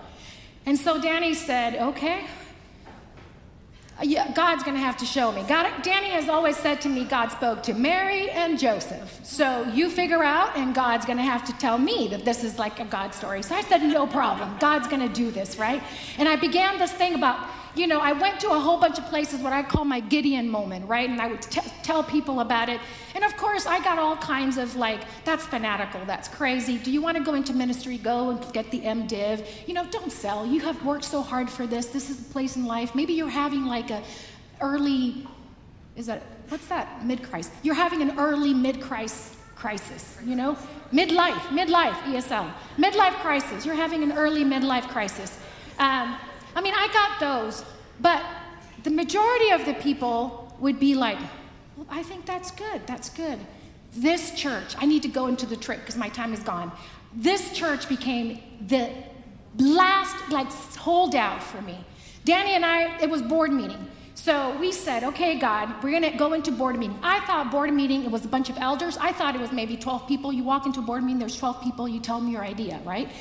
And 0.65 0.77
so 0.77 1.01
Danny 1.01 1.33
said, 1.33 1.75
okay, 1.75 2.25
God's 4.33 4.63
going 4.63 4.75
to 4.75 4.81
have 4.81 4.97
to 4.97 5.05
show 5.05 5.31
me. 5.31 5.43
God, 5.47 5.71
Danny 5.83 6.09
has 6.09 6.27
always 6.27 6.57
said 6.57 6.81
to 6.81 6.89
me, 6.89 7.05
God 7.05 7.29
spoke 7.29 7.61
to 7.63 7.73
Mary 7.73 8.29
and 8.31 8.57
Joseph. 8.57 9.19
So 9.23 9.63
you 9.73 9.89
figure 9.89 10.23
out, 10.23 10.57
and 10.57 10.73
God's 10.73 11.05
going 11.05 11.17
to 11.17 11.23
have 11.23 11.45
to 11.45 11.53
tell 11.53 11.77
me 11.77 12.07
that 12.09 12.25
this 12.25 12.43
is 12.43 12.57
like 12.57 12.79
a 12.79 12.85
God 12.85 13.13
story. 13.13 13.43
So 13.43 13.55
I 13.55 13.61
said, 13.61 13.83
no 13.83 14.07
problem. 14.07 14.57
God's 14.59 14.87
going 14.87 15.07
to 15.07 15.13
do 15.13 15.31
this, 15.31 15.57
right? 15.57 15.81
And 16.17 16.27
I 16.27 16.35
began 16.35 16.79
this 16.79 16.91
thing 16.91 17.13
about 17.13 17.47
you 17.75 17.87
know, 17.87 17.99
I 17.99 18.13
went 18.13 18.39
to 18.41 18.51
a 18.51 18.59
whole 18.59 18.79
bunch 18.79 18.99
of 18.99 19.05
places, 19.05 19.41
what 19.41 19.53
I 19.53 19.63
call 19.63 19.83
my 19.85 19.99
Gideon 19.99 20.49
moment, 20.49 20.87
right? 20.87 21.09
And 21.09 21.21
I 21.21 21.27
would 21.27 21.41
t- 21.41 21.61
tell 21.81 22.03
people 22.03 22.39
about 22.39 22.69
it. 22.69 22.79
And 23.15 23.23
of 23.23 23.35
course, 23.37 23.65
I 23.65 23.83
got 23.83 23.97
all 23.97 24.15
kinds 24.17 24.57
of 24.57 24.75
like, 24.75 25.01
that's 25.25 25.45
fanatical, 25.45 26.01
that's 26.05 26.27
crazy. 26.27 26.77
Do 26.77 26.91
you 26.91 27.01
want 27.01 27.17
to 27.17 27.23
go 27.23 27.33
into 27.33 27.53
ministry? 27.53 27.97
Go 27.97 28.31
and 28.31 28.53
get 28.53 28.69
the 28.71 28.81
MDiv. 28.81 29.67
You 29.67 29.73
know, 29.73 29.85
don't 29.89 30.11
sell. 30.11 30.45
You 30.45 30.59
have 30.61 30.83
worked 30.85 31.05
so 31.05 31.21
hard 31.21 31.49
for 31.49 31.65
this. 31.65 31.87
This 31.87 32.09
is 32.09 32.17
the 32.17 32.31
place 32.31 32.55
in 32.55 32.65
life. 32.65 32.93
Maybe 32.93 33.13
you're 33.13 33.29
having 33.29 33.65
like 33.65 33.89
a 33.89 34.03
early, 34.61 35.27
is 35.95 36.05
that, 36.05 36.21
what's 36.49 36.67
that? 36.67 37.05
Mid 37.05 37.23
crisis. 37.23 37.51
You're 37.63 37.75
having 37.75 38.01
an 38.01 38.19
early 38.19 38.53
mid 38.53 38.81
crisis 38.81 39.37
crisis, 39.63 40.17
you 40.25 40.35
know? 40.35 40.57
Midlife, 40.91 41.45
midlife, 41.59 41.97
ESL. 42.11 42.51
Midlife 42.77 43.15
crisis. 43.21 43.65
You're 43.65 43.75
having 43.75 44.03
an 44.03 44.11
early 44.11 44.43
midlife 44.43 44.89
crisis. 44.89 45.39
Um, 45.79 46.17
I 46.55 46.61
mean, 46.61 46.73
I 46.75 46.87
got 46.93 47.19
those, 47.19 47.65
but 47.99 48.23
the 48.83 48.91
majority 48.91 49.51
of 49.51 49.65
the 49.65 49.73
people 49.75 50.55
would 50.59 50.79
be 50.79 50.95
like, 50.95 51.17
well, 51.75 51.87
I 51.89 52.03
think 52.03 52.25
that's 52.25 52.51
good, 52.51 52.85
that's 52.85 53.09
good. 53.09 53.39
This 53.93 54.31
church, 54.31 54.75
I 54.77 54.85
need 54.85 55.01
to 55.03 55.07
go 55.07 55.27
into 55.27 55.45
the 55.45 55.57
trip 55.57 55.79
because 55.79 55.97
my 55.97 56.09
time 56.09 56.33
is 56.33 56.41
gone. 56.41 56.71
This 57.15 57.51
church 57.53 57.87
became 57.87 58.41
the 58.67 58.89
last, 59.57 60.15
like, 60.31 60.51
holdout 60.77 61.43
for 61.43 61.61
me. 61.61 61.77
Danny 62.25 62.51
and 62.51 62.65
I, 62.65 62.97
it 62.99 63.09
was 63.09 63.21
board 63.21 63.51
meeting. 63.51 63.87
So 64.15 64.57
we 64.59 64.71
said, 64.71 65.03
okay, 65.03 65.37
God, 65.37 65.83
we're 65.83 65.99
going 65.99 66.11
to 66.11 66.17
go 66.17 66.33
into 66.33 66.51
board 66.51 66.77
meeting. 66.77 66.97
I 67.03 67.19
thought 67.21 67.51
board 67.51 67.73
meeting, 67.73 68.03
it 68.03 68.11
was 68.11 68.23
a 68.25 68.27
bunch 68.27 68.49
of 68.49 68.57
elders. 68.57 68.97
I 68.97 69.11
thought 69.11 69.35
it 69.35 69.41
was 69.41 69.51
maybe 69.51 69.75
12 69.75 70.07
people. 70.07 70.31
You 70.31 70.43
walk 70.43 70.65
into 70.65 70.81
board 70.81 71.03
meeting, 71.03 71.19
there's 71.19 71.37
12 71.37 71.61
people, 71.61 71.87
you 71.87 71.99
tell 71.99 72.19
them 72.19 72.29
your 72.29 72.43
idea, 72.43 72.79
right? 72.85 73.11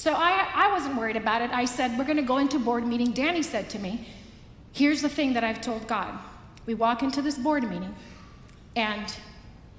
So 0.00 0.14
I, 0.14 0.48
I 0.54 0.72
wasn't 0.72 0.96
worried 0.96 1.16
about 1.16 1.42
it. 1.42 1.50
I 1.50 1.66
said, 1.66 1.98
We're 1.98 2.06
going 2.06 2.16
to 2.16 2.22
go 2.22 2.38
into 2.38 2.58
board 2.58 2.86
meeting. 2.86 3.10
Danny 3.12 3.42
said 3.42 3.68
to 3.68 3.78
me, 3.78 4.08
Here's 4.72 5.02
the 5.02 5.10
thing 5.10 5.34
that 5.34 5.44
I've 5.44 5.60
told 5.60 5.86
God. 5.86 6.18
We 6.64 6.72
walk 6.72 7.02
into 7.02 7.20
this 7.20 7.36
board 7.36 7.64
meeting, 7.64 7.94
and 8.74 9.14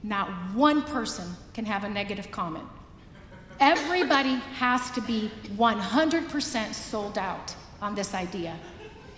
not 0.04 0.28
one 0.54 0.84
person 0.84 1.28
can 1.56 1.66
have 1.66 1.86
a 1.86 1.90
negative 1.90 2.30
comment. 2.30 2.66
Everybody 3.60 4.36
has 4.60 4.92
to 4.92 5.02
be 5.02 5.32
100% 5.56 6.74
sold 6.76 7.18
out 7.18 7.56
on 7.82 7.96
this 7.96 8.14
idea. 8.14 8.56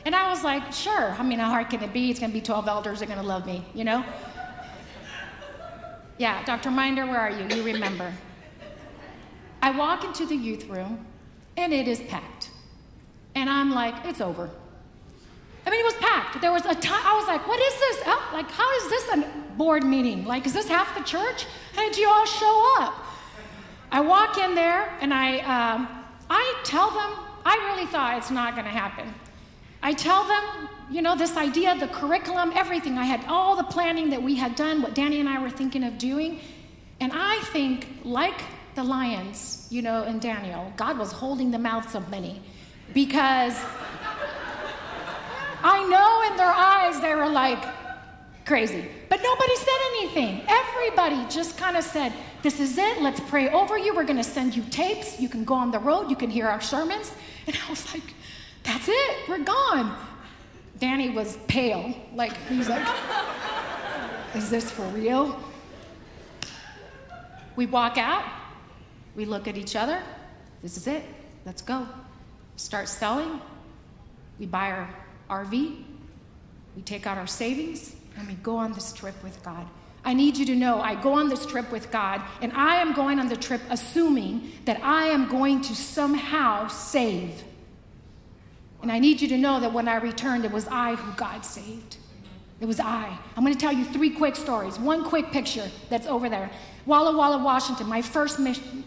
And 0.06 0.16
I 0.16 0.30
was 0.30 0.42
like, 0.42 0.72
sure. 0.72 1.12
I 1.20 1.24
mean, 1.24 1.40
how 1.40 1.50
hard 1.50 1.70
can 1.70 1.84
it 1.84 1.92
be? 1.92 2.12
It's 2.12 2.20
going 2.22 2.32
to 2.32 2.34
be 2.34 2.46
12 2.46 2.66
elders 2.70 3.00
They're 3.00 3.10
going 3.10 3.20
to 3.20 3.28
love 3.28 3.46
me, 3.46 3.66
you 3.74 3.84
know? 3.84 4.06
Yeah, 6.18 6.46
Dr. 6.46 6.72
Minder, 6.72 7.06
where 7.06 7.20
are 7.20 7.30
you? 7.30 7.54
You 7.54 7.64
remember. 7.64 8.14
I 9.64 9.72
walk 9.72 10.04
into 10.04 10.26
the 10.26 10.36
youth 10.36 10.68
room 10.68 11.06
and 11.56 11.72
it 11.72 11.88
is 11.88 12.02
packed. 12.02 12.50
And 13.34 13.50
I'm 13.50 13.72
like, 13.72 13.96
it's 14.04 14.20
over. 14.20 14.50
I 15.66 15.70
mean, 15.70 15.80
it 15.80 15.86
was 15.86 15.94
packed. 16.02 16.42
There 16.42 16.52
was 16.52 16.66
a 16.66 16.76
time, 16.76 17.02
I 17.06 17.16
was 17.16 17.28
like, 17.28 17.48
what 17.48 17.62
is 17.62 17.74
this? 17.80 18.04
Oh, 18.06 18.30
like, 18.34 18.52
how 18.52 18.70
is 18.80 18.90
this 18.90 19.10
a 19.14 19.58
board 19.58 19.86
meeting? 19.86 20.26
Like, 20.26 20.46
is 20.46 20.52
this 20.52 20.68
half 20.68 20.94
the 20.98 21.04
church? 21.06 21.46
How 21.76 21.82
did 21.82 21.98
you 21.98 22.10
all 22.10 22.26
show 22.26 22.76
up? 22.82 22.94
I 23.90 24.02
walk 24.02 24.38
in 24.38 24.54
there 24.54 24.98
and 25.00 25.14
I, 25.14 25.38
um, 25.40 25.88
I 26.30 26.62
tell 26.66 26.90
them, 26.90 27.26
I 27.46 27.56
really 27.72 27.86
thought 27.86 28.18
it's 28.18 28.32
not 28.32 28.56
going 28.56 28.66
to 28.66 28.72
happen. 28.72 29.14
I 29.82 29.94
tell 29.94 30.28
them, 30.28 30.68
you 30.92 31.02
know, 31.02 31.16
this 31.16 31.38
idea, 31.38 31.80
the 31.80 31.88
curriculum, 31.88 32.52
everything. 32.54 32.98
I 32.98 33.06
had 33.06 33.24
all 33.30 33.56
the 33.56 33.64
planning 33.64 34.10
that 34.10 34.22
we 34.22 34.36
had 34.36 34.58
done, 34.58 34.82
what 34.82 34.94
Danny 34.94 35.22
and 35.22 35.30
I 35.30 35.42
were 35.42 35.50
thinking 35.50 35.86
of 35.86 35.98
doing. 35.98 36.42
And 37.00 37.14
I 37.16 37.40
think, 37.54 37.88
like 38.04 38.42
the 38.76 38.84
lions, 38.84 39.68
you 39.70 39.82
know, 39.82 40.04
in 40.04 40.20
Daniel, 40.20 40.72
God 40.78 40.98
was 40.98 41.12
holding 41.12 41.52
the 41.52 41.60
mouths 41.60 41.96
of 41.96 42.10
many 42.10 42.42
because 42.94 43.58
I 45.64 45.88
know 45.90 46.32
in 46.32 46.38
their 46.38 46.52
eyes 46.52 47.02
they 47.02 47.16
were 47.16 47.30
like, 47.30 47.64
crazy. 48.46 48.86
But 49.10 49.22
nobody 49.22 49.56
said 49.56 49.80
anything. 49.92 50.42
Everybody 50.48 51.26
just 51.30 51.58
kind 51.58 51.78
of 51.78 51.84
said, 51.84 52.14
This 52.42 52.60
is 52.60 52.78
it. 52.78 53.02
Let's 53.02 53.20
pray 53.22 53.50
over 53.50 53.78
you. 53.78 53.96
We're 53.96 54.04
going 54.04 54.18
to 54.18 54.24
send 54.24 54.56
you 54.56 54.64
tapes. 54.70 55.20
You 55.20 55.30
can 55.30 55.44
go 55.44 55.54
on 55.54 55.72
the 55.72 55.80
road. 55.80 56.10
You 56.10 56.16
can 56.16 56.30
hear 56.30 56.48
our 56.48 56.62
sermons. 56.62 57.14
And 57.48 57.58
I 57.66 57.70
was 57.70 57.94
like, 57.94 58.04
That's 58.64 58.88
it. 58.88 59.30
We're 59.30 59.44
gone. 59.44 59.96
Danny 60.80 61.10
was 61.10 61.38
pale. 61.48 61.94
Like, 62.14 62.36
he's 62.48 62.70
like, 62.70 62.88
Is 64.36 64.50
this 64.50 64.70
for 64.70 64.84
real? 64.88 65.40
We 67.56 67.66
walk 67.68 67.98
out. 67.98 68.24
We 69.16 69.26
look 69.26 69.48
at 69.48 69.58
each 69.58 69.76
other. 69.76 70.02
This 70.62 70.78
is 70.78 70.88
it. 70.88 71.04
Let's 71.46 71.62
go. 71.62 71.88
Start 72.56 72.88
selling. 72.88 73.42
We 74.40 74.46
buy 74.46 74.72
our 74.72 75.46
RV. 75.46 75.84
We 76.76 76.82
take 76.82 77.06
out 77.06 77.18
our 77.18 77.28
savings 77.28 77.96
and 78.18 78.28
we 78.28 78.36
go 78.36 78.58
on 78.58 78.74
this 78.74 78.94
trip 78.94 79.22
with 79.24 79.42
God. 79.44 79.68
I 80.06 80.14
need 80.14 80.38
you 80.38 80.46
to 80.48 80.56
know 80.56 80.82
I 80.82 80.96
go 80.96 81.14
on 81.14 81.30
this 81.30 81.46
trip 81.46 81.72
with 81.72 81.90
God, 81.90 82.22
and 82.42 82.52
I 82.54 82.76
am 82.76 82.94
going 82.94 83.20
on 83.20 83.30
the 83.30 83.38
trip 83.38 83.62
assuming 83.70 84.52
that 84.66 84.84
I 84.84 85.06
am 85.06 85.30
going 85.30 85.62
to 85.62 85.76
somehow 85.76 86.68
save. 86.68 87.44
And 88.82 88.92
I 88.92 89.00
need 89.00 89.22
you 89.22 89.30
to 89.30 89.38
know 89.38 89.62
that 89.62 89.72
when 89.72 89.88
I 89.88 89.96
returned, 89.96 90.44
it 90.44 90.52
was 90.52 90.68
I 90.68 90.96
who 90.96 91.14
God 91.14 91.46
saved. 91.46 91.98
It 92.64 92.66
was 92.66 92.80
I. 92.80 93.20
I'm 93.36 93.44
going 93.44 93.54
to 93.54 93.60
tell 93.60 93.74
you 93.74 93.84
three 93.84 94.10
quick 94.10 94.38
stories. 94.38 94.80
One 94.80 95.04
quick 95.04 95.32
picture 95.34 95.70
that's 95.90 96.08
over 96.08 96.30
there. 96.30 96.50
Walla 96.86 97.12
Walla, 97.12 97.44
Washington, 97.44 97.90
my 97.90 98.02
first 98.02 98.40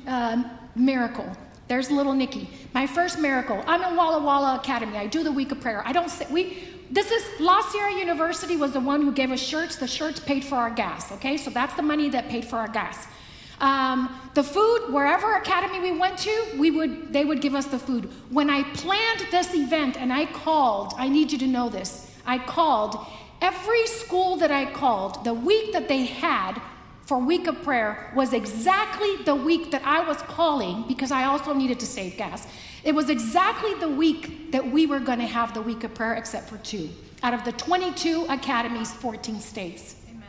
uh, 0.07 0.45
miracle. 0.75 1.31
There's 1.69 1.91
little 1.91 2.15
Nikki. 2.15 2.49
My 2.73 2.87
first 2.87 3.19
miracle. 3.19 3.63
I'm 3.67 3.83
in 3.83 3.95
Walla 3.95 4.23
Walla 4.23 4.57
Academy. 4.57 4.97
I 4.97 5.07
do 5.07 5.23
the 5.23 5.31
week 5.31 5.53
of 5.53 5.61
prayer. 5.61 5.83
I 5.85 5.93
don't 5.93 6.09
say, 6.09 6.27
we, 6.31 6.65
this 6.91 7.11
is, 7.11 7.39
La 7.39 7.61
Sierra 7.61 7.93
University 7.93 8.57
was 8.57 8.73
the 8.73 8.81
one 8.81 9.03
who 9.03 9.13
gave 9.13 9.31
us 9.31 9.41
shirts. 9.41 9.77
The 9.77 9.87
shirts 9.87 10.21
paid 10.21 10.43
for 10.43 10.55
our 10.55 10.71
gas, 10.71 11.13
okay? 11.13 11.37
So 11.37 11.51
that's 11.51 11.75
the 11.75 11.83
money 11.83 12.09
that 12.09 12.31
paid 12.31 12.47
for 12.47 12.57
our 12.57 12.69
gas. 12.69 13.07
Um, 13.61 14.09
the 14.33 14.43
food, 14.43 14.87
wherever 14.89 15.35
academy 15.35 15.81
we 15.81 15.99
went 15.99 16.17
to, 16.21 16.47
we 16.57 16.71
would, 16.71 17.13
they 17.13 17.27
would 17.27 17.43
give 17.43 17.55
us 17.55 17.67
the 17.67 17.79
food. 17.79 18.11
When 18.31 18.49
I 18.49 18.63
planned 18.73 19.27
this 19.31 19.53
event 19.55 20.01
and 20.01 20.15
I 20.15 20.25
called, 20.25 20.95
I 20.97 21.11
need 21.11 21.31
you 21.31 21.37
to 21.41 21.47
know 21.47 21.69
this, 21.69 22.11
I 22.25 22.39
called 22.39 23.07
every 23.41 23.87
school 23.87 24.37
that 24.37 24.51
I 24.51 24.71
called, 24.73 25.25
the 25.25 25.35
week 25.35 25.73
that 25.73 25.89
they 25.89 26.05
had 26.05 26.61
for 27.07 27.19
week 27.19 27.47
of 27.47 27.63
prayer 27.63 28.13
was 28.17 28.33
exactly 28.33 29.17
the 29.25 29.35
week 29.35 29.71
that 29.71 29.83
I 29.85 30.01
was 30.01 30.21
calling 30.23 30.85
because 30.89 31.13
I 31.13 31.25
also 31.25 31.55
needed 31.55 31.79
to 31.81 31.87
save 31.87 32.17
gas. 32.17 32.49
It 32.83 32.95
was 32.95 33.11
exactly 33.11 33.75
the 33.75 33.89
week 33.89 34.53
that 34.53 34.71
we 34.71 34.87
were 34.87 34.99
going 34.99 35.21
to 35.21 35.27
have 35.27 35.55
the 35.55 35.63
week 35.63 35.85
of 35.85 35.95
prayer, 35.95 36.15
except 36.15 36.49
for 36.49 36.59
two. 36.59 36.89
Out 37.23 37.35
of 37.35 37.45
the 37.45 37.53
22 37.53 38.27
academies, 38.29 38.93
14 38.93 39.41
states. 39.41 39.97
Amen. 40.09 40.23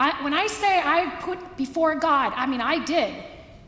I, 0.00 0.22
when 0.24 0.34
I 0.34 0.46
say 0.46 0.80
I 0.82 1.18
put 1.20 1.56
before 1.56 1.94
God, 1.96 2.32
I 2.34 2.46
mean, 2.46 2.60
I 2.60 2.84
did, 2.84 3.14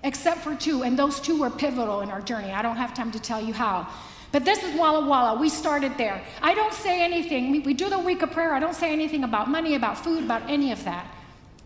except 0.03 0.41
for 0.41 0.55
two, 0.55 0.83
and 0.83 0.99
those 0.99 1.21
two 1.21 1.39
were 1.41 1.51
pivotal 1.51 2.01
in 2.01 2.11
our 2.11 2.21
journey. 2.21 2.51
I 2.51 2.63
don't 2.63 2.77
have 2.77 2.95
time 2.95 3.13
to 3.13 3.21
tell 3.21 3.43
you 3.43 3.53
how. 3.53 3.89
But 4.33 4.45
this 4.45 4.63
is 4.63 4.79
Walla 4.79 5.07
Walla. 5.07 5.39
We 5.41 5.49
started 5.49 5.97
there. 5.99 6.23
I 6.41 6.55
don't 6.55 6.73
say 6.73 7.03
anything. 7.03 7.51
We, 7.51 7.61
we 7.61 7.75
do 7.75 7.91
the 7.91 7.99
week 7.99 8.23
of 8.23 8.31
prayer. 8.31 8.55
I 8.55 8.61
don't 8.61 8.75
say 8.75 8.93
anything 8.93 9.25
about 9.25 9.49
money, 9.49 9.75
about 9.75 9.99
food, 9.99 10.23
about 10.25 10.49
any 10.49 10.71
of 10.71 10.85
that. 10.85 11.07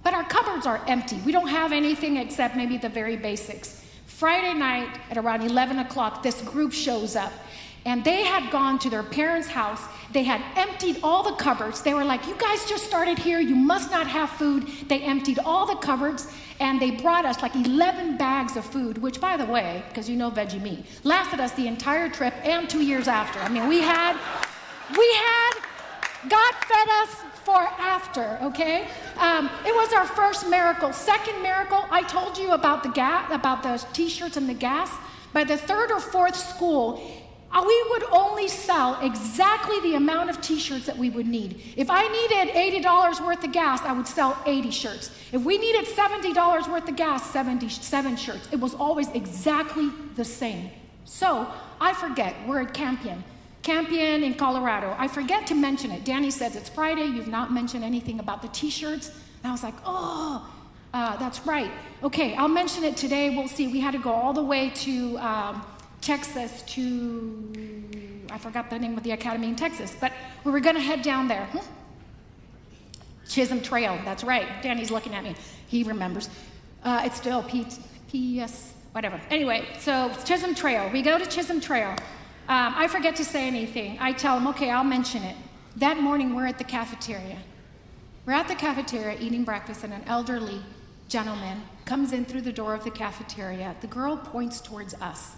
But 0.03 0.14
our 0.14 0.24
cupboards 0.24 0.66
are 0.66 0.81
empty. 0.87 1.16
We 1.24 1.33
don't 1.33 1.48
have 1.48 1.72
anything 1.72 2.16
except 2.16 2.57
maybe 2.57 2.79
the 2.79 2.88
very 2.88 3.16
basics. 3.16 3.85
Friday 4.07 4.55
night 4.55 4.88
at 5.11 5.18
around 5.18 5.42
11 5.42 5.79
o'clock, 5.81 6.22
this 6.22 6.40
group 6.42 6.72
shows 6.72 7.16
up. 7.16 7.33
And 7.85 8.03
they 8.03 8.23
had 8.23 8.51
gone 8.51 8.79
to 8.81 8.90
their 8.90 9.03
parents' 9.03 9.49
house. 9.49 9.83
They 10.12 10.23
had 10.23 10.40
emptied 10.57 11.01
all 11.03 11.23
the 11.23 11.37
cupboards. 11.37 11.83
They 11.83 11.92
were 11.92 12.05
like, 12.05 12.27
You 12.27 12.35
guys 12.37 12.66
just 12.68 12.85
started 12.85 13.18
here. 13.18 13.40
You 13.40 13.55
must 13.55 13.90
not 13.90 14.07
have 14.07 14.31
food. 14.31 14.66
They 14.88 15.01
emptied 15.03 15.38
all 15.40 15.66
the 15.66 15.77
cupboards 15.77 16.27
and 16.61 16.81
they 16.81 16.92
brought 16.92 17.25
us 17.25 17.42
like 17.42 17.55
11 17.55 18.16
bags 18.16 18.57
of 18.57 18.64
food, 18.64 18.99
which, 18.99 19.20
by 19.20 19.37
the 19.37 19.44
way, 19.44 19.83
because 19.88 20.09
you 20.09 20.16
know 20.16 20.31
veggie 20.31 20.62
meat, 20.62 20.85
lasted 21.03 21.40
us 21.40 21.53
the 21.53 21.66
entire 21.66 22.09
trip 22.09 22.35
and 22.44 22.70
two 22.70 22.83
years 22.83 23.09
after. 23.09 23.40
I 23.40 23.49
mean, 23.49 23.68
we 23.68 23.81
had, 23.81 24.16
we 24.97 25.12
had, 25.14 25.53
God 26.29 26.55
fed 26.55 26.88
us 27.03 27.25
for 27.44 27.59
after, 27.59 28.38
okay? 28.42 28.87
Um, 29.18 29.51
it 29.66 29.75
was 29.75 29.92
our 29.92 30.07
first 30.07 30.49
miracle. 30.49 30.92
Second 30.92 31.42
miracle, 31.42 31.85
I 31.90 32.03
told 32.03 32.38
you 32.38 32.53
about 32.53 32.83
the 32.83 32.88
gas, 32.90 33.31
about 33.33 33.62
the 33.62 33.85
t-shirts 33.92 34.37
and 34.37 34.49
the 34.49 34.55
gas. 34.55 34.90
By 35.33 35.42
the 35.42 35.57
third 35.57 35.90
or 35.90 35.99
fourth 35.99 36.37
school, 36.37 37.03
we 37.62 37.87
would 37.90 38.05
only 38.11 38.49
sell 38.49 38.99
exactly 39.01 39.79
the 39.81 39.95
amount 39.95 40.31
of 40.31 40.40
t 40.40 40.59
shirts 40.59 40.87
that 40.87 40.99
we 40.99 41.11
would 41.11 41.27
need. 41.27 41.62
If 41.77 41.88
I 41.90 42.09
needed 42.09 42.83
$80 42.83 43.25
worth 43.25 43.45
of 43.45 43.53
gas, 43.53 43.83
I 43.83 43.93
would 43.93 44.09
sell 44.09 44.37
80 44.45 44.71
shirts. 44.71 45.11
If 45.31 45.43
we 45.45 45.59
needed 45.59 45.87
$70 45.87 46.69
worth 46.69 46.88
of 46.88 46.97
gas, 46.97 47.31
77 47.31 48.17
shirts. 48.17 48.49
It 48.51 48.59
was 48.59 48.75
always 48.75 49.09
exactly 49.11 49.90
the 50.17 50.25
same. 50.25 50.71
So 51.05 51.47
I 51.81 51.93
forget, 51.93 52.35
we're 52.47 52.62
at 52.62 52.75
Campion. 52.75 53.23
Campion 53.62 54.25
in 54.25 54.35
Colorado. 54.35 54.95
I 54.99 55.09
forget 55.09 55.47
to 55.47 55.55
mention 55.55 55.90
it. 55.90 56.05
Danny 56.05 56.31
says 56.31 56.55
it's 56.57 56.69
Friday. 56.69 57.07
You've 57.07 57.29
not 57.29 57.53
mentioned 57.53 57.85
anything 57.85 58.21
about 58.21 58.43
the 58.43 58.49
t 58.49 58.69
shirts. 58.69 59.09
And 59.09 59.49
I 59.49 59.53
was 59.53 59.62
like, 59.62 59.75
oh, 59.87 60.51
uh, 60.93 61.17
that's 61.17 61.47
right. 61.47 61.71
Okay, 62.03 62.35
I'll 62.35 62.49
mention 62.49 62.85
it 62.85 62.97
today. 62.97 63.35
We'll 63.35 63.49
see. 63.49 63.69
We 63.69 63.81
had 63.81 63.93
to 63.93 63.99
go 63.99 64.12
all 64.12 64.33
the 64.33 64.45
way 64.45 64.71
to 64.71 65.19
um, 65.19 65.64
Texas 66.05 66.61
to, 66.67 68.27
I 68.31 68.37
forgot 68.37 68.69
the 68.69 68.79
name 68.79 68.99
of 68.99 69.05
the 69.05 69.12
academy 69.12 69.49
in 69.49 69.57
Texas, 69.57 69.97
but 69.99 70.12
we 70.45 70.53
were 70.53 70.61
going 70.61 70.75
to 70.75 70.83
head 70.83 71.01
down 71.01 71.29
there. 71.29 71.47
Hmm? 71.47 71.67
Chisholm 73.27 73.62
Trail, 73.62 73.99
that's 74.05 74.23
right. 74.23 74.62
Danny's 74.62 74.90
looking 74.90 75.14
at 75.14 75.25
me. 75.25 75.35
He 75.67 75.83
remembers. 75.83 76.29
Uh, 76.83 77.03
it's 77.07 77.17
still 77.17 77.43
P- 77.45 77.67
P.S. 78.11 78.75
whatever. 78.93 79.19
Anyway, 79.31 79.67
so 79.79 80.12
Chisholm 80.27 80.55
Trail. 80.55 80.90
We 80.93 81.01
go 81.01 81.19
to 81.19 81.25
Chisholm 81.25 81.59
Trail. 81.59 81.93
Um, 82.49 82.75
I 82.77 82.87
forget 82.87 83.17
to 83.17 83.25
say 83.25 83.47
anything. 83.47 83.97
I 83.99 84.12
tell 84.12 84.35
them, 84.35 84.47
okay, 84.49 84.71
I'll 84.71 84.85
mention 84.85 85.23
it. 85.23 85.37
That 85.77 85.99
morning, 85.99 86.35
we're 86.35 86.47
at 86.47 86.59
the 86.59 86.64
cafeteria. 86.64 87.38
We're 88.27 88.35
at 88.35 88.49
the 88.49 88.55
cafeteria 88.55 89.19
eating 89.19 89.45
breakfast, 89.45 89.85
and 89.85 89.95
an 89.95 90.03
elderly 90.07 90.61
gentleman 91.09 91.62
comes 91.87 92.12
in 92.12 92.27
through 92.27 92.43
the 92.43 92.53
door 92.53 92.75
of 92.75 92.85
the 92.85 92.90
cafeteria. 92.90 93.75
The 93.81 93.87
girl 93.87 94.19
points 94.19 94.61
towards 94.61 94.93
us. 95.01 95.37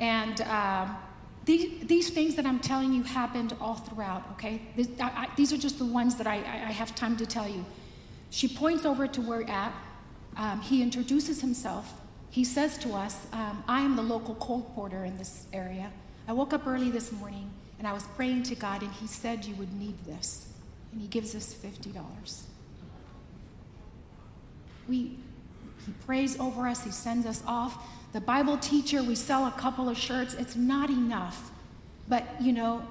And 0.00 0.40
um, 0.42 0.96
these, 1.44 1.86
these 1.86 2.10
things 2.10 2.34
that 2.36 2.46
I'm 2.46 2.58
telling 2.58 2.92
you 2.92 3.02
happened 3.02 3.54
all 3.60 3.76
throughout, 3.76 4.24
okay? 4.32 4.62
This, 4.74 4.88
I, 5.00 5.04
I, 5.04 5.28
these 5.36 5.52
are 5.52 5.58
just 5.58 5.78
the 5.78 5.86
ones 5.86 6.16
that 6.16 6.26
I, 6.26 6.36
I, 6.36 6.72
have 6.72 6.94
time 6.94 7.16
to 7.18 7.26
tell 7.26 7.48
you. 7.48 7.64
She 8.30 8.48
points 8.48 8.84
over 8.84 9.06
to 9.06 9.20
where 9.20 9.38
we're 9.38 9.48
at. 9.48 9.72
Um, 10.36 10.60
he 10.60 10.82
introduces 10.82 11.40
himself. 11.40 12.00
He 12.30 12.44
says 12.44 12.76
to 12.78 12.92
us, 12.94 13.26
um, 13.32 13.64
I 13.68 13.80
am 13.80 13.96
the 13.96 14.02
local 14.02 14.34
colporteur 14.34 15.06
in 15.06 15.16
this 15.16 15.46
area. 15.52 15.92
I 16.28 16.32
woke 16.32 16.52
up 16.52 16.66
early 16.66 16.90
this 16.90 17.12
morning 17.12 17.50
and 17.78 17.86
I 17.86 17.92
was 17.92 18.04
praying 18.16 18.44
to 18.44 18.54
God, 18.54 18.82
and 18.82 18.92
He 18.92 19.06
said 19.06 19.44
you 19.44 19.54
would 19.56 19.72
need 19.74 20.04
this. 20.04 20.48
And 20.92 21.00
He 21.00 21.08
gives 21.08 21.34
us 21.34 21.54
$50. 21.54 22.42
We, 24.88 25.18
he 25.84 25.92
prays 26.04 26.38
over 26.40 26.66
us, 26.66 26.84
He 26.84 26.90
sends 26.90 27.26
us 27.26 27.42
off. 27.46 27.78
The 28.16 28.22
Bible 28.22 28.56
teacher, 28.56 29.02
we 29.02 29.14
sell 29.14 29.46
a 29.46 29.50
couple 29.50 29.90
of 29.90 29.98
shirts. 29.98 30.32
It's 30.32 30.56
not 30.56 30.88
enough. 30.88 31.50
But, 32.08 32.24
you 32.40 32.50
know, 32.50 32.82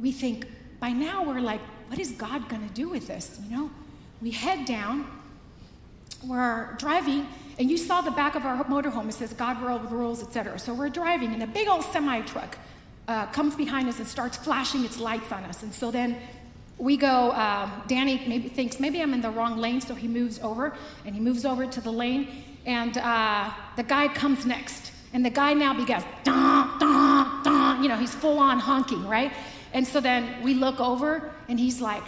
we 0.00 0.10
think, 0.10 0.46
by 0.80 0.88
now 0.88 1.22
we're 1.22 1.42
like, 1.42 1.60
what 1.88 1.98
is 1.98 2.12
God 2.12 2.48
going 2.48 2.66
to 2.66 2.72
do 2.72 2.88
with 2.88 3.06
this? 3.06 3.38
You 3.44 3.54
know, 3.54 3.70
we 4.22 4.30
head 4.30 4.64
down, 4.64 5.04
we're 6.26 6.74
driving, 6.78 7.26
and 7.58 7.70
you 7.70 7.76
saw 7.76 8.00
the 8.00 8.12
back 8.12 8.36
of 8.36 8.46
our 8.46 8.64
motorhome. 8.64 9.06
It 9.06 9.12
says 9.12 9.34
God 9.34 9.62
world 9.62 9.92
rules, 9.92 10.22
etc. 10.22 10.58
So 10.58 10.72
we're 10.72 10.88
driving, 10.88 11.34
and 11.34 11.42
a 11.42 11.46
big 11.46 11.68
old 11.68 11.84
semi 11.84 12.22
truck 12.22 12.56
uh, 13.06 13.26
comes 13.26 13.54
behind 13.54 13.86
us 13.90 13.98
and 13.98 14.08
starts 14.08 14.38
flashing 14.38 14.82
its 14.86 14.98
lights 14.98 15.30
on 15.30 15.44
us. 15.44 15.62
And 15.62 15.74
so 15.74 15.90
then 15.90 16.16
we 16.78 16.96
go. 16.96 17.32
Um, 17.32 17.82
Danny 17.86 18.24
maybe 18.26 18.48
thinks 18.48 18.80
maybe 18.80 19.02
I'm 19.02 19.12
in 19.12 19.20
the 19.20 19.30
wrong 19.30 19.58
lane, 19.58 19.82
so 19.82 19.94
he 19.94 20.08
moves 20.08 20.38
over, 20.38 20.72
and 21.04 21.14
he 21.14 21.20
moves 21.20 21.44
over 21.44 21.66
to 21.66 21.80
the 21.82 21.92
lane, 21.92 22.28
and 22.66 22.96
uh, 22.98 23.50
the 23.76 23.82
guy 23.82 24.08
comes 24.08 24.46
next, 24.46 24.92
and 25.12 25.24
the 25.24 25.30
guy 25.30 25.54
now 25.54 25.74
begins, 25.74 26.04
dun, 26.22 26.78
dun, 26.78 27.42
dun, 27.44 27.82
you 27.82 27.88
know, 27.88 27.96
he's 27.96 28.14
full 28.14 28.38
on 28.38 28.58
honking, 28.58 29.06
right? 29.06 29.32
And 29.72 29.86
so 29.86 30.00
then 30.00 30.42
we 30.42 30.54
look 30.54 30.80
over, 30.80 31.32
and 31.48 31.58
he's 31.58 31.80
like. 31.80 32.04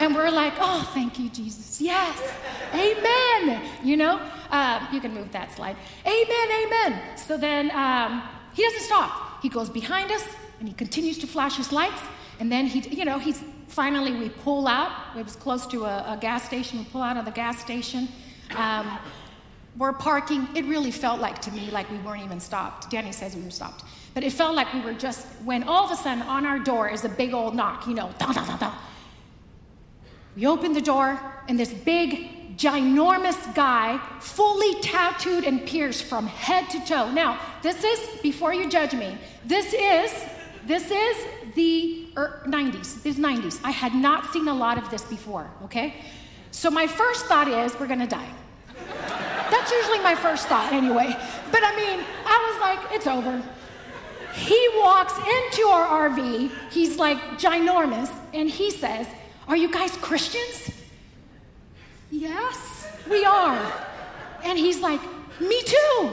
And 0.00 0.14
we're 0.14 0.30
like, 0.30 0.54
oh, 0.60 0.88
thank 0.94 1.18
you, 1.18 1.28
Jesus. 1.28 1.80
Yes. 1.80 2.32
Amen. 2.72 3.60
You 3.82 3.96
know, 3.96 4.20
uh, 4.50 4.86
you 4.92 5.00
can 5.00 5.12
move 5.12 5.32
that 5.32 5.50
slide. 5.52 5.76
Amen, 6.06 6.48
amen. 6.64 7.16
So 7.16 7.36
then 7.36 7.70
um, 7.72 8.22
he 8.54 8.62
doesn't 8.62 8.82
stop. 8.82 9.42
He 9.42 9.48
goes 9.48 9.68
behind 9.68 10.12
us 10.12 10.24
and 10.60 10.68
he 10.68 10.74
continues 10.74 11.18
to 11.18 11.26
flash 11.26 11.56
his 11.56 11.72
lights. 11.72 12.00
And 12.38 12.50
then 12.52 12.66
he, 12.66 12.80
you 12.90 13.04
know, 13.04 13.18
he's 13.18 13.42
finally, 13.68 14.12
we 14.12 14.28
pull 14.28 14.66
out. 14.66 15.16
It 15.16 15.24
was 15.24 15.36
close 15.36 15.66
to 15.68 15.84
a, 15.84 16.14
a 16.14 16.18
gas 16.20 16.44
station. 16.44 16.80
We 16.80 16.84
pull 16.86 17.02
out 17.02 17.16
of 17.16 17.24
the 17.24 17.30
gas 17.30 17.60
station. 17.60 18.08
Um, 18.56 18.98
we're 19.76 19.92
parking. 19.92 20.48
It 20.56 20.64
really 20.64 20.90
felt 20.90 21.20
like 21.20 21.40
to 21.42 21.52
me 21.52 21.70
like 21.70 21.88
we 21.90 21.98
weren't 21.98 22.24
even 22.24 22.40
stopped. 22.40 22.90
Danny 22.90 23.12
says 23.12 23.36
we 23.36 23.42
were 23.42 23.50
stopped. 23.50 23.84
but 24.14 24.24
it 24.24 24.32
felt 24.32 24.56
like 24.56 24.72
we 24.74 24.80
were 24.80 24.94
just, 24.94 25.26
when 25.44 25.62
all 25.62 25.84
of 25.84 25.92
a 25.92 25.96
sudden 25.96 26.22
on 26.24 26.44
our 26.44 26.58
door 26.58 26.88
is 26.88 27.04
a 27.04 27.08
big 27.08 27.32
old 27.32 27.54
knock, 27.54 27.86
you 27.86 27.94
know, 27.94 28.10
da 28.18 28.32
da 28.32 28.44
da 28.44 28.56
da. 28.56 28.74
We 30.34 30.44
open 30.46 30.72
the 30.72 30.80
door, 30.80 31.20
and 31.48 31.56
this 31.56 31.72
big, 31.72 32.56
ginormous 32.56 33.54
guy, 33.54 34.00
fully 34.20 34.80
tattooed 34.80 35.44
and 35.44 35.64
pierced 35.64 36.02
from 36.02 36.26
head 36.26 36.68
to 36.70 36.84
toe. 36.84 37.12
Now, 37.12 37.40
this 37.62 37.84
is, 37.84 38.20
before 38.20 38.52
you 38.52 38.68
judge 38.68 38.92
me, 38.92 39.16
this 39.44 39.72
is, 39.72 40.26
this 40.66 40.90
is 40.90 41.26
the 41.54 42.08
er, 42.16 42.42
90s, 42.46 43.02
this 43.02 43.18
90s. 43.18 43.60
I 43.64 43.70
had 43.70 43.94
not 43.94 44.26
seen 44.32 44.48
a 44.48 44.54
lot 44.54 44.78
of 44.78 44.90
this 44.90 45.02
before, 45.04 45.50
okay? 45.64 45.94
So 46.50 46.70
my 46.70 46.86
first 46.86 47.26
thought 47.26 47.48
is, 47.48 47.78
we're 47.78 47.86
gonna 47.86 48.06
die. 48.06 48.28
That's 49.50 49.72
usually 49.72 50.00
my 50.00 50.14
first 50.14 50.48
thought 50.48 50.72
anyway. 50.72 51.16
But 51.50 51.60
I 51.64 51.76
mean, 51.76 52.04
I 52.26 52.36
was 52.46 52.60
like, 52.60 52.94
it's 52.96 53.06
over. 53.06 53.42
He 54.34 54.68
walks 54.76 55.16
into 55.16 55.62
our 55.68 56.10
RV, 56.10 56.50
he's 56.70 56.96
like 56.96 57.18
ginormous, 57.38 58.10
and 58.32 58.48
he 58.48 58.70
says, 58.70 59.06
Are 59.48 59.56
you 59.56 59.70
guys 59.70 59.96
Christians? 59.96 60.70
Yes, 62.10 62.90
we 63.10 63.24
are. 63.24 63.72
And 64.44 64.58
he's 64.58 64.80
like, 64.80 65.00
Me 65.40 65.62
too. 65.62 66.10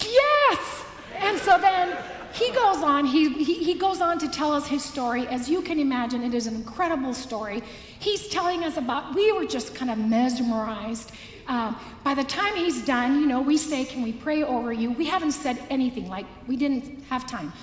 Yes. 0.00 0.84
And 1.18 1.38
so 1.38 1.58
then 1.58 1.96
he 2.36 2.50
goes 2.52 2.82
on, 2.82 3.06
he, 3.06 3.30
he, 3.42 3.64
he, 3.64 3.74
goes 3.74 4.02
on 4.02 4.18
to 4.18 4.28
tell 4.28 4.52
us 4.52 4.66
his 4.66 4.84
story. 4.84 5.26
As 5.28 5.48
you 5.48 5.62
can 5.62 5.80
imagine, 5.80 6.22
it 6.22 6.34
is 6.34 6.46
an 6.46 6.54
incredible 6.54 7.14
story. 7.14 7.62
He's 7.98 8.28
telling 8.28 8.62
us 8.62 8.76
about, 8.76 9.14
we 9.14 9.32
were 9.32 9.46
just 9.46 9.74
kind 9.74 9.90
of 9.90 9.96
mesmerized. 9.96 11.12
Um, 11.48 11.80
by 12.04 12.12
the 12.12 12.24
time 12.24 12.54
he's 12.54 12.84
done, 12.84 13.20
you 13.20 13.26
know, 13.26 13.40
we 13.40 13.56
say, 13.56 13.86
Can 13.86 14.02
we 14.02 14.12
pray 14.12 14.42
over 14.42 14.70
you? 14.70 14.90
We 14.92 15.06
haven't 15.06 15.32
said 15.32 15.58
anything, 15.70 16.08
like, 16.08 16.26
we 16.46 16.56
didn't 16.56 17.04
have 17.04 17.26
time. 17.26 17.54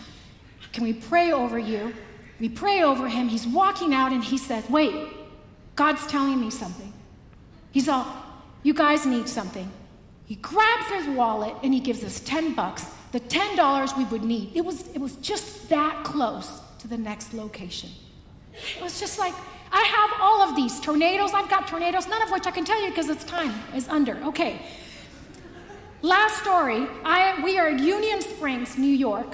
Can 0.72 0.84
we 0.84 0.94
pray 0.94 1.32
over 1.32 1.60
you? 1.60 1.94
We 2.40 2.50
pray 2.50 2.82
over 2.82 3.08
him. 3.08 3.28
He's 3.28 3.46
walking 3.46 3.94
out 3.94 4.12
and 4.12 4.24
he 4.24 4.40
says, 4.40 4.68
Wait, 4.70 4.96
God's 5.76 6.08
telling 6.08 6.42
me 6.42 6.50
something. 6.50 6.92
He's 7.72 7.88
all, 7.88 8.08
You 8.64 8.74
guys 8.74 9.06
need 9.06 9.30
something. 9.30 9.72
He 10.26 10.36
grabs 10.36 10.88
his 10.88 11.16
wallet 11.16 11.54
and 11.62 11.76
he 11.76 11.80
gives 11.80 12.04
us 12.04 12.20
10 12.22 12.56
bucks 12.56 12.88
the 13.14 13.20
$10 13.20 13.98
we 13.98 14.04
would 14.06 14.24
need. 14.24 14.52
It 14.56 14.66
was, 14.66 14.88
it 14.90 15.00
was 15.00 15.16
just 15.18 15.70
that 15.70 16.04
close 16.04 16.60
to 16.80 16.88
the 16.88 16.98
next 16.98 17.34
location. 17.34 17.92
It 18.76 18.84
was 18.84 19.00
just 19.00 19.20
like, 19.20 19.36
I 19.72 19.84
have 19.84 20.20
all 20.20 20.42
of 20.42 20.56
these 20.56 20.80
tornadoes. 20.80 21.32
I've 21.34 21.50
got 21.50 21.68
tornadoes, 21.68 22.08
none 22.08 22.24
of 22.24 22.32
which 22.32 22.48
I 22.48 22.52
can 22.52 22.66
tell 22.66 22.82
you 22.84 22.90
because 22.90 23.10
it's 23.10 23.24
time 23.24 23.54
is 23.76 23.88
under. 23.88 24.18
Okay. 24.26 24.60
Last 26.02 26.42
story. 26.42 26.88
I, 27.06 27.40
we 27.44 27.60
are 27.60 27.68
at 27.68 27.80
Union 27.80 28.20
Springs, 28.22 28.80
New 28.80 28.88
York. 28.88 29.28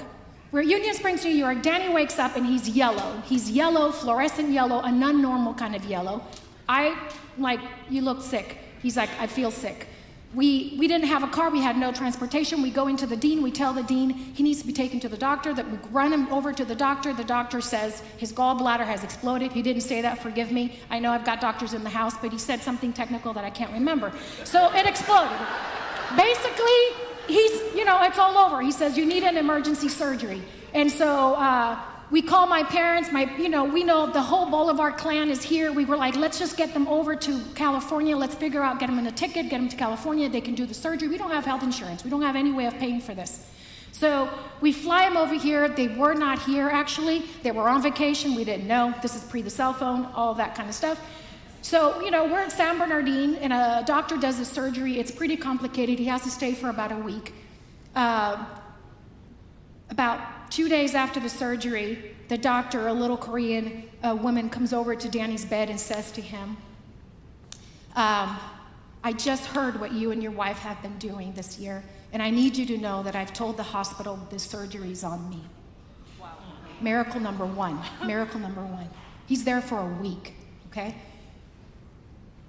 We're 0.52 0.60
at 0.60 0.66
Union 0.66 0.94
Springs, 0.94 1.24
New 1.24 1.30
York. 1.30 1.62
Danny 1.62 1.92
wakes 1.92 2.18
up 2.18 2.36
and 2.36 2.44
he's 2.44 2.68
yellow. 2.68 3.22
He's 3.24 3.50
yellow, 3.50 3.92
fluorescent 3.92 4.50
yellow, 4.50 4.80
a 4.80 4.92
non 4.92 5.22
normal 5.22 5.54
kind 5.54 5.74
of 5.74 5.86
yellow. 5.86 6.22
I, 6.68 6.96
like, 7.38 7.60
you 7.88 8.02
look 8.02 8.20
sick. 8.20 8.58
He's 8.82 8.96
like, 8.96 9.10
I 9.18 9.26
feel 9.26 9.50
sick. 9.50 9.86
We, 10.32 10.76
we 10.78 10.86
didn't 10.86 11.08
have 11.08 11.24
a 11.24 11.26
car, 11.26 11.50
we 11.50 11.60
had 11.60 11.76
no 11.76 11.90
transportation. 11.90 12.62
We 12.62 12.70
go 12.70 12.86
into 12.86 13.04
the 13.04 13.16
dean, 13.16 13.42
we 13.42 13.50
tell 13.50 13.72
the 13.72 13.82
dean 13.82 14.10
he 14.10 14.44
needs 14.44 14.60
to 14.60 14.66
be 14.66 14.72
taken 14.72 15.00
to 15.00 15.08
the 15.08 15.16
doctor, 15.16 15.52
that 15.52 15.68
we 15.68 15.78
run 15.90 16.12
him 16.12 16.32
over 16.32 16.52
to 16.52 16.64
the 16.64 16.74
doctor. 16.76 17.12
The 17.12 17.24
doctor 17.24 17.60
says 17.60 18.00
his 18.16 18.32
gallbladder 18.32 18.86
has 18.86 19.02
exploded. 19.02 19.50
He 19.50 19.60
didn't 19.60 19.82
say 19.82 20.00
that, 20.02 20.22
forgive 20.22 20.52
me. 20.52 20.78
I 20.88 21.00
know 21.00 21.10
I've 21.10 21.24
got 21.24 21.40
doctors 21.40 21.74
in 21.74 21.82
the 21.82 21.90
house, 21.90 22.14
but 22.16 22.30
he 22.30 22.38
said 22.38 22.62
something 22.62 22.92
technical 22.92 23.32
that 23.32 23.42
I 23.42 23.50
can't 23.50 23.72
remember. 23.72 24.12
So 24.44 24.72
it 24.72 24.86
exploded. 24.86 25.36
Basically, 26.16 26.80
he's, 27.26 27.74
you 27.74 27.84
know, 27.84 28.00
it's 28.02 28.18
all 28.18 28.38
over. 28.38 28.60
He 28.62 28.72
says, 28.72 28.96
You 28.96 29.06
need 29.06 29.24
an 29.24 29.36
emergency 29.36 29.88
surgery. 29.88 30.42
And 30.74 30.90
so 30.90 31.34
uh, 31.34 31.76
we 32.10 32.22
call 32.22 32.46
my 32.46 32.64
parents, 32.64 33.12
my, 33.12 33.32
you 33.36 33.48
know, 33.48 33.64
we 33.64 33.84
know 33.84 34.10
the 34.10 34.20
whole 34.20 34.50
Bolivar 34.50 34.90
clan 34.90 35.30
is 35.30 35.42
here. 35.42 35.70
We 35.70 35.84
were 35.84 35.96
like, 35.96 36.16
let's 36.16 36.38
just 36.38 36.56
get 36.56 36.74
them 36.74 36.88
over 36.88 37.14
to 37.14 37.40
California. 37.54 38.16
Let's 38.16 38.34
figure 38.34 38.62
out, 38.62 38.80
get 38.80 38.88
them 38.88 38.98
in 38.98 39.06
a 39.06 39.12
ticket, 39.12 39.48
get 39.48 39.58
them 39.58 39.68
to 39.68 39.76
California. 39.76 40.28
They 40.28 40.40
can 40.40 40.56
do 40.56 40.66
the 40.66 40.74
surgery. 40.74 41.08
We 41.08 41.18
don't 41.18 41.30
have 41.30 41.44
health 41.44 41.62
insurance. 41.62 42.02
We 42.02 42.10
don't 42.10 42.22
have 42.22 42.34
any 42.34 42.50
way 42.50 42.66
of 42.66 42.74
paying 42.74 43.00
for 43.00 43.14
this. 43.14 43.46
So 43.92 44.28
we 44.60 44.72
fly 44.72 45.08
them 45.08 45.16
over 45.16 45.34
here. 45.34 45.68
They 45.68 45.88
were 45.88 46.14
not 46.14 46.40
here, 46.40 46.68
actually. 46.68 47.22
They 47.42 47.52
were 47.52 47.68
on 47.68 47.82
vacation. 47.82 48.34
We 48.34 48.44
didn't 48.44 48.66
know. 48.66 48.92
This 49.02 49.14
is 49.14 49.22
pre 49.22 49.42
the 49.42 49.50
cell 49.50 49.72
phone, 49.72 50.06
all 50.06 50.34
that 50.34 50.56
kind 50.56 50.68
of 50.68 50.74
stuff. 50.74 51.00
So, 51.62 52.00
you 52.00 52.10
know, 52.10 52.24
we're 52.24 52.40
at 52.40 52.52
San 52.52 52.78
Bernardino, 52.78 53.36
and 53.38 53.52
a 53.52 53.84
doctor 53.86 54.16
does 54.16 54.38
the 54.38 54.44
surgery. 54.44 54.98
It's 54.98 55.10
pretty 55.10 55.36
complicated. 55.36 55.98
He 55.98 56.06
has 56.06 56.22
to 56.22 56.30
stay 56.30 56.54
for 56.54 56.70
about 56.70 56.90
a 56.90 56.96
week. 56.96 57.34
Uh, 57.94 58.46
about 59.90 60.39
two 60.50 60.68
days 60.68 60.94
after 60.94 61.20
the 61.20 61.28
surgery, 61.28 62.14
the 62.28 62.36
doctor, 62.36 62.88
a 62.88 62.92
little 62.92 63.16
Korean 63.16 63.88
uh, 64.02 64.16
woman, 64.20 64.50
comes 64.50 64.72
over 64.72 64.94
to 64.94 65.08
Danny's 65.08 65.44
bed 65.44 65.70
and 65.70 65.80
says 65.80 66.12
to 66.12 66.20
him, 66.20 66.56
um, 67.96 68.38
I 69.02 69.12
just 69.14 69.46
heard 69.46 69.80
what 69.80 69.92
you 69.92 70.10
and 70.10 70.22
your 70.22 70.32
wife 70.32 70.58
have 70.58 70.82
been 70.82 70.98
doing 70.98 71.32
this 71.32 71.58
year, 71.58 71.82
and 72.12 72.22
I 72.22 72.30
need 72.30 72.56
you 72.56 72.66
to 72.66 72.78
know 72.78 73.02
that 73.02 73.16
I've 73.16 73.32
told 73.32 73.56
the 73.56 73.62
hospital 73.62 74.18
this 74.30 74.42
surgery's 74.42 75.02
on 75.02 75.30
me. 75.30 75.42
Wow. 76.20 76.36
Miracle 76.80 77.20
number 77.20 77.46
one. 77.46 77.80
Miracle 78.04 78.40
number 78.40 78.62
one. 78.62 78.88
He's 79.26 79.44
there 79.44 79.60
for 79.62 79.78
a 79.78 80.02
week, 80.02 80.34
okay? 80.70 80.96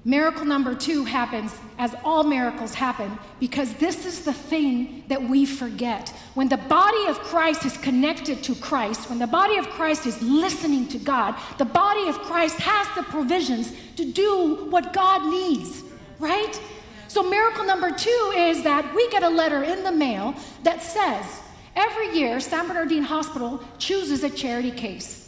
Miracle 0.03 0.45
number 0.45 0.73
two 0.73 1.05
happens 1.05 1.55
as 1.77 1.93
all 2.03 2.23
miracles 2.23 2.73
happen 2.73 3.19
because 3.39 3.75
this 3.75 4.03
is 4.03 4.23
the 4.23 4.33
thing 4.33 5.03
that 5.09 5.21
we 5.21 5.45
forget. 5.45 6.09
When 6.33 6.49
the 6.49 6.57
body 6.57 7.05
of 7.07 7.19
Christ 7.19 7.65
is 7.65 7.77
connected 7.77 8.41
to 8.43 8.55
Christ, 8.55 9.11
when 9.11 9.19
the 9.19 9.27
body 9.27 9.57
of 9.57 9.69
Christ 9.69 10.07
is 10.07 10.19
listening 10.23 10.87
to 10.87 10.97
God, 10.97 11.35
the 11.59 11.65
body 11.65 12.09
of 12.09 12.17
Christ 12.21 12.57
has 12.57 12.87
the 12.95 13.03
provisions 13.11 13.73
to 13.97 14.11
do 14.11 14.67
what 14.71 14.91
God 14.91 15.29
needs, 15.29 15.83
right? 16.17 16.59
So, 17.07 17.29
miracle 17.29 17.65
number 17.65 17.91
two 17.91 18.33
is 18.35 18.63
that 18.63 18.95
we 18.95 19.07
get 19.11 19.21
a 19.21 19.29
letter 19.29 19.63
in 19.63 19.83
the 19.83 19.91
mail 19.91 20.33
that 20.63 20.81
says 20.81 21.41
every 21.75 22.17
year 22.17 22.39
San 22.39 22.67
Bernardino 22.67 23.05
Hospital 23.05 23.63
chooses 23.77 24.23
a 24.23 24.31
charity 24.31 24.71
case. 24.71 25.20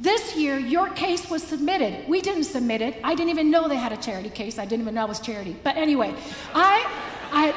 This 0.00 0.34
year, 0.34 0.58
your 0.58 0.88
case 0.88 1.28
was 1.28 1.42
submitted. 1.42 2.08
We 2.08 2.22
didn't 2.22 2.44
submit 2.44 2.80
it. 2.80 2.98
I 3.04 3.14
didn't 3.14 3.28
even 3.28 3.50
know 3.50 3.68
they 3.68 3.76
had 3.76 3.92
a 3.92 3.98
charity 3.98 4.30
case. 4.30 4.58
I 4.58 4.64
didn't 4.64 4.80
even 4.80 4.94
know 4.94 5.04
it 5.04 5.08
was 5.10 5.20
charity. 5.20 5.54
But 5.62 5.76
anyway, 5.76 6.14
I, 6.54 6.86
I, 7.30 7.54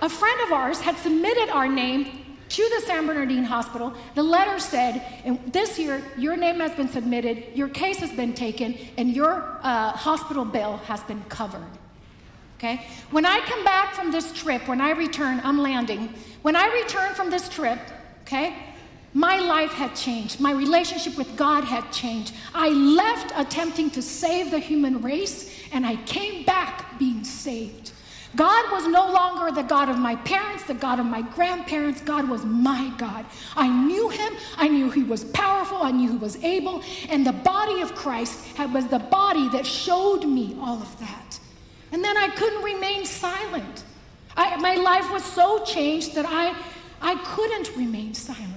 a 0.00 0.08
friend 0.08 0.40
of 0.42 0.52
ours 0.52 0.80
had 0.80 0.96
submitted 0.98 1.50
our 1.50 1.66
name 1.66 2.36
to 2.50 2.70
the 2.76 2.86
San 2.86 3.08
Bernardino 3.08 3.44
Hospital. 3.48 3.92
The 4.14 4.22
letter 4.22 4.60
said, 4.60 5.02
this 5.46 5.76
year, 5.76 6.00
your 6.16 6.36
name 6.36 6.60
has 6.60 6.72
been 6.76 6.88
submitted, 6.88 7.56
your 7.56 7.68
case 7.68 7.98
has 7.98 8.12
been 8.12 8.34
taken, 8.34 8.78
and 8.96 9.10
your 9.10 9.58
uh, 9.62 9.90
hospital 9.90 10.44
bill 10.44 10.76
has 10.86 11.02
been 11.02 11.24
covered. 11.24 11.66
Okay? 12.56 12.86
When 13.10 13.26
I 13.26 13.40
come 13.40 13.64
back 13.64 13.94
from 13.94 14.12
this 14.12 14.32
trip, 14.32 14.68
when 14.68 14.80
I 14.80 14.92
return, 14.92 15.40
I'm 15.42 15.58
landing. 15.58 16.14
When 16.42 16.54
I 16.54 16.68
return 16.68 17.14
from 17.14 17.30
this 17.30 17.48
trip, 17.48 17.80
okay, 18.22 18.54
my 19.14 19.38
life 19.38 19.72
had 19.72 19.94
changed. 19.94 20.40
My 20.40 20.52
relationship 20.52 21.16
with 21.16 21.36
God 21.36 21.62
had 21.62 21.90
changed. 21.92 22.34
I 22.52 22.70
left 22.70 23.32
attempting 23.36 23.90
to 23.90 24.02
save 24.02 24.50
the 24.50 24.58
human 24.58 25.00
race 25.00 25.54
and 25.72 25.86
I 25.86 25.96
came 26.04 26.44
back 26.44 26.98
being 26.98 27.22
saved. 27.22 27.92
God 28.34 28.72
was 28.72 28.88
no 28.88 29.12
longer 29.12 29.54
the 29.54 29.62
God 29.62 29.88
of 29.88 29.96
my 29.96 30.16
parents, 30.16 30.64
the 30.64 30.74
God 30.74 30.98
of 30.98 31.06
my 31.06 31.22
grandparents. 31.22 32.00
God 32.00 32.28
was 32.28 32.44
my 32.44 32.92
God. 32.98 33.24
I 33.54 33.68
knew 33.68 34.08
him. 34.08 34.32
I 34.56 34.66
knew 34.66 34.90
he 34.90 35.04
was 35.04 35.22
powerful. 35.22 35.78
I 35.78 35.92
knew 35.92 36.10
he 36.10 36.16
was 36.16 36.42
able. 36.42 36.82
And 37.08 37.24
the 37.24 37.32
body 37.32 37.80
of 37.80 37.94
Christ 37.94 38.40
was 38.72 38.88
the 38.88 38.98
body 38.98 39.48
that 39.50 39.64
showed 39.64 40.24
me 40.24 40.56
all 40.60 40.82
of 40.82 40.98
that. 40.98 41.38
And 41.92 42.02
then 42.02 42.16
I 42.16 42.28
couldn't 42.30 42.64
remain 42.64 43.04
silent. 43.04 43.84
I, 44.36 44.56
my 44.56 44.74
life 44.74 45.12
was 45.12 45.22
so 45.22 45.64
changed 45.64 46.16
that 46.16 46.26
I, 46.26 46.56
I 47.00 47.14
couldn't 47.24 47.76
remain 47.76 48.14
silent. 48.14 48.53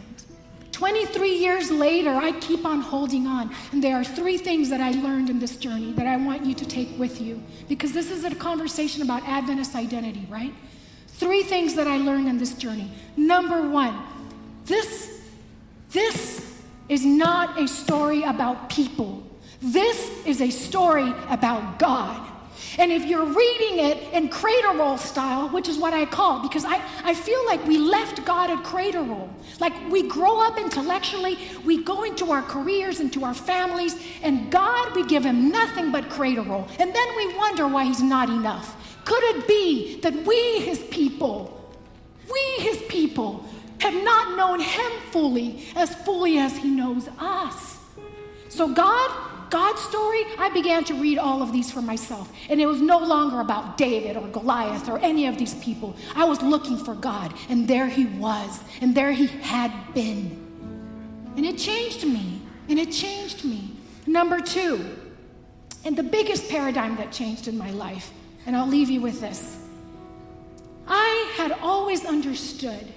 23 0.77 1.35
years 1.39 1.71
later, 1.71 2.11
I 2.11 2.33
keep 2.33 2.63
on 2.63 2.81
holding 2.81 3.25
on. 3.25 3.49
And 3.71 3.83
there 3.83 3.95
are 3.95 4.03
three 4.03 4.37
things 4.37 4.69
that 4.69 4.79
I 4.79 4.91
learned 4.91 5.27
in 5.27 5.39
this 5.39 5.55
journey 5.55 5.91
that 5.93 6.05
I 6.05 6.17
want 6.17 6.45
you 6.45 6.53
to 6.53 6.65
take 6.67 6.99
with 6.99 7.19
you 7.19 7.41
because 7.67 7.93
this 7.93 8.11
is 8.11 8.23
a 8.23 8.35
conversation 8.35 9.01
about 9.01 9.23
Adventist 9.23 9.73
identity, 9.73 10.27
right? 10.29 10.53
Three 11.07 11.41
things 11.41 11.73
that 11.77 11.87
I 11.87 11.97
learned 11.97 12.27
in 12.27 12.37
this 12.37 12.53
journey. 12.53 12.91
Number 13.15 13.67
one, 13.67 14.03
this, 14.65 15.19
this 15.89 16.61
is 16.89 17.03
not 17.03 17.59
a 17.59 17.67
story 17.67 18.21
about 18.21 18.69
people. 18.69 19.27
This 19.59 20.11
is 20.27 20.41
a 20.41 20.51
story 20.51 21.11
about 21.27 21.79
God. 21.79 22.21
And 22.77 22.91
if 22.91 23.05
you're 23.05 23.25
reading 23.25 23.85
it 23.85 24.13
in 24.13 24.29
cradle 24.29 24.75
roll 24.75 24.97
style, 24.97 25.49
which 25.49 25.67
is 25.67 25.77
what 25.77 25.93
I 25.93 26.05
call, 26.05 26.39
because 26.39 26.65
I, 26.65 26.81
I 27.03 27.13
feel 27.13 27.45
like 27.45 27.65
we 27.65 27.77
left 27.77 28.25
God 28.25 28.49
at 28.49 28.63
cradle 28.63 29.05
roll. 29.05 29.29
Like 29.59 29.73
we 29.89 30.07
grow 30.07 30.45
up 30.45 30.57
intellectually, 30.57 31.37
we 31.65 31.83
go 31.83 32.03
into 32.03 32.31
our 32.31 32.41
careers, 32.41 32.99
into 32.99 33.23
our 33.23 33.33
families, 33.33 33.95
and 34.21 34.51
God, 34.51 34.95
we 34.95 35.05
give 35.05 35.25
him 35.25 35.49
nothing 35.49 35.91
but 35.91 36.09
cradle 36.09 36.45
roll. 36.45 36.67
And 36.79 36.93
then 36.93 37.07
we 37.17 37.35
wonder 37.35 37.67
why 37.67 37.85
he's 37.85 38.03
not 38.03 38.29
enough. 38.29 38.75
Could 39.05 39.23
it 39.23 39.47
be 39.47 39.99
that 40.01 40.13
we, 40.25 40.59
his 40.61 40.79
people, 40.79 41.53
we, 42.29 42.63
his 42.63 42.81
people, 42.89 43.47
have 43.79 44.03
not 44.03 44.37
known 44.37 44.59
Him 44.59 44.91
fully, 45.11 45.65
as 45.75 45.95
fully 45.95 46.37
as 46.37 46.57
He 46.57 46.69
knows 46.69 47.07
us. 47.19 47.77
So, 48.49 48.73
God, 48.73 49.11
God's 49.49 49.81
story, 49.81 50.23
I 50.37 50.49
began 50.49 50.83
to 50.85 50.93
read 50.93 51.17
all 51.17 51.41
of 51.41 51.51
these 51.51 51.71
for 51.71 51.81
myself. 51.81 52.31
And 52.49 52.59
it 52.59 52.65
was 52.65 52.81
no 52.81 52.99
longer 52.99 53.39
about 53.39 53.77
David 53.77 54.17
or 54.17 54.27
Goliath 54.27 54.89
or 54.89 54.99
any 54.99 55.27
of 55.27 55.37
these 55.37 55.55
people. 55.55 55.95
I 56.15 56.25
was 56.25 56.41
looking 56.41 56.77
for 56.77 56.95
God, 56.95 57.33
and 57.49 57.67
there 57.67 57.87
He 57.87 58.05
was, 58.05 58.61
and 58.81 58.95
there 58.95 59.11
He 59.11 59.27
had 59.27 59.71
been. 59.93 60.43
And 61.35 61.45
it 61.45 61.57
changed 61.57 62.05
me, 62.05 62.41
and 62.67 62.79
it 62.79 62.91
changed 62.91 63.45
me. 63.45 63.73
Number 64.05 64.39
two, 64.39 64.97
and 65.85 65.95
the 65.95 66.03
biggest 66.03 66.49
paradigm 66.49 66.95
that 66.97 67.11
changed 67.11 67.47
in 67.47 67.57
my 67.57 67.71
life, 67.71 68.11
and 68.45 68.55
I'll 68.55 68.67
leave 68.67 68.89
you 68.89 69.01
with 69.01 69.21
this. 69.21 69.57
I 70.87 71.33
had 71.35 71.51
always 71.61 72.05
understood 72.05 72.87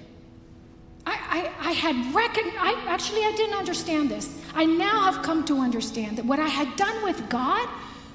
I, 1.05 1.51
I, 1.61 1.69
I 1.69 1.71
had 1.71 2.13
recognized, 2.13 2.57
I, 2.59 2.83
actually, 2.87 3.23
I 3.23 3.33
didn't 3.35 3.55
understand 3.55 4.09
this. 4.09 4.37
I 4.53 4.65
now 4.65 5.11
have 5.11 5.23
come 5.23 5.43
to 5.45 5.59
understand 5.59 6.17
that 6.17 6.25
what 6.25 6.39
I 6.39 6.47
had 6.47 6.75
done 6.75 7.03
with 7.03 7.29
God 7.29 7.67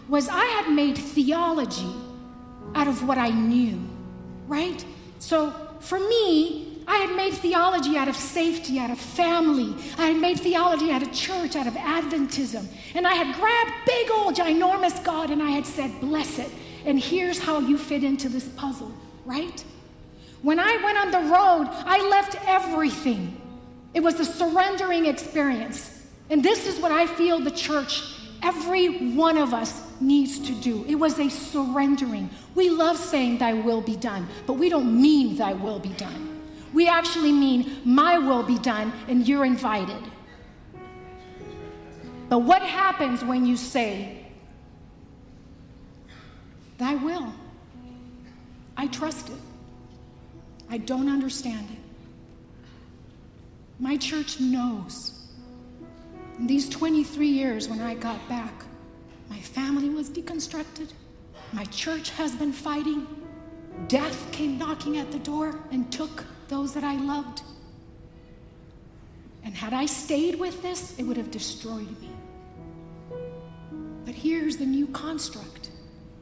was 0.08 0.28
I 0.28 0.44
had 0.44 0.72
made 0.72 0.96
theology 0.96 1.92
out 2.74 2.88
of 2.88 3.06
what 3.06 3.18
I 3.18 3.30
knew, 3.30 3.80
right? 4.46 4.84
So 5.18 5.50
for 5.80 5.98
me, 5.98 6.82
I 6.88 6.98
had 6.98 7.16
made 7.16 7.32
theology 7.34 7.96
out 7.96 8.06
of 8.06 8.14
safety, 8.14 8.78
out 8.78 8.90
of 8.90 8.98
family. 8.98 9.74
I 9.98 10.08
had 10.08 10.20
made 10.20 10.38
theology 10.38 10.92
out 10.92 11.02
of 11.02 11.12
church, 11.12 11.56
out 11.56 11.66
of 11.66 11.74
Adventism. 11.74 12.64
And 12.94 13.06
I 13.06 13.14
had 13.14 13.34
grabbed 13.34 13.72
big 13.86 14.10
old 14.12 14.36
ginormous 14.36 15.02
God 15.02 15.30
and 15.30 15.42
I 15.42 15.50
had 15.50 15.66
said, 15.66 16.00
bless 16.00 16.38
it. 16.38 16.50
And 16.84 17.00
here's 17.00 17.40
how 17.40 17.58
you 17.58 17.76
fit 17.76 18.04
into 18.04 18.28
this 18.28 18.48
puzzle, 18.50 18.92
right? 19.24 19.64
When 20.42 20.58
I 20.60 20.76
went 20.84 20.98
on 20.98 21.10
the 21.10 21.30
road, 21.30 21.68
I 21.86 22.08
left 22.08 22.36
everything. 22.46 23.40
It 23.94 24.00
was 24.00 24.20
a 24.20 24.24
surrendering 24.24 25.06
experience. 25.06 26.06
And 26.28 26.42
this 26.42 26.66
is 26.66 26.78
what 26.78 26.92
I 26.92 27.06
feel 27.06 27.38
the 27.38 27.50
church, 27.50 28.02
every 28.42 29.14
one 29.14 29.38
of 29.38 29.54
us, 29.54 29.82
needs 30.00 30.38
to 30.40 30.52
do. 30.52 30.84
It 30.86 30.96
was 30.96 31.18
a 31.18 31.30
surrendering. 31.30 32.28
We 32.54 32.68
love 32.68 32.98
saying, 32.98 33.38
Thy 33.38 33.54
will 33.54 33.80
be 33.80 33.96
done, 33.96 34.28
but 34.46 34.54
we 34.54 34.68
don't 34.68 35.00
mean 35.00 35.36
Thy 35.36 35.54
will 35.54 35.78
be 35.78 35.90
done. 35.90 36.42
We 36.74 36.88
actually 36.88 37.32
mean, 37.32 37.80
My 37.84 38.18
will 38.18 38.42
be 38.42 38.58
done, 38.58 38.92
and 39.08 39.26
you're 39.26 39.44
invited. 39.44 40.02
But 42.28 42.40
what 42.40 42.60
happens 42.60 43.24
when 43.24 43.46
you 43.46 43.56
say, 43.56 44.26
Thy 46.76 46.96
will? 46.96 47.32
I 48.76 48.88
trust 48.88 49.30
it. 49.30 49.45
I 50.68 50.78
don't 50.78 51.08
understand 51.08 51.68
it. 51.70 51.78
My 53.78 53.96
church 53.96 54.40
knows. 54.40 55.12
In 56.38 56.46
these 56.46 56.68
23 56.68 57.28
years 57.28 57.68
when 57.68 57.80
I 57.80 57.94
got 57.94 58.26
back, 58.28 58.64
my 59.28 59.38
family 59.38 59.88
was 59.88 60.10
deconstructed. 60.10 60.92
My 61.52 61.64
church 61.66 62.10
has 62.10 62.34
been 62.34 62.52
fighting. 62.52 63.06
Death 63.88 64.30
came 64.32 64.58
knocking 64.58 64.98
at 64.98 65.10
the 65.12 65.18
door 65.18 65.58
and 65.70 65.90
took 65.92 66.24
those 66.48 66.74
that 66.74 66.84
I 66.84 66.96
loved. 66.96 67.42
And 69.44 69.54
had 69.54 69.72
I 69.72 69.86
stayed 69.86 70.38
with 70.38 70.62
this, 70.62 70.98
it 70.98 71.04
would 71.04 71.16
have 71.16 71.30
destroyed 71.30 72.00
me. 72.00 72.10
But 74.04 74.14
here's 74.14 74.56
the 74.56 74.66
new 74.66 74.86
construct 74.88 75.65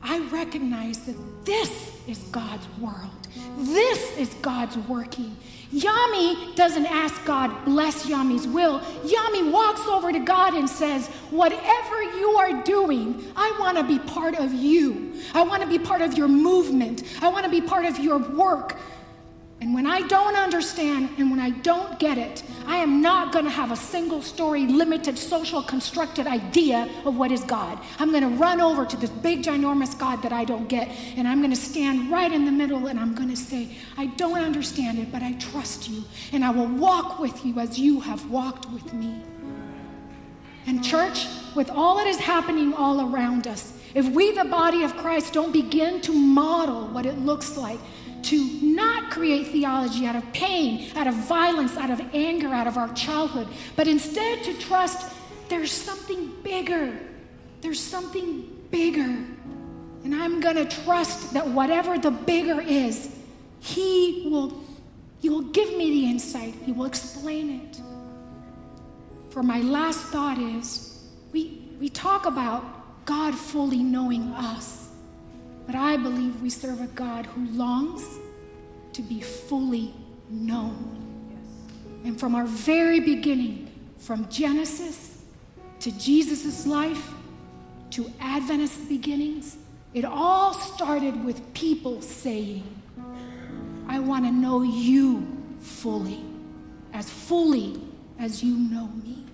I 0.05 0.19
recognize 0.29 1.07
that 1.07 1.17
this 1.47 1.99
is 2.07 2.19
God's 2.25 2.67
world. 2.79 3.11
This 3.59 4.17
is 4.19 4.35
God's 4.43 4.77
working. 4.77 5.35
Yami 5.73 6.55
doesn't 6.55 6.87
ask 6.87 7.25
God, 7.25 7.65
bless 7.65 8.07
Yami's 8.07 8.47
will. 8.47 8.81
Yami 8.81 9.51
walks 9.51 9.81
over 9.89 10.13
to 10.13 10.19
God 10.21 10.55
and 10.55 10.69
says, 10.69 11.09
Whatever 11.31 12.03
you 12.03 12.31
are 12.39 12.63
doing, 12.63 13.33
I 13.35 13.57
want 13.59 13.79
to 13.79 13.85
be 13.85 13.99
part 13.99 14.39
of 14.39 14.53
you. 14.53 15.15
I 15.33 15.43
want 15.43 15.63
to 15.63 15.69
be 15.69 15.79
part 15.79 16.03
of 16.03 16.17
your 16.19 16.29
movement. 16.29 17.03
I 17.23 17.29
want 17.29 17.45
to 17.45 17.51
be 17.51 17.61
part 17.61 17.87
of 17.87 17.99
your 17.99 18.19
work. 18.19 18.77
And 19.65 19.73
when 19.73 19.87
I 19.87 20.03
don't 20.03 20.37
understand 20.37 21.09
and 21.17 21.31
when 21.31 21.41
I 21.41 21.49
don't 21.49 21.99
get 21.99 22.19
it, 22.19 22.43
I 22.67 22.77
am 22.77 23.01
not 23.01 23.33
going 23.33 23.47
to 23.47 23.51
have 23.51 23.73
a 23.73 23.77
single 23.77 24.21
story, 24.21 24.67
limited, 24.67 25.17
social 25.17 25.63
constructed 25.63 26.27
idea 26.27 26.87
of 27.07 27.17
what 27.17 27.33
is 27.33 27.43
God. 27.45 27.79
I'm 27.99 28.11
going 28.11 28.25
to 28.25 28.37
run 28.37 28.61
over 28.61 28.85
to 28.85 28.95
this 28.95 29.09
big, 29.09 29.43
ginormous 29.43 29.99
God 29.99 30.21
that 30.21 30.35
I 30.35 30.45
don't 30.45 30.69
get, 30.69 30.91
and 31.17 31.27
I'm 31.27 31.39
going 31.39 31.51
to 31.51 31.57
stand 31.57 32.11
right 32.11 32.31
in 32.31 32.45
the 32.45 32.53
middle 32.53 32.89
and 32.89 33.01
I'm 33.01 33.15
going 33.15 33.31
to 33.31 33.37
say, 33.37 33.71
I 33.97 34.05
don't 34.05 34.39
understand 34.39 34.99
it, 34.99 35.11
but 35.11 35.23
I 35.23 35.33
trust 35.33 35.89
you, 35.89 36.05
and 36.33 36.45
I 36.45 36.51
will 36.51 36.67
walk 36.67 37.19
with 37.19 37.47
you 37.47 37.59
as 37.59 37.79
you 37.79 38.01
have 38.01 38.31
walked 38.31 38.69
with 38.71 38.93
me. 38.93 39.23
And, 40.67 40.85
church, 40.85 41.27
with 41.55 41.71
all 41.71 41.97
that 41.97 42.07
is 42.07 42.19
happening 42.19 42.75
all 42.75 43.11
around 43.11 43.47
us, 43.47 43.73
if 43.95 44.07
we, 44.09 44.33
the 44.33 44.45
body 44.45 44.83
of 44.83 44.95
Christ, 44.99 45.33
don't 45.33 45.53
begin 45.53 46.03
to 46.03 46.13
model 46.13 46.89
what 46.89 47.07
it 47.07 47.19
looks 47.21 47.57
like 47.57 47.79
to 48.25 48.45
not 48.63 49.11
create 49.11 49.49
theology 49.49 50.07
out 50.07 50.17
of 50.17 50.33
pain, 50.33 50.91
out 50.97 51.07
of 51.07 51.15
violence, 51.15 51.77
out 51.77 51.91
of 51.91 52.01
anger, 52.15 52.49
out 52.49 52.67
of 52.67 52.77
our 52.77 52.93
childhood, 52.95 53.49
but 53.77 53.87
instead 53.87 54.43
to 54.45 54.55
trust 54.59 55.15
there's 55.49 55.73
something 55.73 56.33
bigger. 56.43 56.99
There's 57.61 57.81
something 57.81 58.51
bigger. 58.71 59.25
And 60.05 60.15
I'm 60.15 60.41
going 60.41 60.57
to 60.57 60.67
trust 60.85 61.35
that 61.35 61.47
whatever 61.49 61.99
the 61.99 62.11
bigger 62.11 62.61
is, 62.61 63.15
He 63.61 64.29
will, 64.31 64.63
he 65.21 65.29
will 65.29 65.43
give 65.43 65.77
me 65.77 65.91
the 65.91 66.11
insight, 66.11 66.55
He 66.65 66.73
will 66.73 66.87
explain 66.87 67.61
it. 67.61 67.81
For 69.31 69.43
my 69.43 69.61
last 69.61 70.01
thought 70.01 70.39
is 70.39 71.03
we, 71.33 71.63
we 71.81 71.89
talk 71.89 72.27
about 72.27 73.05
God 73.05 73.35
fully 73.35 73.83
knowing 73.83 74.29
us. 74.33 74.84
But 75.67 75.75
I 75.75 75.97
believe 75.97 76.43
we 76.43 76.51
serve 76.51 76.81
a 76.81 76.87
God 76.89 77.27
who 77.27 77.47
longs 77.47 78.19
to 78.93 79.03
be 79.03 79.21
fully 79.21 79.95
known. 80.29 81.01
And 82.05 82.19
from 82.19 82.35
our 82.35 82.45
very 82.45 83.01
beginning, 83.01 83.71
from 83.99 84.29
Genesis 84.29 85.23
to 85.81 85.91
Jesus' 85.99 86.67
life 86.67 87.13
to 87.91 88.13
Adventist 88.21 88.89
beginnings, 88.89 89.57
it 89.95 90.05
all 90.05 90.53
started 90.53 91.25
with 91.25 91.55
people 91.55 92.03
saying, 92.03 92.65
I 93.89 94.01
want 94.01 94.25
to 94.25 94.33
know 94.33 94.63
you 94.63 95.27
fully, 95.61 96.21
as 96.93 97.09
fully 97.09 97.81
as 98.19 98.43
you 98.43 98.57
know 98.57 98.89
me. 99.05 99.25